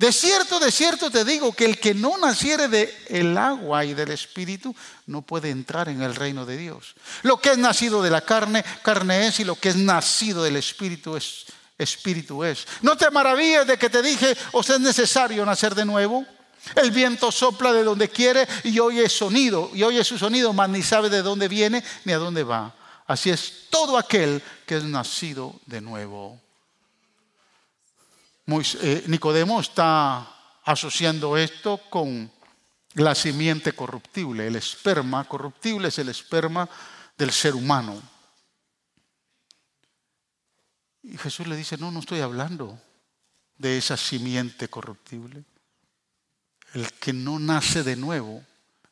De 0.00 0.12
cierto, 0.12 0.58
de 0.58 0.72
cierto 0.72 1.10
te 1.10 1.26
digo 1.26 1.52
que 1.52 1.66
el 1.66 1.78
que 1.78 1.92
no 1.92 2.16
naciere 2.16 2.68
de 2.68 3.04
el 3.08 3.36
agua 3.36 3.84
y 3.84 3.92
del 3.92 4.10
espíritu 4.12 4.74
no 5.04 5.20
puede 5.20 5.50
entrar 5.50 5.90
en 5.90 6.00
el 6.00 6.14
reino 6.14 6.46
de 6.46 6.56
Dios. 6.56 6.94
Lo 7.20 7.38
que 7.38 7.50
es 7.50 7.58
nacido 7.58 8.02
de 8.02 8.08
la 8.08 8.22
carne, 8.22 8.64
carne 8.82 9.26
es, 9.26 9.40
y 9.40 9.44
lo 9.44 9.56
que 9.56 9.68
es 9.68 9.76
nacido 9.76 10.42
del 10.42 10.56
espíritu 10.56 11.18
es, 11.18 11.44
espíritu 11.76 12.42
es. 12.44 12.66
No 12.80 12.96
te 12.96 13.10
maravilles 13.10 13.66
de 13.66 13.76
que 13.76 13.90
te 13.90 14.00
dije, 14.00 14.34
os 14.52 14.70
es 14.70 14.80
necesario 14.80 15.44
nacer 15.44 15.74
de 15.74 15.84
nuevo. 15.84 16.24
El 16.76 16.92
viento 16.92 17.30
sopla 17.30 17.70
de 17.70 17.84
donde 17.84 18.08
quiere 18.08 18.48
y 18.64 18.78
oye 18.78 19.06
sonido, 19.06 19.70
y 19.74 19.82
oye 19.82 20.02
su 20.02 20.16
sonido, 20.16 20.54
mas 20.54 20.70
ni 20.70 20.82
sabe 20.82 21.10
de 21.10 21.20
dónde 21.20 21.46
viene 21.46 21.84
ni 22.06 22.14
a 22.14 22.18
dónde 22.18 22.42
va. 22.42 22.74
Así 23.06 23.28
es 23.28 23.66
todo 23.68 23.98
aquel 23.98 24.42
que 24.64 24.78
es 24.78 24.84
nacido 24.84 25.60
de 25.66 25.82
nuevo. 25.82 26.40
Eh, 28.58 29.04
Nicodemo 29.06 29.60
está 29.60 30.58
asociando 30.64 31.36
esto 31.36 31.78
con 31.88 32.30
la 32.94 33.14
simiente 33.14 33.72
corruptible. 33.72 34.46
El 34.46 34.56
esperma 34.56 35.24
corruptible 35.24 35.88
es 35.88 35.98
el 35.98 36.08
esperma 36.08 36.68
del 37.16 37.30
ser 37.30 37.54
humano. 37.54 38.02
Y 41.02 41.16
Jesús 41.16 41.46
le 41.46 41.56
dice, 41.56 41.76
no, 41.78 41.90
no 41.90 42.00
estoy 42.00 42.20
hablando 42.20 42.80
de 43.56 43.78
esa 43.78 43.96
simiente 43.96 44.68
corruptible. 44.68 45.44
El 46.74 46.92
que 46.94 47.12
no 47.12 47.38
nace 47.38 47.82
de 47.82 47.96
nuevo, 47.96 48.44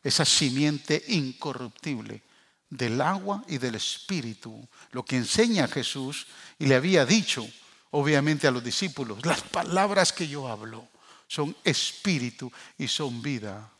esa 0.02 0.24
simiente 0.24 1.02
incorruptible, 1.08 2.22
del 2.70 3.00
agua 3.00 3.44
y 3.48 3.58
del 3.58 3.74
espíritu, 3.74 4.68
lo 4.92 5.04
que 5.04 5.16
enseña 5.16 5.68
Jesús 5.68 6.26
y 6.58 6.66
le 6.66 6.74
había 6.74 7.06
dicho, 7.06 7.48
obviamente, 7.90 8.46
a 8.46 8.50
los 8.50 8.62
discípulos, 8.62 9.24
las 9.24 9.42
palabras 9.42 10.12
que 10.12 10.28
yo 10.28 10.48
hablo 10.48 10.88
son 11.26 11.56
espíritu 11.64 12.50
y 12.76 12.88
son 12.88 13.22
vida. 13.22 13.70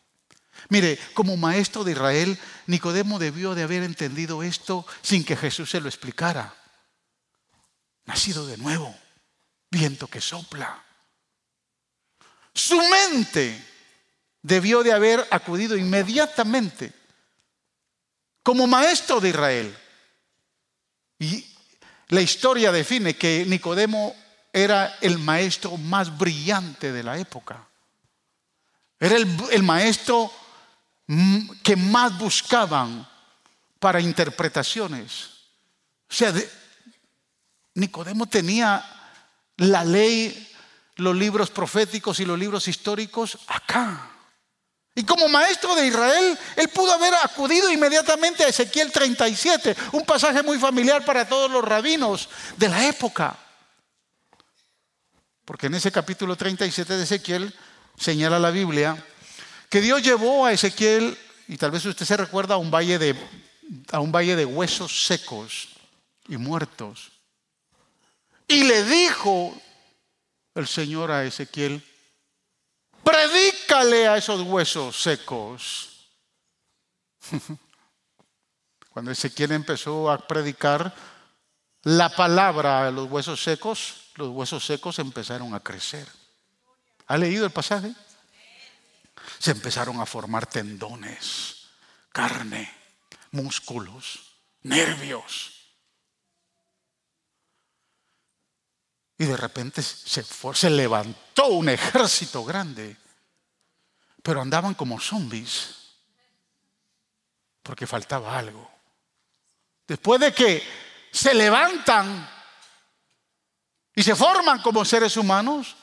Mire, 0.69 0.99
como 1.15 1.37
maestro 1.37 1.85
de 1.85 1.93
Israel, 1.93 2.39
Nicodemo 2.67 3.19
debió 3.19 3.55
de 3.55 3.63
haber 3.63 3.83
entendido 3.83 4.43
esto 4.43 4.87
sin 5.03 5.25
que 5.25 5.37
Jesús 5.37 5.71
se 5.71 5.81
lo 5.81 5.89
explicara. 5.89 6.55
Nacido 8.05 8.47
de 8.47 8.57
nuevo, 8.57 8.95
viento 9.71 10.09
que 10.09 10.21
sopla. 10.21 10.85
Su 12.55 12.77
mente 12.77 13.65
debió 14.43 14.83
de 14.83 14.93
haber 14.93 15.27
acudido 15.31 15.77
inmediatamente 15.77 16.93
como 18.43 18.67
maestro 18.67 19.21
de 19.21 19.29
Israel. 19.29 19.79
Y 21.19 21.45
la 22.09 22.21
historia 22.21 22.73
define 22.73 23.17
que 23.17 23.45
Nicodemo 23.47 24.15
era 24.53 24.97
el 25.01 25.19
maestro 25.19 25.77
más 25.77 26.17
brillante 26.17 26.93
de 26.93 27.03
la 27.03 27.19
época. 27.19 27.67
Era 28.99 29.17
el, 29.17 29.63
maestro 29.63 30.33
que 31.63 31.77
más 31.77 32.19
buscaban 32.19 33.07
para 33.79 34.01
interpretaciones. 34.01 35.31
O 36.11 36.15
sea, 36.15 36.33
Nicodemo 37.75 38.27
tenía 38.27 38.85
la 39.59 39.85
ley, 39.85 40.51
los 40.97 41.15
libros 41.15 41.51
proféticos 41.51 42.19
y 42.21 42.25
los 42.25 42.39
libros 42.39 42.67
históricos 42.69 43.39
acá. 43.47 44.18
Y 44.99 45.05
como 45.05 45.29
maestro 45.29 45.77
de 45.77 45.87
Israel, 45.87 46.37
él 46.57 46.69
pudo 46.71 46.93
haber 46.93 47.15
acudido 47.23 47.71
inmediatamente 47.71 48.43
a 48.43 48.49
Ezequiel 48.49 48.91
37, 48.91 49.77
un 49.93 50.05
pasaje 50.05 50.43
muy 50.43 50.59
familiar 50.59 51.05
para 51.05 51.29
todos 51.29 51.49
los 51.49 51.65
rabinos 51.65 52.29
de 52.57 52.69
la 52.69 52.85
época. 52.85 53.39
Porque 55.45 55.69
en 55.69 55.77
ese 55.77 55.93
capítulo 55.93 56.35
37 56.35 56.97
de 56.97 57.05
Ezequiel 57.05 57.55
señala 57.97 58.41
la 58.41 58.51
Biblia 58.51 59.01
que 59.71 59.81
Dios 59.81 60.03
llevó 60.03 60.45
a 60.45 60.53
Ezequiel, 60.53 61.17
y 61.47 61.57
tal 61.59 61.71
vez 61.71 61.85
usted 61.85 62.05
se 62.05 62.17
recuerda, 62.17 62.55
a 62.55 62.59
un 62.59 62.73
valle 62.73 62.99
de, 62.99 63.15
a 63.93 64.01
un 64.01 64.11
valle 64.11 64.35
de 64.35 64.47
huesos 64.47 65.07
secos 65.07 65.69
y 66.27 66.39
muertos. 66.39 67.13
Y 68.49 68.65
le 68.65 68.83
dijo 68.83 69.57
el 70.57 70.67
Señor 70.67 71.13
a 71.13 71.25
Ezequiel, 71.25 71.85
predícale 73.69 74.09
a 74.09 74.17
esos 74.17 74.41
huesos 74.43 75.01
secos. 75.01 76.09
Cuando 78.91 79.11
Ezequiel 79.11 79.53
empezó 79.53 80.11
a 80.11 80.27
predicar 80.27 80.95
la 81.83 82.09
palabra 82.09 82.87
a 82.87 82.91
los 82.91 83.11
huesos 83.11 83.43
secos, 83.43 84.13
los 84.15 84.31
huesos 84.31 84.65
secos 84.65 84.99
empezaron 84.99 85.55
a 85.55 85.61
crecer. 85.61 86.09
¿Ha 87.07 87.17
leído 87.17 87.45
el 87.45 87.53
pasaje? 87.53 87.93
Se 89.39 89.53
empezaron 89.53 90.01
a 90.01 90.07
formar 90.07 90.47
tendones, 90.47 91.69
carne, 92.11 92.73
músculos, 93.33 94.19
nervios. 94.63 95.55
Y 99.19 99.25
de 99.27 99.37
repente 99.37 99.83
se 99.83 100.71
levantó 100.71 101.49
un 101.49 101.69
ejército 101.69 102.45
grande, 102.45 102.97
pero 104.29 104.43
andaban 104.43 104.75
como 104.75 105.01
zombies, 105.01 105.75
porque 107.63 107.87
faltaba 107.87 108.39
algo. 108.39 108.71
Después 109.87 110.21
de 110.21 110.35
que 110.35 110.63
se 111.11 111.33
levantan 111.33 112.29
y 113.95 114.03
se 114.03 114.15
forman 114.15 114.61
como 114.61 114.85
seres 114.85 115.17
humanos, 115.17 115.77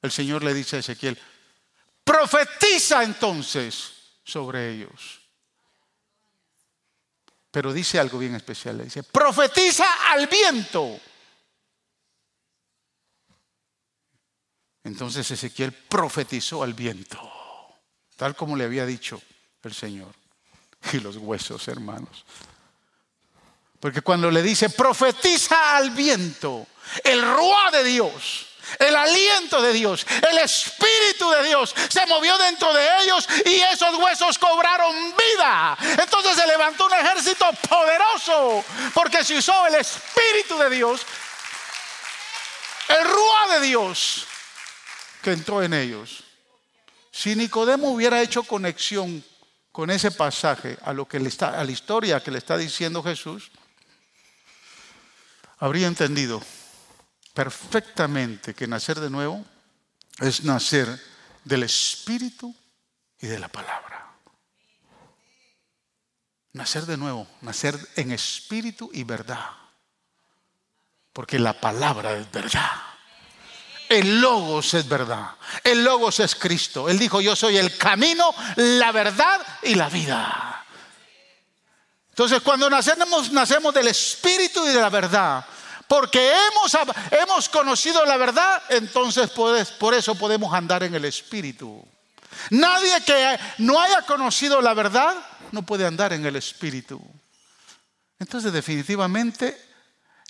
el 0.00 0.12
Señor 0.12 0.44
le 0.44 0.54
dice 0.54 0.76
a 0.76 0.78
Ezequiel, 0.78 1.20
profetiza 2.04 3.02
entonces 3.02 3.94
sobre 4.22 4.70
ellos. 4.70 5.22
Pero 7.50 7.72
dice 7.72 7.98
algo 7.98 8.20
bien 8.20 8.36
especial, 8.36 8.78
le 8.78 8.84
dice, 8.84 9.02
profetiza 9.02 10.12
al 10.12 10.28
viento. 10.28 11.00
Entonces 14.84 15.28
Ezequiel 15.32 15.72
profetizó 15.72 16.62
al 16.62 16.74
viento, 16.74 17.35
tal 18.16 18.34
como 18.34 18.56
le 18.56 18.64
había 18.64 18.86
dicho 18.86 19.20
el 19.62 19.74
Señor. 19.74 20.12
Y 20.92 21.00
los 21.00 21.16
huesos, 21.16 21.66
hermanos. 21.68 22.24
Porque 23.80 24.02
cuando 24.02 24.30
le 24.30 24.42
dice, 24.42 24.70
profetiza 24.70 25.76
al 25.76 25.90
viento, 25.90 26.66
el 27.04 27.22
ruá 27.22 27.70
de 27.70 27.84
Dios, 27.84 28.46
el 28.78 28.96
aliento 28.96 29.62
de 29.62 29.72
Dios, 29.72 30.06
el 30.28 30.38
espíritu 30.38 31.30
de 31.30 31.44
Dios 31.44 31.74
se 31.88 32.04
movió 32.06 32.36
dentro 32.38 32.72
de 32.72 33.02
ellos 33.02 33.28
y 33.44 33.54
esos 33.54 33.94
huesos 33.96 34.38
cobraron 34.38 35.14
vida. 35.16 35.76
Entonces 35.98 36.36
se 36.36 36.46
levantó 36.46 36.86
un 36.86 36.94
ejército 36.94 37.46
poderoso 37.68 38.64
porque 38.94 39.24
se 39.24 39.38
usó 39.38 39.66
el 39.66 39.76
espíritu 39.76 40.58
de 40.58 40.70
Dios, 40.70 41.02
el 42.88 43.04
ruá 43.04 43.58
de 43.58 43.66
Dios 43.66 44.26
que 45.22 45.32
entró 45.32 45.62
en 45.62 45.74
ellos. 45.74 46.25
Si 47.16 47.34
Nicodemo 47.34 47.92
hubiera 47.92 48.20
hecho 48.20 48.42
conexión 48.42 49.24
con 49.72 49.90
ese 49.90 50.10
pasaje 50.10 50.76
a 50.82 50.92
lo 50.92 51.08
que 51.08 51.18
le 51.18 51.30
está 51.30 51.58
a 51.58 51.64
la 51.64 51.72
historia 51.72 52.22
que 52.22 52.30
le 52.30 52.36
está 52.36 52.58
diciendo 52.58 53.02
Jesús, 53.02 53.50
habría 55.56 55.86
entendido 55.86 56.42
perfectamente 57.32 58.52
que 58.52 58.66
nacer 58.66 59.00
de 59.00 59.08
nuevo 59.08 59.42
es 60.18 60.44
nacer 60.44 61.02
del 61.42 61.62
espíritu 61.62 62.54
y 63.18 63.28
de 63.28 63.38
la 63.38 63.48
palabra. 63.48 64.12
Nacer 66.52 66.84
de 66.84 66.98
nuevo, 66.98 67.26
nacer 67.40 67.78
en 67.96 68.12
espíritu 68.12 68.90
y 68.92 69.04
verdad. 69.04 69.52
Porque 71.14 71.38
la 71.38 71.58
palabra 71.58 72.14
es 72.14 72.30
verdad. 72.30 72.85
El 73.88 74.20
logos 74.20 74.74
es 74.74 74.88
verdad. 74.88 75.30
El 75.62 75.84
logos 75.84 76.20
es 76.20 76.34
Cristo. 76.34 76.88
Él 76.88 76.98
dijo, 76.98 77.20
yo 77.20 77.36
soy 77.36 77.56
el 77.56 77.76
camino, 77.76 78.34
la 78.56 78.92
verdad 78.92 79.40
y 79.62 79.74
la 79.74 79.88
vida. 79.88 80.64
Entonces 82.10 82.40
cuando 82.40 82.70
nacemos, 82.70 83.30
nacemos 83.30 83.74
del 83.74 83.88
Espíritu 83.88 84.64
y 84.66 84.72
de 84.72 84.80
la 84.80 84.90
verdad. 84.90 85.44
Porque 85.86 86.32
hemos, 86.32 86.76
hemos 87.10 87.48
conocido 87.48 88.04
la 88.04 88.16
verdad, 88.16 88.62
entonces 88.70 89.30
por 89.30 89.94
eso 89.94 90.14
podemos 90.16 90.52
andar 90.52 90.82
en 90.82 90.94
el 90.94 91.04
Espíritu. 91.04 91.86
Nadie 92.50 93.00
que 93.04 93.38
no 93.58 93.80
haya 93.80 94.02
conocido 94.02 94.60
la 94.60 94.74
verdad 94.74 95.14
no 95.52 95.62
puede 95.62 95.86
andar 95.86 96.12
en 96.12 96.26
el 96.26 96.36
Espíritu. 96.36 97.00
Entonces 98.18 98.52
definitivamente 98.52 99.65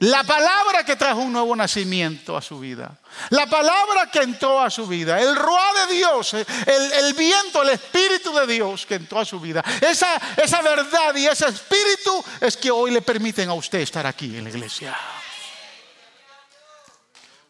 la 0.01 0.25
palabra 0.25 0.85
que 0.85 0.95
trajo 0.95 1.21
un 1.21 1.33
nuevo 1.33 1.57
nacimiento 1.57 2.37
a 2.37 2.43
su 2.43 2.61
vida. 2.61 2.99
La 3.31 3.47
palabra 3.47 4.11
que 4.11 4.21
entró 4.21 4.61
a 4.61 4.69
su 4.69 4.87
vida. 4.87 5.19
El 5.19 5.35
ruá 5.35 5.87
de 5.87 5.95
Dios. 5.95 6.35
El, 6.35 7.15
viento, 7.15 7.63
el 7.63 7.71
espíritu 7.71 8.35
de 8.35 8.47
Dios 8.47 8.85
que 8.85 8.97
entró 8.97 9.21
a 9.21 9.25
su 9.25 9.41
vida. 9.41 9.65
Esa, 9.81 10.21
esa 10.37 10.61
verdad 10.61 11.15
y 11.15 11.27
ese 11.27 11.49
espíritu 11.49 12.23
es 12.43 12.59
que 12.59 12.71
hoy 12.71 12.91
le 12.91 13.01
permiten 13.01 13.49
a 13.49 13.55
usted 13.55 13.79
estar 13.79 14.07
aquí 14.07 14.37
en 14.37 14.45
la 14.45 14.51
iglesia. 14.51 14.95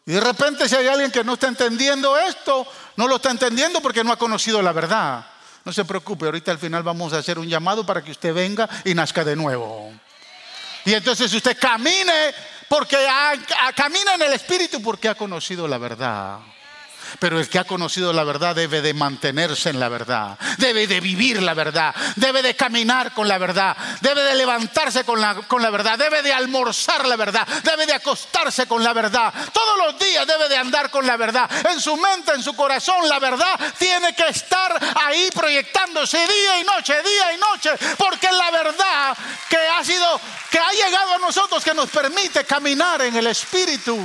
Y 0.05 0.13
de 0.13 0.21
repente 0.21 0.69
si 0.69 0.75
hay 0.77 0.87
alguien 0.87 1.11
que 1.11 1.25
no 1.25 1.33
está 1.33 1.49
entendiendo 1.49 2.17
esto, 2.17 2.65
no 2.95 3.09
lo 3.09 3.17
está 3.17 3.29
entendiendo 3.29 3.81
porque 3.81 4.05
no 4.05 4.13
ha 4.13 4.17
conocido 4.17 4.61
la 4.61 4.71
verdad. 4.71 5.25
No 5.65 5.73
se 5.73 5.83
preocupe, 5.83 6.27
ahorita 6.27 6.51
al 6.51 6.59
final 6.59 6.81
vamos 6.81 7.11
a 7.11 7.17
hacer 7.17 7.37
un 7.37 7.49
llamado 7.49 7.85
para 7.85 8.01
que 8.01 8.11
usted 8.11 8.33
venga 8.33 8.69
y 8.85 8.93
nazca 8.93 9.25
de 9.25 9.35
nuevo. 9.35 9.91
Y 10.87 10.93
entonces 10.93 11.33
usted 11.33 11.57
camine 11.59 12.33
porque 12.69 12.95
camina 13.75 14.15
en 14.15 14.21
el 14.21 14.31
Espíritu 14.31 14.81
porque 14.81 15.09
ha 15.09 15.15
conocido 15.15 15.67
la 15.67 15.77
verdad. 15.77 16.39
Pero 17.19 17.39
el 17.39 17.49
que 17.49 17.59
ha 17.59 17.63
conocido 17.63 18.13
la 18.13 18.23
verdad 18.23 18.55
debe 18.55 18.81
de 18.81 18.93
mantenerse 18.93 19.69
en 19.69 19.79
la 19.79 19.89
verdad, 19.89 20.37
debe 20.57 20.87
de 20.87 20.99
vivir 20.99 21.41
la 21.41 21.53
verdad, 21.53 21.93
debe 22.15 22.41
de 22.41 22.55
caminar 22.55 23.13
con 23.13 23.27
la 23.27 23.37
verdad, 23.37 23.75
debe 24.01 24.23
de 24.23 24.35
levantarse 24.35 25.03
con 25.03 25.19
la, 25.19 25.35
con 25.35 25.61
la 25.61 25.69
verdad, 25.69 25.97
debe 25.97 26.21
de 26.21 26.33
almorzar 26.33 27.07
la 27.07 27.15
verdad, 27.15 27.47
debe 27.63 27.85
de 27.85 27.93
acostarse 27.93 28.67
con 28.67 28.83
la 28.83 28.93
verdad. 28.93 29.33
Todos 29.51 29.77
los 29.77 29.99
días 29.99 30.27
debe 30.27 30.47
de 30.47 30.57
andar 30.57 30.91
con 30.91 31.07
la 31.07 31.17
verdad. 31.17 31.49
En 31.71 31.79
su 31.79 31.97
mente, 31.97 32.33
en 32.33 32.43
su 32.43 32.55
corazón, 32.55 33.07
la 33.09 33.19
verdad 33.19 33.59
tiene 33.77 34.13
que 34.13 34.27
estar 34.27 34.77
ahí 35.03 35.29
proyectándose 35.33 36.17
día 36.17 36.59
y 36.59 36.63
noche, 36.63 36.93
día 37.01 37.33
y 37.33 37.37
noche, 37.37 37.71
porque 37.97 38.31
la 38.31 38.51
verdad 38.51 39.17
que 39.49 39.57
ha 39.57 39.83
sido, 39.83 40.19
que 40.51 40.59
ha 40.59 40.71
llegado 40.71 41.15
a 41.15 41.17
nosotros, 41.19 41.63
que 41.63 41.73
nos 41.73 41.89
permite 41.89 42.43
caminar 42.45 43.01
en 43.01 43.15
el 43.15 43.27
Espíritu. 43.27 43.97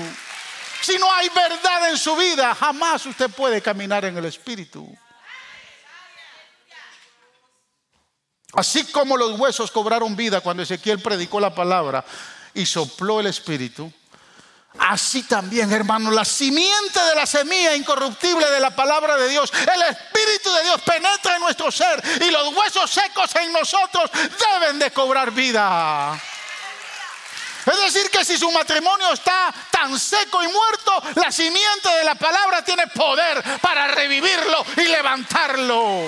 Si 0.82 0.98
no 0.98 1.10
hay 1.12 1.28
verdad 1.28 1.90
en 1.90 1.96
su 1.96 2.16
vida, 2.16 2.54
jamás 2.56 3.06
usted 3.06 3.30
puede 3.30 3.62
caminar 3.62 4.04
en 4.04 4.18
el 4.18 4.24
Espíritu. 4.24 4.92
Así 8.54 8.84
como 8.90 9.16
los 9.16 9.38
huesos 9.38 9.70
cobraron 9.70 10.16
vida 10.16 10.40
cuando 10.40 10.62
Ezequiel 10.64 11.00
predicó 11.00 11.40
la 11.40 11.54
palabra 11.54 12.04
y 12.52 12.66
sopló 12.66 13.20
el 13.20 13.28
Espíritu, 13.28 13.90
así 14.78 15.22
también, 15.22 15.72
hermano, 15.72 16.10
la 16.10 16.24
simiente 16.24 17.00
de 17.00 17.14
la 17.14 17.26
semilla 17.26 17.76
incorruptible 17.76 18.50
de 18.50 18.60
la 18.60 18.74
palabra 18.74 19.16
de 19.16 19.28
Dios, 19.28 19.52
el 19.52 19.82
Espíritu 19.82 20.52
de 20.52 20.64
Dios 20.64 20.82
penetra 20.82 21.36
en 21.36 21.42
nuestro 21.42 21.70
ser 21.70 22.02
y 22.20 22.30
los 22.30 22.54
huesos 22.54 22.90
secos 22.90 23.34
en 23.36 23.52
nosotros 23.52 24.10
deben 24.60 24.80
de 24.80 24.90
cobrar 24.90 25.30
vida. 25.30 26.20
Es 27.64 27.80
decir, 27.80 28.10
que 28.10 28.24
si 28.24 28.36
su 28.36 28.50
matrimonio 28.50 29.12
está 29.12 29.54
tan 29.70 29.98
seco 29.98 30.42
y 30.42 30.48
muerto, 30.48 31.02
la 31.14 31.30
simiente 31.30 31.88
de 31.96 32.04
la 32.04 32.16
palabra 32.16 32.64
tiene 32.64 32.88
poder 32.88 33.42
para 33.60 33.86
revivirlo 33.88 34.64
y 34.76 34.82
levantarlo. 34.82 36.02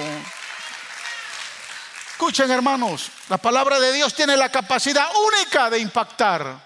Escuchen 2.11 2.51
hermanos, 2.51 3.09
la 3.29 3.39
palabra 3.39 3.79
de 3.79 3.93
Dios 3.93 4.15
tiene 4.15 4.37
la 4.37 4.49
capacidad 4.49 5.09
única 5.15 5.71
de 5.71 5.79
impactar, 5.79 6.57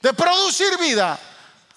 de 0.00 0.12
producir 0.12 0.78
vida, 0.78 1.18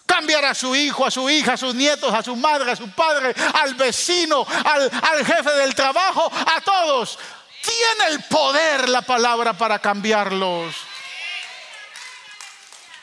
cambiar 0.06 0.46
a 0.46 0.54
su 0.54 0.76
hijo, 0.76 1.06
a 1.06 1.12
su 1.12 1.28
hija, 1.30 1.54
a 1.54 1.58
sus 1.58 1.74
nietos, 1.74 2.14
a 2.14 2.22
su 2.22 2.36
madre, 2.36 2.72
a 2.72 2.76
su 2.76 2.90
padre, 2.92 3.34
al 3.62 3.74
vecino, 3.76 4.46
al, 4.66 4.92
al 5.10 5.26
jefe 5.26 5.52
del 5.52 5.74
trabajo, 5.74 6.32
a 6.34 6.62
todos 6.62 7.18
Tiene 7.62 8.14
el 8.14 8.24
poder 8.24 8.90
la 8.90 9.02
palabra 9.02 9.54
para 9.54 9.80
cambiarlos. 9.80 10.91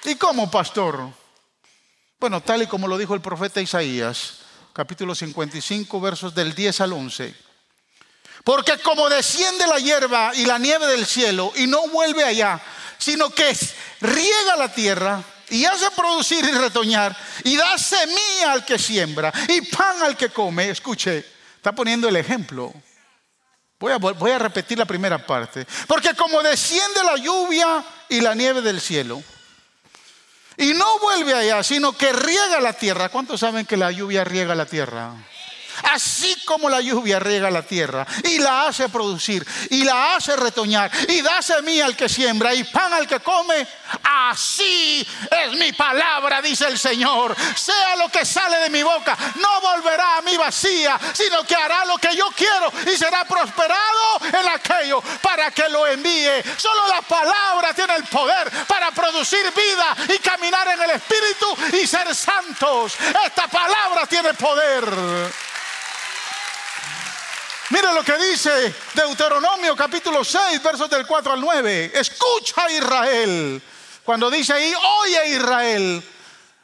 ¿Y 0.08 0.14
cómo, 0.14 0.50
pastor? 0.50 1.12
Bueno, 2.18 2.40
tal 2.40 2.62
y 2.62 2.66
como 2.66 2.88
lo 2.88 2.96
dijo 2.96 3.14
el 3.14 3.20
profeta 3.20 3.60
Isaías, 3.60 4.38
capítulo 4.72 5.14
55, 5.14 6.00
versos 6.00 6.34
del 6.34 6.54
10 6.54 6.80
al 6.80 6.94
11. 6.94 7.34
Porque 8.42 8.78
como 8.78 9.10
desciende 9.10 9.66
la 9.66 9.78
hierba 9.78 10.32
y 10.34 10.46
la 10.46 10.58
nieve 10.58 10.86
del 10.86 11.04
cielo 11.04 11.52
y 11.56 11.66
no 11.66 11.88
vuelve 11.88 12.24
allá, 12.24 12.58
sino 12.96 13.28
que 13.28 13.54
riega 14.00 14.56
la 14.56 14.72
tierra 14.72 15.22
y 15.50 15.66
hace 15.66 15.90
producir 15.90 16.42
y 16.42 16.52
retoñar 16.52 17.14
y 17.44 17.58
da 17.58 17.76
semilla 17.76 18.52
al 18.52 18.64
que 18.64 18.78
siembra 18.78 19.30
y 19.46 19.60
pan 19.60 20.02
al 20.04 20.16
que 20.16 20.30
come, 20.30 20.70
escuche, 20.70 21.22
está 21.56 21.72
poniendo 21.72 22.08
el 22.08 22.16
ejemplo. 22.16 22.72
Voy 23.78 23.92
a, 23.92 23.98
voy 23.98 24.30
a 24.30 24.38
repetir 24.38 24.78
la 24.78 24.86
primera 24.86 25.18
parte. 25.18 25.66
Porque 25.86 26.14
como 26.14 26.42
desciende 26.42 27.04
la 27.04 27.16
lluvia 27.16 27.84
y 28.08 28.22
la 28.22 28.34
nieve 28.34 28.62
del 28.62 28.80
cielo, 28.80 29.22
y 30.58 30.74
no 30.74 30.98
vuelve 30.98 31.34
allá, 31.34 31.62
sino 31.62 31.92
que 31.92 32.12
riega 32.12 32.60
la 32.60 32.72
tierra. 32.72 33.08
¿Cuántos 33.08 33.40
saben 33.40 33.64
que 33.64 33.76
la 33.76 33.90
lluvia 33.90 34.24
riega 34.24 34.54
la 34.54 34.66
tierra? 34.66 35.14
Así 35.84 36.34
como 36.44 36.68
la 36.68 36.80
lluvia 36.80 37.20
riega 37.20 37.50
la 37.50 37.62
tierra 37.62 38.06
y 38.24 38.38
la 38.38 38.66
hace 38.66 38.88
producir 38.88 39.46
y 39.70 39.84
la 39.84 40.16
hace 40.16 40.34
retoñar 40.36 40.90
y 41.08 41.22
da 41.22 41.40
semilla 41.40 41.86
al 41.86 41.96
que 41.96 42.08
siembra 42.08 42.54
y 42.54 42.64
pan 42.64 42.92
al 42.92 43.06
que 43.06 43.20
come, 43.20 43.66
así 44.02 45.06
es 45.30 45.52
mi 45.52 45.72
palabra, 45.72 46.42
dice 46.42 46.66
el 46.66 46.78
Señor. 46.78 47.36
Sea 47.54 47.96
lo 47.96 48.08
que 48.08 48.24
sale 48.24 48.58
de 48.58 48.70
mi 48.70 48.82
boca, 48.82 49.16
no 49.36 49.60
volverá 49.60 49.87
sino 50.50 51.44
que 51.44 51.54
hará 51.54 51.84
lo 51.84 51.98
que 51.98 52.14
yo 52.14 52.30
quiero 52.36 52.72
y 52.92 52.96
será 52.96 53.24
prosperado 53.24 54.20
en 54.22 54.48
aquello 54.48 55.02
para 55.22 55.50
que 55.50 55.68
lo 55.68 55.86
envíe. 55.86 56.42
Solo 56.56 56.88
la 56.88 57.02
palabra 57.02 57.72
tiene 57.74 57.96
el 57.96 58.04
poder 58.04 58.50
para 58.66 58.90
producir 58.90 59.52
vida 59.52 59.96
y 60.14 60.18
caminar 60.18 60.68
en 60.68 60.82
el 60.82 60.90
Espíritu 60.90 61.56
y 61.80 61.86
ser 61.86 62.14
santos. 62.14 62.94
Esta 63.26 63.46
palabra 63.48 64.06
tiene 64.06 64.34
poder. 64.34 64.84
Mire 67.70 67.92
lo 67.92 68.02
que 68.02 68.16
dice 68.16 68.74
Deuteronomio 68.94 69.76
capítulo 69.76 70.24
6, 70.24 70.62
versos 70.62 70.88
del 70.88 71.06
4 71.06 71.32
al 71.32 71.40
9. 71.40 71.92
Escucha 71.94 72.70
Israel. 72.70 73.60
Cuando 74.02 74.30
dice 74.30 74.54
ahí, 74.54 74.72
oye 75.02 75.28
Israel. 75.36 76.02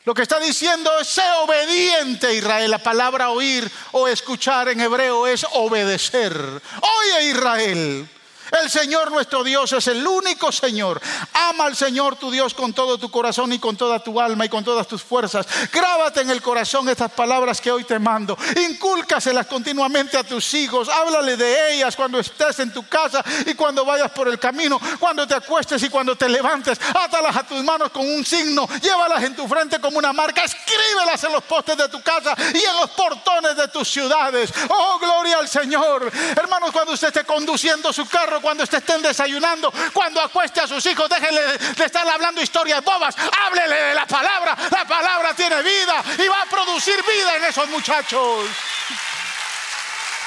Lo 0.05 0.13
que 0.13 0.23
está 0.23 0.39
diciendo 0.39 0.91
es, 1.01 1.09
sé 1.09 1.23
obediente 1.43 2.35
Israel. 2.35 2.71
La 2.71 2.79
palabra 2.79 3.31
oír 3.31 3.71
o 3.93 4.07
escuchar 4.07 4.69
en 4.69 4.81
hebreo 4.81 5.27
es 5.27 5.47
obedecer. 5.53 6.33
Oye 6.35 7.31
Israel. 7.31 8.09
El 8.53 8.71
Señor 8.71 9.11
nuestro 9.11 9.43
Dios 9.43 9.73
es 9.73 9.87
el 9.89 10.07
único 10.07 10.53
Señor. 10.53 11.01
Ama 11.33 11.67
al 11.67 11.77
Señor 11.77 12.17
tu 12.17 12.31
Dios 12.31 12.55
con 12.55 12.73
todo 12.73 12.99
tu 12.99 13.11
corazón 13.11 13.53
y 13.53 13.59
con 13.59 13.77
toda 13.77 13.99
tu 13.99 14.21
alma 14.21 14.45
y 14.45 14.49
con 14.49 14.65
todas 14.65 14.87
tus 14.87 15.03
fuerzas. 15.03 15.47
Grábate 15.73 16.21
en 16.21 16.31
el 16.31 16.43
corazón 16.43 16.89
estas 16.89 17.11
palabras 17.13 17.61
que 17.61 17.73
hoy 17.73 17.85
te 17.85 17.99
mando. 17.99 18.37
Incúlcaselas 18.69 19.47
continuamente 19.47 20.17
a 20.17 20.25
tus 20.25 20.53
hijos. 20.55 20.89
Háblale 20.89 21.37
de 21.37 21.75
ellas 21.75 21.97
cuando 21.97 22.19
estés 22.19 22.59
en 22.61 22.73
tu 22.73 22.87
casa 22.87 23.25
y 23.47 23.55
cuando 23.55 23.85
vayas 23.85 24.11
por 24.11 24.29
el 24.29 24.39
camino, 24.39 24.81
cuando 24.99 25.27
te 25.27 25.35
acuestes 25.35 25.83
y 25.83 25.89
cuando 25.89 26.17
te 26.17 26.29
levantes. 26.29 26.79
Átalas 26.95 27.37
a 27.37 27.47
tus 27.47 27.63
manos 27.65 27.91
con 27.91 28.07
un 28.07 28.25
signo. 28.25 28.69
Llévalas 28.81 29.23
en 29.25 29.35
tu 29.35 29.49
frente 29.49 29.81
como 29.81 29.99
una 29.99 30.13
marca. 30.13 30.45
Escríbelas 30.45 31.23
en 31.25 31.33
los 31.33 31.45
postes 31.45 31.77
de 31.77 31.89
tu 31.89 32.03
casa 32.03 32.35
y 32.53 32.59
en 32.59 32.77
los 32.81 32.91
portones 32.91 33.57
de 33.57 33.69
tus 33.69 33.89
ciudades. 33.89 34.53
Oh, 34.69 34.99
gloria 34.99 35.39
al 35.39 35.49
Señor. 35.49 36.11
Hermanos, 36.37 36.71
cuando 36.73 36.93
usted 36.93 37.09
esté 37.09 37.25
conduciendo 37.25 37.93
su 37.93 38.07
carro, 38.07 38.34
cuando 38.41 38.65
estén 38.65 39.03
desayunando, 39.03 39.73
cuando 39.93 40.21
acueste 40.21 40.61
a 40.61 40.67
sus 40.67 40.85
hijos, 40.87 41.09
déjenle 41.09 41.59
de 41.59 41.85
estar 41.85 42.09
hablando 42.09 42.41
historias 42.41 42.83
bobas, 42.83 43.15
háblele 43.45 43.75
de 43.75 43.95
la 43.95 44.07
palabra, 44.07 44.57
la 44.71 44.85
palabra 44.85 45.35
tiene 45.35 45.63
vida 45.63 46.03
y 46.19 46.29
va 46.29 46.43
a 46.43 46.47
producir 46.47 46.97
vida 47.07 47.37
en 47.37 47.45
esos 47.45 47.69
muchachos. 47.69 48.47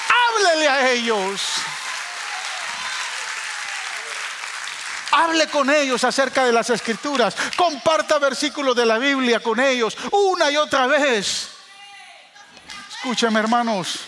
Háblele 0.09 0.67
a 0.67 0.91
ellos. 0.91 1.41
Hable 5.11 5.47
con 5.47 5.69
ellos 5.69 6.03
acerca 6.03 6.45
de 6.45 6.51
las 6.51 6.69
escrituras. 6.69 7.35
Comparta 7.55 8.19
versículos 8.19 8.75
de 8.75 8.85
la 8.85 8.97
Biblia 8.97 9.39
con 9.39 9.59
ellos 9.59 9.97
una 10.11 10.51
y 10.51 10.57
otra 10.57 10.85
vez. 10.85 11.49
Escúchame 12.89 13.39
hermanos, 13.39 13.99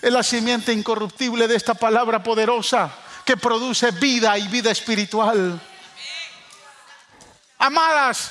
es 0.00 0.12
la 0.12 0.22
simiente 0.22 0.72
incorruptible 0.72 1.46
de 1.46 1.56
esta 1.56 1.74
palabra 1.74 2.22
poderosa 2.22 3.05
que 3.26 3.36
produce 3.36 3.90
vida 3.90 4.38
y 4.38 4.46
vida 4.46 4.70
espiritual. 4.70 5.60
Amadas, 7.58 8.30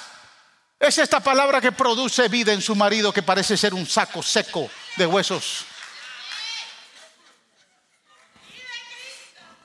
es 0.79 0.97
esta 0.97 1.19
palabra 1.19 1.59
que 1.59 1.73
produce 1.73 2.29
vida 2.29 2.53
en 2.53 2.61
su 2.61 2.75
marido 2.75 3.11
que 3.11 3.21
parece 3.21 3.57
ser 3.57 3.73
un 3.73 3.85
saco 3.85 4.23
seco 4.23 4.69
de 4.95 5.05
huesos. 5.05 5.65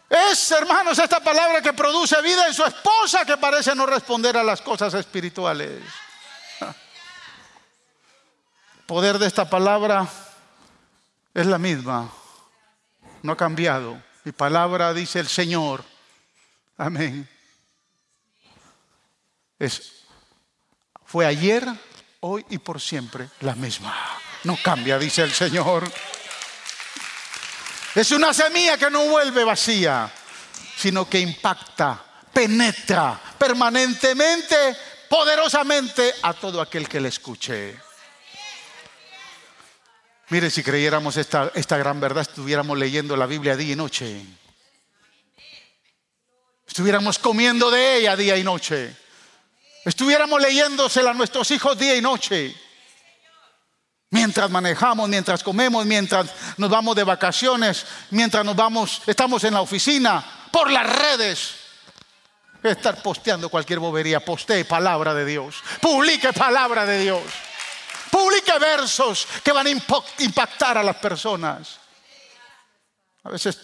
Es, 0.09 0.51
hermanos, 0.51 0.99
esta 0.99 1.21
palabra 1.21 1.63
que 1.63 1.73
produce 1.75 2.21
vida 2.23 2.49
en 2.49 2.55
su 2.55 2.65
esposa 2.65 3.25
que 3.25 3.37
parece 3.37 3.73
no 3.77 3.87
responder 3.87 4.37
a 4.37 4.43
las 4.43 4.61
cosas 4.61 4.93
espirituales. 4.95 5.81
El 6.61 6.75
poder 8.87 9.19
de 9.19 9.29
esta 9.29 9.49
palabra 9.49 10.09
es 11.33 11.47
la 11.47 11.59
misma, 11.59 12.11
no 13.23 13.33
ha 13.33 13.37
cambiado. 13.37 14.10
Mi 14.25 14.33
palabra 14.33 14.93
dice 14.93 15.19
el 15.19 15.29
Señor. 15.29 15.85
Amén. 16.77 17.29
Es, 19.59 19.93
fue 21.07 21.27
ayer, 21.27 21.67
hoy 22.21 22.45
y 22.51 22.59
por 22.59 22.81
siempre 22.81 23.29
la 23.41 23.55
misma. 23.55 23.95
No 24.45 24.59
cambia, 24.63 24.99
dice 24.99 25.23
el 25.23 25.33
Señor. 25.33 25.91
Es 27.95 28.11
una 28.13 28.33
semilla 28.33 28.79
que 28.79 28.91
no 28.91 29.07
vuelve 29.07 29.43
vacía, 29.43 30.11
sino 30.77 31.09
que 31.09 31.19
impacta, 31.19 32.03
penetra 32.33 33.21
permanentemente, 33.39 34.77
poderosamente 35.09 36.15
a 36.23 36.33
todo 36.35 36.61
aquel 36.61 36.89
que 36.89 37.01
le 37.01 37.09
escuche. 37.09 37.90
Mire, 40.31 40.49
si 40.49 40.63
creyéramos 40.63 41.17
esta, 41.17 41.51
esta 41.55 41.77
gran 41.77 41.99
verdad, 41.99 42.23
estuviéramos 42.23 42.79
leyendo 42.79 43.17
la 43.17 43.27
Biblia 43.27 43.57
día 43.57 43.73
y 43.73 43.77
noche. 43.77 44.25
Estuviéramos 46.67 47.19
comiendo 47.19 47.69
de 47.69 47.97
ella 47.97 48.15
día 48.15 48.37
y 48.37 48.45
noche. 48.45 48.97
Estuviéramos 49.85 50.41
leyéndosela 50.41 51.11
a 51.11 51.15
nuestros 51.15 51.51
hijos 51.51 51.77
día 51.77 51.97
y 51.97 52.01
noche. 52.01 52.55
Mientras 54.11 54.49
manejamos, 54.51 55.09
mientras 55.09 55.43
comemos, 55.43 55.85
mientras 55.85 56.31
nos 56.59 56.71
vamos 56.71 56.95
de 56.95 57.03
vacaciones, 57.03 57.85
mientras 58.11 58.45
nos 58.45 58.55
vamos, 58.55 59.03
estamos 59.07 59.43
en 59.43 59.55
la 59.55 59.63
oficina, 59.63 60.25
por 60.53 60.71
las 60.71 60.87
redes. 60.97 61.55
Estar 62.63 63.03
posteando 63.03 63.49
cualquier 63.49 63.81
bobería, 63.81 64.21
postee 64.21 64.65
palabra 64.65 65.13
de 65.13 65.25
Dios, 65.25 65.57
publique 65.81 66.33
palabra 66.33 66.87
de 66.87 67.01
Dios. 67.01 67.23
Publique 68.11 68.59
versos 68.59 69.27
que 69.43 69.53
van 69.53 69.67
a 69.67 69.71
impactar 69.71 70.79
a 70.79 70.83
las 70.83 70.97
personas. 70.97 71.79
A 73.23 73.31
veces 73.31 73.59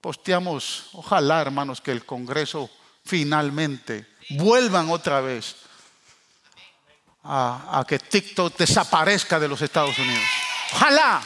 posteamos, 0.00 0.90
ojalá 0.92 1.40
hermanos, 1.40 1.80
que 1.80 1.92
el 1.92 2.04
Congreso 2.04 2.70
finalmente 3.04 4.16
vuelvan 4.30 4.90
otra 4.90 5.20
vez 5.20 5.56
a, 7.22 7.78
a, 7.80 7.84
que 7.84 7.98
TikTok 7.98 8.56
desaparezca 8.56 9.38
de 9.38 9.48
los 9.48 9.60
Estados 9.62 9.98
Unidos. 9.98 10.24
Ojalá 10.74 11.22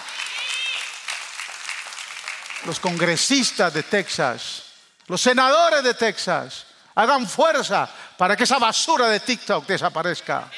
los 2.64 2.78
congresistas 2.78 3.72
de 3.72 3.82
Texas, 3.82 4.64
los 5.07 5.20
senadores 5.20 5.82
de 5.82 5.95
Texas, 5.95 6.66
hagan 6.95 7.26
fuerza 7.28 7.88
para 8.16 8.36
que 8.36 8.45
esa 8.45 8.59
basura 8.59 9.09
de 9.09 9.20
TikTok 9.20 9.66
desaparezca. 9.66 10.51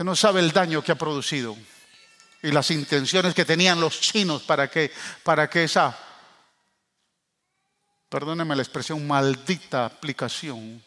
Usted 0.00 0.06
no 0.06 0.16
sabe 0.16 0.40
el 0.40 0.50
daño 0.50 0.82
que 0.82 0.92
ha 0.92 0.94
producido 0.94 1.54
y 2.42 2.50
las 2.52 2.70
intenciones 2.70 3.34
que 3.34 3.44
tenían 3.44 3.78
los 3.78 4.00
chinos 4.00 4.40
para 4.40 4.70
que, 4.70 4.90
para 5.22 5.50
que 5.50 5.64
esa, 5.64 5.94
perdóneme 8.08 8.56
la 8.56 8.62
expresión, 8.62 9.06
maldita 9.06 9.84
aplicación 9.84 10.82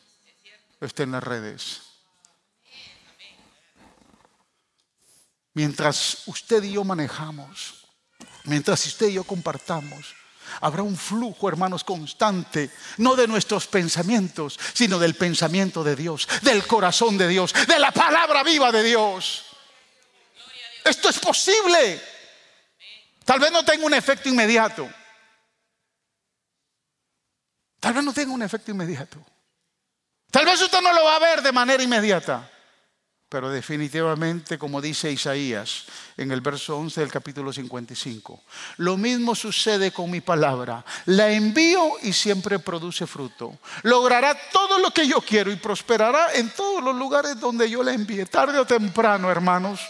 esté 0.81 1.03
en 1.03 1.11
las 1.11 1.23
redes. 1.23 1.81
Mientras 5.53 6.23
usted 6.25 6.63
y 6.63 6.71
yo 6.71 6.83
manejamos, 6.83 7.85
mientras 8.45 8.83
usted 8.83 9.09
y 9.09 9.13
yo 9.13 9.23
compartamos, 9.25 10.15
Habrá 10.61 10.83
un 10.83 10.97
flujo, 10.97 11.47
hermanos, 11.47 11.83
constante, 11.83 12.69
no 12.97 13.15
de 13.15 13.27
nuestros 13.27 13.67
pensamientos, 13.67 14.59
sino 14.73 14.99
del 14.99 15.15
pensamiento 15.15 15.83
de 15.83 15.95
Dios, 15.95 16.27
del 16.41 16.65
corazón 16.65 17.17
de 17.17 17.27
Dios, 17.27 17.53
de 17.67 17.79
la 17.79 17.91
palabra 17.91 18.43
viva 18.43 18.71
de 18.71 18.83
Dios. 18.83 19.45
Esto 20.83 21.09
es 21.09 21.19
posible. 21.19 22.01
Tal 23.25 23.39
vez 23.39 23.51
no 23.51 23.63
tenga 23.63 23.85
un 23.85 23.93
efecto 23.93 24.29
inmediato. 24.29 24.89
Tal 27.79 27.93
vez 27.93 28.03
no 28.03 28.13
tenga 28.13 28.33
un 28.33 28.41
efecto 28.41 28.71
inmediato. 28.71 29.23
Tal 30.31 30.45
vez 30.45 30.61
usted 30.61 30.81
no 30.81 30.93
lo 30.93 31.03
va 31.03 31.17
a 31.17 31.19
ver 31.19 31.41
de 31.41 31.51
manera 31.51 31.83
inmediata. 31.83 32.49
Pero 33.33 33.49
definitivamente, 33.49 34.59
como 34.59 34.79
dice 34.79 35.11
Isaías 35.11 35.85
en 36.17 36.31
el 36.31 36.41
verso 36.41 36.77
11 36.77 37.01
del 37.01 37.11
capítulo 37.11 37.51
55, 37.51 38.43
lo 38.77 38.95
mismo 38.95 39.33
sucede 39.33 39.91
con 39.91 40.11
mi 40.11 40.21
palabra. 40.21 40.85
La 41.07 41.31
envío 41.31 41.93
y 42.03 42.13
siempre 42.13 42.59
produce 42.59 43.07
fruto. 43.07 43.57
Logrará 43.81 44.37
todo 44.51 44.77
lo 44.77 44.91
que 44.91 45.07
yo 45.07 45.19
quiero 45.19 45.51
y 45.51 45.55
prosperará 45.55 46.35
en 46.35 46.51
todos 46.51 46.83
los 46.83 46.95
lugares 46.95 47.39
donde 47.39 47.67
yo 47.67 47.81
la 47.81 47.93
envíe. 47.93 48.23
Tarde 48.27 48.59
o 48.59 48.67
temprano, 48.67 49.31
hermanos. 49.31 49.81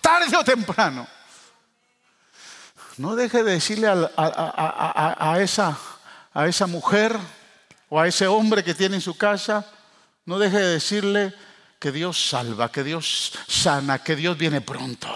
Tarde 0.00 0.34
o 0.34 0.42
temprano. 0.42 1.06
No 2.96 3.14
deje 3.16 3.42
de 3.42 3.52
decirle 3.52 3.88
a, 4.16 5.36
esa, 5.42 5.78
a 6.32 6.46
esa 6.46 6.66
mujer 6.66 7.18
o 7.90 8.00
a 8.00 8.08
ese 8.08 8.26
hombre 8.26 8.64
que 8.64 8.72
tiene 8.72 8.94
en 8.94 9.02
su 9.02 9.14
casa, 9.14 9.70
no 10.24 10.38
deje 10.38 10.56
de 10.56 10.68
decirle 10.68 11.34
que 11.82 11.90
Dios 11.90 12.28
salva, 12.28 12.70
que 12.70 12.84
Dios 12.84 13.32
sana, 13.48 14.04
que 14.04 14.14
Dios 14.14 14.38
viene 14.38 14.60
pronto. 14.60 15.08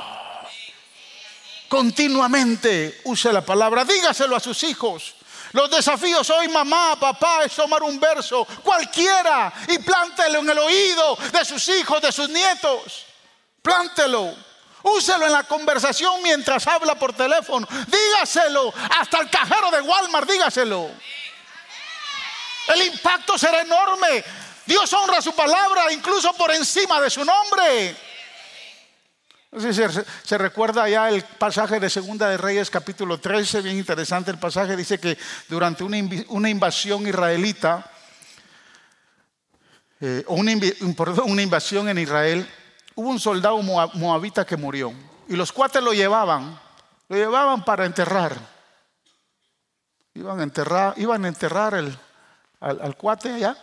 Continuamente 1.69 3.03
use 3.05 3.33
la 3.33 3.43
palabra, 3.43 3.85
dígaselo 3.85 4.35
a 4.35 4.41
sus 4.41 4.64
hijos. 4.64 5.14
Los 5.53 5.71
desafíos 5.71 6.29
hoy, 6.29 6.49
mamá, 6.49 6.97
papá, 6.99 7.45
es 7.45 7.55
tomar 7.55 7.85
un 7.85 8.01
verso, 8.01 8.45
cualquiera, 8.64 9.53
y 9.69 9.79
plántelo 9.79 10.41
en 10.41 10.51
el 10.51 10.59
oído 10.59 11.17
de 11.33 11.45
sus 11.45 11.69
hijos, 11.69 12.03
de 12.03 12.11
sus 12.11 12.29
nietos. 12.31 13.07
Plántelo. 13.62 14.35
Úselo 14.83 15.25
en 15.25 15.33
la 15.33 15.45
conversación 15.45 16.21
mientras 16.21 16.67
habla 16.67 16.97
por 16.97 17.12
teléfono. 17.12 17.69
Dígaselo. 17.87 18.75
Hasta 18.99 19.21
el 19.21 19.31
cajero 19.31 19.71
de 19.71 19.83
Walmart, 19.83 20.29
dígaselo. 20.29 20.91
El 22.75 22.83
impacto 22.83 23.39
será 23.39 23.61
enorme. 23.61 24.25
Dios 24.67 24.93
honra 24.93 25.23
su 25.23 25.33
palabra 25.35 25.93
incluso 25.93 26.33
por 26.35 26.51
encima 26.51 27.01
de 27.01 27.09
su 27.09 27.25
nombre. 27.25 27.97
Se, 30.25 30.37
recuerda 30.37 30.89
ya 30.89 31.09
el 31.09 31.23
pasaje 31.23 31.81
de 31.81 31.89
Segunda 31.89 32.29
de 32.29 32.37
Reyes 32.37 32.69
capítulo 32.69 33.19
13, 33.19 33.62
bien 33.62 33.79
interesante 33.79 34.31
el 34.31 34.39
pasaje, 34.39 34.77
dice 34.77 34.99
que 34.99 35.17
durante 35.49 35.85
una, 35.85 35.97
invasión 36.51 37.07
israelita, 37.07 37.89
eh, 40.01 40.25
una, 40.27 40.53
una 41.25 41.43
invasión 41.43 41.89
en 41.89 41.99
Israel, 41.99 42.47
hubo 42.97 43.09
un 43.09 43.21
soldado 43.21 43.62
moabita 43.62 44.45
que 44.45 44.57
murió 44.57 44.93
y 45.29 45.37
los 45.37 45.53
cuates 45.53 45.83
lo 45.83 45.95
llevaban, 45.95 46.61
lo 47.09 47.17
llevaban 47.17 47.64
para 47.64 47.87
enterrar. 47.87 48.37
Iban 50.12 50.41
a 50.41 50.43
enterrar, 50.43 50.95
iban 50.97 51.25
a 51.25 51.29
enterrar 51.29 51.75
el, 51.75 51.97
al 52.61 52.97
cuate 52.97 53.33
allá 53.33 53.57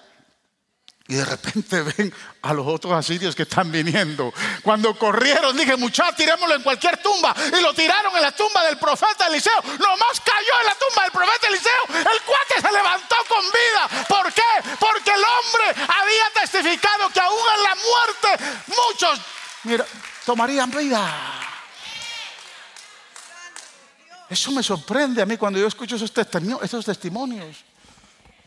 y 1.08 1.16
de 1.16 1.26
repente 1.26 1.82
ven 1.97 2.14
a 2.41 2.54
los 2.54 2.66
otros 2.66 2.93
asirios 2.93 3.36
que 3.36 3.43
están 3.43 3.72
viniendo. 3.72 4.34
Cuando 4.62 4.97
corrieron, 4.97 5.56
dije, 5.58 5.76
muchachos, 5.76 6.16
tirémoslo 6.16 6.56
en 6.56 6.64
cualquier 6.64 6.97
tumba. 6.97 7.36
Y 7.58 7.62
lo 7.62 7.74
tiraron 7.74 8.16
en 8.16 8.22
la 8.22 8.32
tumba 8.32 8.64
del 8.66 8.78
profeta 8.78 9.28
Eliseo. 9.28 9.62
Nomás 9.80 10.20
cayó 10.22 10.60
en 10.62 10.66
la 10.66 10.76
tumba 10.76 11.04
del 11.04 11.12
profeta 11.12 11.47
Eliseo. 11.47 11.84
El 11.89 12.22
cuate 12.22 12.62
se 12.62 12.72
levantó 12.72 13.16
con 13.28 13.43
vida. 13.45 14.06
¿Por 14.08 14.34
qué? 14.34 14.70
Porque 14.80 15.12
el 15.12 15.22
hombre 15.22 15.84
había 15.88 16.41
testificado 16.41 17.10
que 17.10 17.20
aún 17.20 17.39
en 17.58 17.64
la 17.64 17.76
muerte 17.76 18.62
muchos, 18.68 19.20
mira, 19.64 19.86
tomarían 20.26 20.72
vida. 20.72 21.39
Eso 24.30 24.51
me 24.51 24.64
sorprende 24.64 25.22
a 25.22 25.26
mí 25.26 25.38
cuando 25.38 25.60
yo 25.60 25.68
escucho 25.68 25.95
esos 25.95 26.86
testimonios. 26.86 27.58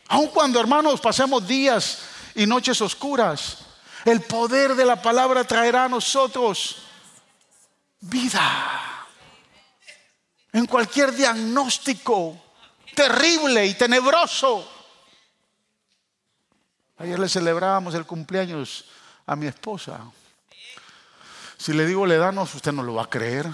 Aun 0.09 0.27
cuando, 0.27 0.59
hermanos, 0.59 0.99
pasemos 0.99 1.47
días 1.47 1.99
y 2.37 2.45
noches 2.45 2.79
oscuras. 2.81 3.57
El 4.05 4.21
poder 4.21 4.75
de 4.75 4.85
la 4.85 5.01
palabra 5.01 5.43
traerá 5.43 5.85
a 5.85 5.89
nosotros 5.89 6.77
vida. 7.99 9.05
En 10.53 10.67
cualquier 10.67 11.11
diagnóstico 11.13 12.39
terrible 12.95 13.65
y 13.65 13.73
tenebroso. 13.73 14.71
Ayer 16.99 17.19
le 17.19 17.27
celebrábamos 17.27 17.95
el 17.95 18.05
cumpleaños 18.05 18.85
a 19.25 19.35
mi 19.35 19.47
esposa. 19.47 19.99
Si 21.57 21.73
le 21.73 21.85
digo 21.85 22.05
le 22.05 22.17
danos, 22.17 22.53
usted 22.53 22.71
no 22.71 22.83
lo 22.83 22.93
va 22.93 23.03
a 23.03 23.09
creer. 23.09 23.47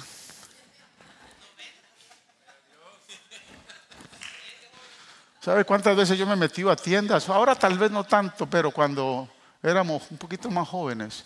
¿Sabe 5.44 5.66
cuántas 5.66 5.98
veces 5.98 6.18
yo 6.18 6.26
me 6.26 6.38
metí 6.38 6.66
a 6.70 6.74
tiendas? 6.74 7.28
Ahora 7.28 7.54
tal 7.54 7.78
vez 7.78 7.92
no 7.92 8.06
tanto, 8.06 8.50
pero 8.50 8.72
cuando 8.72 9.28
éramos 9.62 10.04
un 10.10 10.18
poquito 10.18 10.50
más 10.50 10.70
jóvenes. 10.70 11.26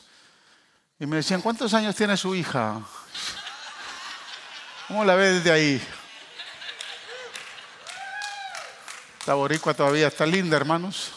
Y 1.00 1.06
me 1.06 1.18
decían, 1.18 1.40
¿cuántos 1.40 1.72
años 1.76 1.96
tiene 1.96 2.18
su 2.18 2.34
hija? 2.34 2.82
¿Cómo 4.88 5.06
la 5.06 5.14
ve 5.14 5.34
desde 5.34 5.52
ahí? 5.52 5.88
La 9.28 9.36
boricua 9.36 9.76
todavía 9.76 10.08
está 10.08 10.26
linda, 10.26 10.58
hermanos. 10.58 11.12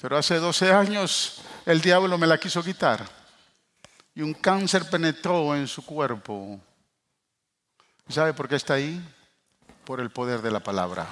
Pero 0.00 0.16
hace 0.16 0.36
12 0.36 0.72
años 0.72 1.42
el 1.66 1.80
diablo 1.80 2.16
me 2.18 2.28
la 2.28 2.38
quiso 2.38 2.62
quitar 2.62 3.17
y 4.18 4.22
un 4.22 4.34
cáncer 4.34 4.90
penetró 4.90 5.54
en 5.54 5.68
su 5.68 5.86
cuerpo. 5.86 6.58
¿Sabe 8.08 8.34
por 8.34 8.48
qué 8.48 8.56
está 8.56 8.74
ahí? 8.74 9.00
Por 9.84 10.00
el 10.00 10.10
poder 10.10 10.42
de 10.42 10.50
la 10.50 10.58
palabra. 10.58 11.06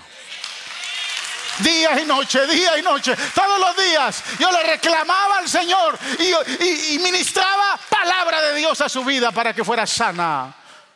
Día 1.61 2.01
y 2.01 2.05
noche, 2.05 2.45
día 2.49 2.77
y 2.77 2.83
noche, 2.83 3.15
todos 3.33 3.61
los 3.61 3.77
días 3.77 4.25
yo 4.41 4.51
le 4.51 4.61
reclamaba 4.65 5.39
al 5.39 5.49
Señor 5.49 5.97
y, 6.19 6.99
ministraba 6.99 7.79
palabra 7.89 8.43
de 8.43 8.57
Dios 8.57 8.81
a 8.81 8.89
su 8.89 9.05
vida 9.05 9.31
para 9.31 9.55
que 9.55 9.63
fuera 9.63 9.87
sana. 9.87 10.53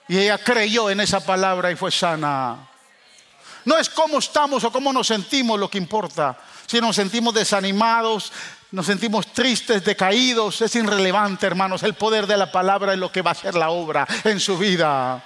Y 0.08 0.18
ella 0.18 0.38
creyó 0.38 0.90
en 0.90 0.98
esa 0.98 1.24
palabra 1.24 1.70
y 1.70 1.76
fue 1.76 1.92
sana. 1.92 2.56
No 3.64 3.78
es 3.78 3.88
cómo 3.88 4.18
estamos 4.18 4.64
o 4.64 4.72
cómo 4.72 4.92
nos 4.92 5.06
sentimos 5.06 5.60
lo 5.60 5.70
que 5.70 5.78
importa. 5.78 6.36
Si 6.66 6.80
nos 6.80 6.96
sentimos 6.96 7.32
desanimados, 7.32 8.32
nos 8.72 8.86
sentimos 8.86 9.32
tristes, 9.32 9.84
decaídos, 9.84 10.60
es 10.60 10.74
irrelevante, 10.76 11.46
hermanos. 11.46 11.82
El 11.82 11.94
poder 11.94 12.26
de 12.26 12.36
la 12.36 12.52
palabra 12.52 12.92
es 12.92 12.98
lo 12.98 13.10
que 13.10 13.22
va 13.22 13.30
a 13.30 13.32
hacer 13.32 13.54
la 13.54 13.70
obra 13.70 14.06
en 14.24 14.38
su 14.38 14.56
vida. 14.56 15.22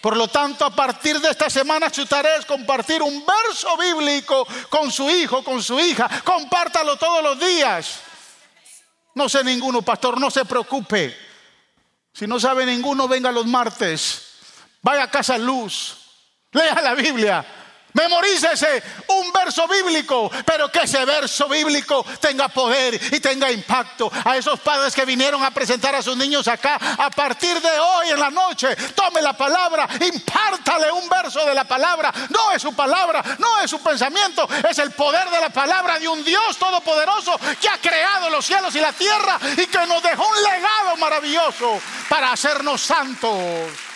Por 0.00 0.16
lo 0.16 0.28
tanto, 0.28 0.64
a 0.64 0.70
partir 0.70 1.20
de 1.20 1.30
esta 1.30 1.50
semana 1.50 1.90
su 1.90 2.06
tarea 2.06 2.36
es 2.36 2.46
compartir 2.46 3.02
un 3.02 3.24
verso 3.26 3.76
bíblico 3.76 4.46
con 4.70 4.90
su 4.90 5.10
hijo, 5.10 5.42
con 5.42 5.62
su 5.62 5.78
hija. 5.80 6.08
Compártalo 6.24 6.96
todos 6.96 7.22
los 7.22 7.38
días. 7.40 8.00
No 9.14 9.28
sé 9.28 9.42
ninguno, 9.42 9.82
pastor, 9.82 10.20
no 10.20 10.30
se 10.30 10.44
preocupe. 10.44 11.16
Si 12.12 12.26
no 12.26 12.40
sabe 12.40 12.64
ninguno, 12.64 13.08
venga 13.08 13.30
los 13.32 13.46
martes. 13.46 14.22
Vaya 14.80 15.02
a 15.02 15.10
casa 15.10 15.36
luz. 15.36 15.98
Lea 16.52 16.80
la 16.80 16.94
Biblia. 16.94 17.44
Memorícese 17.96 18.82
un 19.08 19.32
verso 19.32 19.66
bíblico, 19.66 20.30
pero 20.44 20.70
que 20.70 20.80
ese 20.80 21.02
verso 21.06 21.48
bíblico 21.48 22.04
tenga 22.20 22.48
poder 22.48 22.94
y 22.94 23.20
tenga 23.20 23.50
impacto. 23.50 24.12
A 24.24 24.36
esos 24.36 24.60
padres 24.60 24.94
que 24.94 25.06
vinieron 25.06 25.42
a 25.42 25.50
presentar 25.50 25.94
a 25.94 26.02
sus 26.02 26.14
niños 26.14 26.46
acá, 26.46 26.78
a 26.98 27.08
partir 27.08 27.58
de 27.58 27.80
hoy 27.80 28.10
en 28.10 28.20
la 28.20 28.28
noche, 28.28 28.76
tome 28.94 29.22
la 29.22 29.32
palabra, 29.32 29.88
impártale 30.12 30.92
un 30.92 31.08
verso 31.08 31.42
de 31.46 31.54
la 31.54 31.64
palabra. 31.64 32.12
No 32.28 32.52
es 32.52 32.60
su 32.60 32.74
palabra, 32.74 33.24
no 33.38 33.60
es 33.60 33.70
su 33.70 33.82
pensamiento, 33.82 34.46
es 34.68 34.78
el 34.78 34.90
poder 34.90 35.30
de 35.30 35.40
la 35.40 35.48
palabra 35.48 35.98
de 35.98 36.06
un 36.06 36.22
Dios 36.22 36.58
todopoderoso 36.58 37.40
que 37.58 37.68
ha 37.70 37.78
creado 37.78 38.28
los 38.28 38.44
cielos 38.44 38.76
y 38.76 38.80
la 38.80 38.92
tierra 38.92 39.38
y 39.56 39.66
que 39.66 39.86
nos 39.86 40.02
dejó 40.02 40.28
un 40.28 40.42
legado 40.42 40.96
maravilloso 40.98 41.80
para 42.10 42.32
hacernos 42.32 42.82
santos. 42.82 43.95